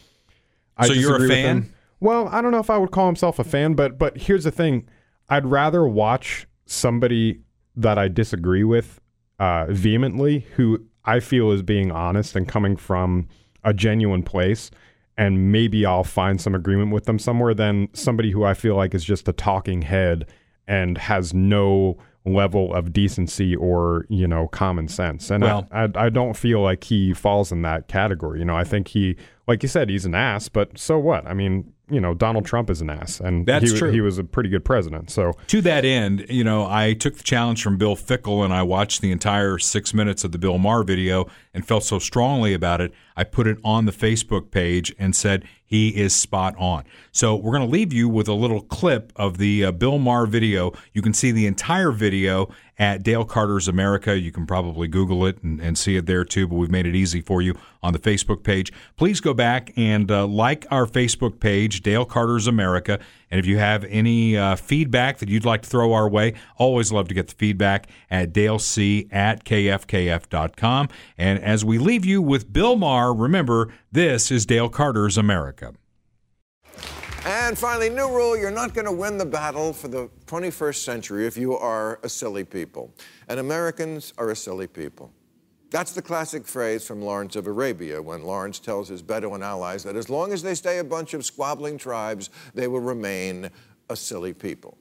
I 0.76 0.86
So 0.86 0.92
you're 0.92 1.24
a 1.24 1.28
fan? 1.28 1.72
Well, 2.00 2.28
I 2.28 2.40
don't 2.40 2.52
know 2.52 2.58
if 2.58 2.70
I 2.70 2.78
would 2.78 2.90
call 2.90 3.06
himself 3.06 3.38
a 3.38 3.44
fan, 3.44 3.74
but 3.74 3.98
but 3.98 4.16
here's 4.16 4.44
the 4.44 4.50
thing: 4.50 4.88
I'd 5.28 5.46
rather 5.46 5.86
watch 5.86 6.46
somebody 6.66 7.40
that 7.76 7.98
I 7.98 8.08
disagree 8.08 8.64
with 8.64 9.00
uh, 9.38 9.66
vehemently, 9.68 10.46
who 10.56 10.84
I 11.04 11.20
feel 11.20 11.52
is 11.52 11.62
being 11.62 11.90
honest 11.90 12.34
and 12.34 12.48
coming 12.48 12.76
from 12.76 13.28
a 13.64 13.72
genuine 13.72 14.22
place, 14.22 14.70
and 15.18 15.52
maybe 15.52 15.84
I'll 15.84 16.04
find 16.04 16.40
some 16.40 16.54
agreement 16.54 16.92
with 16.92 17.04
them 17.04 17.18
somewhere, 17.18 17.52
than 17.52 17.88
somebody 17.92 18.30
who 18.30 18.44
I 18.44 18.54
feel 18.54 18.76
like 18.76 18.94
is 18.94 19.04
just 19.04 19.28
a 19.28 19.32
talking 19.34 19.82
head 19.82 20.26
and 20.66 20.96
has 20.96 21.34
no 21.34 21.98
level 22.24 22.74
of 22.74 22.92
decency 22.92 23.56
or 23.56 24.04
you 24.08 24.26
know 24.28 24.48
common 24.48 24.86
sense. 24.88 25.30
And 25.30 25.42
Well- 25.42 25.66
I, 25.72 25.84
I, 25.84 25.88
I 26.06 26.08
don't 26.08 26.36
feel 26.36 26.60
like 26.60 26.84
he 26.84 27.12
falls 27.14 27.50
in 27.52 27.62
that 27.62 27.88
category. 27.88 28.38
You 28.38 28.44
know 28.44 28.56
i 28.56 28.64
think 28.64 28.88
he 28.88 29.16
like 29.46 29.62
you 29.62 29.68
said 29.68 29.88
he's 29.88 30.04
an 30.04 30.14
ass 30.14 30.48
but 30.48 30.78
so 30.78 30.98
what? 30.98 31.26
I 31.26 31.34
mean 31.34 31.72
you 31.90 32.00
know 32.00 32.14
donald 32.14 32.44
trump 32.44 32.70
is 32.70 32.80
an 32.80 32.90
ass 32.90 33.20
and 33.20 33.46
That's 33.46 33.72
he, 33.72 33.78
true. 33.78 33.90
he 33.90 34.00
was 34.00 34.18
a 34.18 34.24
pretty 34.24 34.48
good 34.48 34.64
president 34.64 35.10
so 35.10 35.32
To 35.48 35.60
that 35.62 35.84
end, 35.84 36.26
you 36.28 36.44
know, 36.44 36.66
I 36.68 36.92
took 36.94 37.16
the 37.16 37.22
challenge 37.22 37.62
from 37.62 37.78
Bill 37.78 37.96
Fickle 37.96 38.42
and 38.42 38.52
I 38.52 38.62
watched 38.62 39.00
the 39.00 39.10
entire 39.10 39.58
six 39.58 39.94
minutes 39.94 40.24
of 40.24 40.32
the 40.32 40.38
Bill 40.38 40.58
Maher 40.58 40.84
video 40.84 41.26
and 41.54 41.66
felt 41.66 41.84
so 41.84 41.98
strongly 41.98 42.54
about 42.54 42.80
it. 42.80 42.92
I 43.16 43.24
put 43.24 43.46
it 43.46 43.58
on 43.64 43.86
the 43.86 43.92
Facebook 43.92 44.50
page 44.50 44.94
and 44.98 45.16
said 45.16 45.44
he 45.64 45.88
is 45.96 46.14
spot 46.14 46.54
on. 46.58 46.84
So 47.12 47.34
we're 47.36 47.52
going 47.52 47.66
to 47.66 47.72
leave 47.72 47.92
you 47.92 48.08
with 48.08 48.28
a 48.28 48.34
little 48.34 48.60
clip 48.60 49.12
of 49.16 49.38
the 49.38 49.64
uh, 49.66 49.72
Bill 49.72 49.98
Maher 49.98 50.26
video. 50.26 50.72
You 50.92 51.02
can 51.02 51.12
see 51.14 51.30
the 51.30 51.46
entire 51.46 51.90
video 51.90 52.48
at 52.78 53.02
Dale 53.02 53.24
Carter's 53.24 53.68
America. 53.68 54.18
You 54.18 54.30
can 54.30 54.46
probably 54.46 54.88
Google 54.88 55.26
it 55.26 55.42
and, 55.42 55.60
and 55.60 55.76
see 55.76 55.96
it 55.96 56.06
there 56.06 56.24
too, 56.24 56.46
but 56.46 56.56
we've 56.56 56.70
made 56.70 56.86
it 56.86 56.94
easy 56.94 57.20
for 57.20 57.42
you 57.42 57.54
on 57.82 57.92
the 57.92 57.98
Facebook 57.98 58.42
page. 58.42 58.72
Please 58.96 59.20
go 59.20 59.34
back 59.34 59.72
and 59.76 60.10
uh, 60.10 60.26
like 60.26 60.66
our 60.70 60.86
Facebook 60.86 61.40
page, 61.40 61.82
Dale 61.82 62.04
Carter's 62.04 62.46
America. 62.46 62.98
And 63.30 63.38
if 63.38 63.46
you 63.46 63.58
have 63.58 63.84
any 63.84 64.36
uh, 64.36 64.56
feedback 64.56 65.18
that 65.18 65.28
you'd 65.28 65.44
like 65.44 65.62
to 65.62 65.68
throw 65.68 65.92
our 65.92 66.08
way, 66.08 66.34
always 66.56 66.92
love 66.92 67.08
to 67.08 67.14
get 67.14 67.28
the 67.28 67.34
feedback 67.34 67.88
at 68.10 68.32
dalec 68.32 69.08
at 69.12 69.44
kfkf.com. 69.44 70.88
And 71.18 71.38
as 71.42 71.64
we 71.64 71.78
leave 71.78 72.04
you 72.04 72.22
with 72.22 72.52
Bill 72.52 72.76
Maher, 72.76 73.12
remember, 73.12 73.72
this 73.92 74.30
is 74.30 74.46
Dale 74.46 74.68
Carter's 74.68 75.18
America. 75.18 75.74
And 77.24 77.58
finally, 77.58 77.90
new 77.90 78.08
rule 78.08 78.36
you're 78.36 78.50
not 78.50 78.74
going 78.74 78.86
to 78.86 78.92
win 78.92 79.18
the 79.18 79.26
battle 79.26 79.72
for 79.72 79.88
the 79.88 80.08
21st 80.26 80.76
century 80.76 81.26
if 81.26 81.36
you 81.36 81.56
are 81.56 81.98
a 82.02 82.08
silly 82.08 82.44
people. 82.44 82.92
And 83.28 83.40
Americans 83.40 84.14
are 84.18 84.30
a 84.30 84.36
silly 84.36 84.66
people. 84.66 85.12
That's 85.70 85.92
the 85.92 86.00
classic 86.00 86.46
phrase 86.46 86.86
from 86.86 87.02
Lawrence 87.02 87.36
of 87.36 87.46
Arabia 87.46 88.00
when 88.00 88.22
Lawrence 88.22 88.58
tells 88.58 88.88
his 88.88 89.02
Bedouin 89.02 89.42
allies 89.42 89.84
that 89.84 89.96
as 89.96 90.08
long 90.08 90.32
as 90.32 90.42
they 90.42 90.54
stay 90.54 90.78
a 90.78 90.84
bunch 90.84 91.12
of 91.12 91.24
squabbling 91.24 91.76
tribes, 91.76 92.30
they 92.54 92.68
will 92.68 92.80
remain 92.80 93.50
a 93.90 93.96
silly 93.96 94.32
people. 94.32 94.78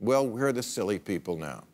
Well, 0.00 0.26
we're 0.26 0.52
the 0.52 0.62
silly 0.62 0.98
people 0.98 1.36
now. 1.36 1.64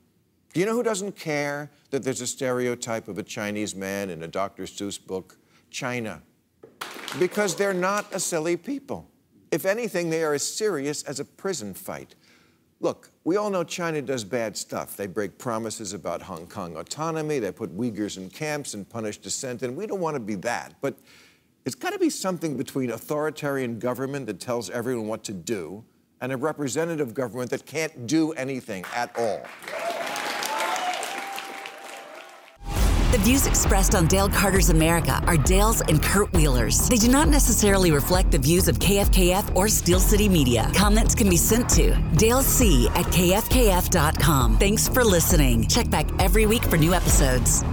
Do 0.52 0.61
you 0.61 0.66
know 0.66 0.74
who 0.74 0.82
doesn't 0.82 1.16
care 1.16 1.70
that 1.90 2.02
there's 2.02 2.20
a 2.20 2.26
stereotype 2.26 3.08
of 3.08 3.16
a 3.16 3.22
Chinese 3.22 3.74
man 3.74 4.11
in 4.11 4.22
a 4.22 4.28
Dr. 4.28 4.64
Seuss 4.64 5.04
book? 5.04 5.38
China 5.70 6.20
because 7.18 7.54
they're 7.56 7.74
not 7.74 8.06
a 8.14 8.20
silly 8.20 8.56
people. 8.56 9.08
If 9.51 9.66
anything, 9.66 10.11
they 10.11 10.22
are 10.22 10.34
as 10.34 10.46
serious 10.46 11.03
as 11.03 11.20
a 11.20 11.24
prison 11.24 11.74
fight. 11.74 12.14
Look, 12.82 13.11
we 13.24 13.36
all 13.36 13.51
know 13.51 13.64
China 13.64 14.01
does 14.01 14.24
bad 14.24 14.57
stuff. 14.57 14.96
They 14.96 15.07
break 15.07 15.36
promises 15.36 15.92
about 15.92 16.22
Hong 16.22 16.46
Kong 16.46 16.76
autonomy, 16.76 17.38
they 17.38 17.53
put 17.53 17.76
Uyghurs 17.76 18.16
in 18.16 18.30
camps 18.30 18.74
and 18.74 18.88
punish 18.88 19.18
dissent, 19.18 19.62
and 19.62 19.76
we 19.76 19.86
don't 19.86 20.01
want 20.01 20.14
to 20.14 20.20
be 20.20 20.36
that. 20.36 20.74
But 20.80 20.96
it's 21.66 21.74
got 21.74 21.92
to 21.92 21.98
be 21.98 22.09
something 22.09 22.57
between 22.57 22.90
authoritarian 22.90 23.78
government 23.78 24.26
that 24.26 24.40
tells 24.40 24.70
everyone 24.70 25.09
what 25.09 25.24
to 25.24 25.32
do 25.32 25.84
and 26.22 26.32
a 26.32 26.36
representative 26.36 27.12
government 27.12 27.51
that 27.51 27.66
can't 27.66 28.07
do 28.07 28.32
anything 28.32 28.84
at 28.94 29.14
all. 29.18 29.42
The 33.11 33.18
views 33.18 33.44
expressed 33.44 33.96
on 33.96 34.06
Dale 34.06 34.28
Carter's 34.28 34.70
America 34.70 35.20
are 35.26 35.36
Dale's 35.36 35.80
and 35.80 36.00
Kurt 36.00 36.32
Wheeler's. 36.32 36.88
They 36.88 36.96
do 36.96 37.08
not 37.08 37.26
necessarily 37.26 37.90
reflect 37.90 38.30
the 38.30 38.38
views 38.38 38.68
of 38.68 38.78
KFKF 38.78 39.56
or 39.56 39.66
Steel 39.66 39.98
City 39.98 40.28
Media. 40.28 40.70
Comments 40.76 41.12
can 41.12 41.28
be 41.28 41.36
sent 41.36 41.68
to 41.70 41.96
Dale 42.16 42.40
C 42.40 42.86
at 42.94 43.06
kfkf.com. 43.06 44.58
Thanks 44.58 44.86
for 44.86 45.02
listening. 45.02 45.66
Check 45.66 45.90
back 45.90 46.06
every 46.20 46.46
week 46.46 46.62
for 46.62 46.76
new 46.76 46.94
episodes. 46.94 47.64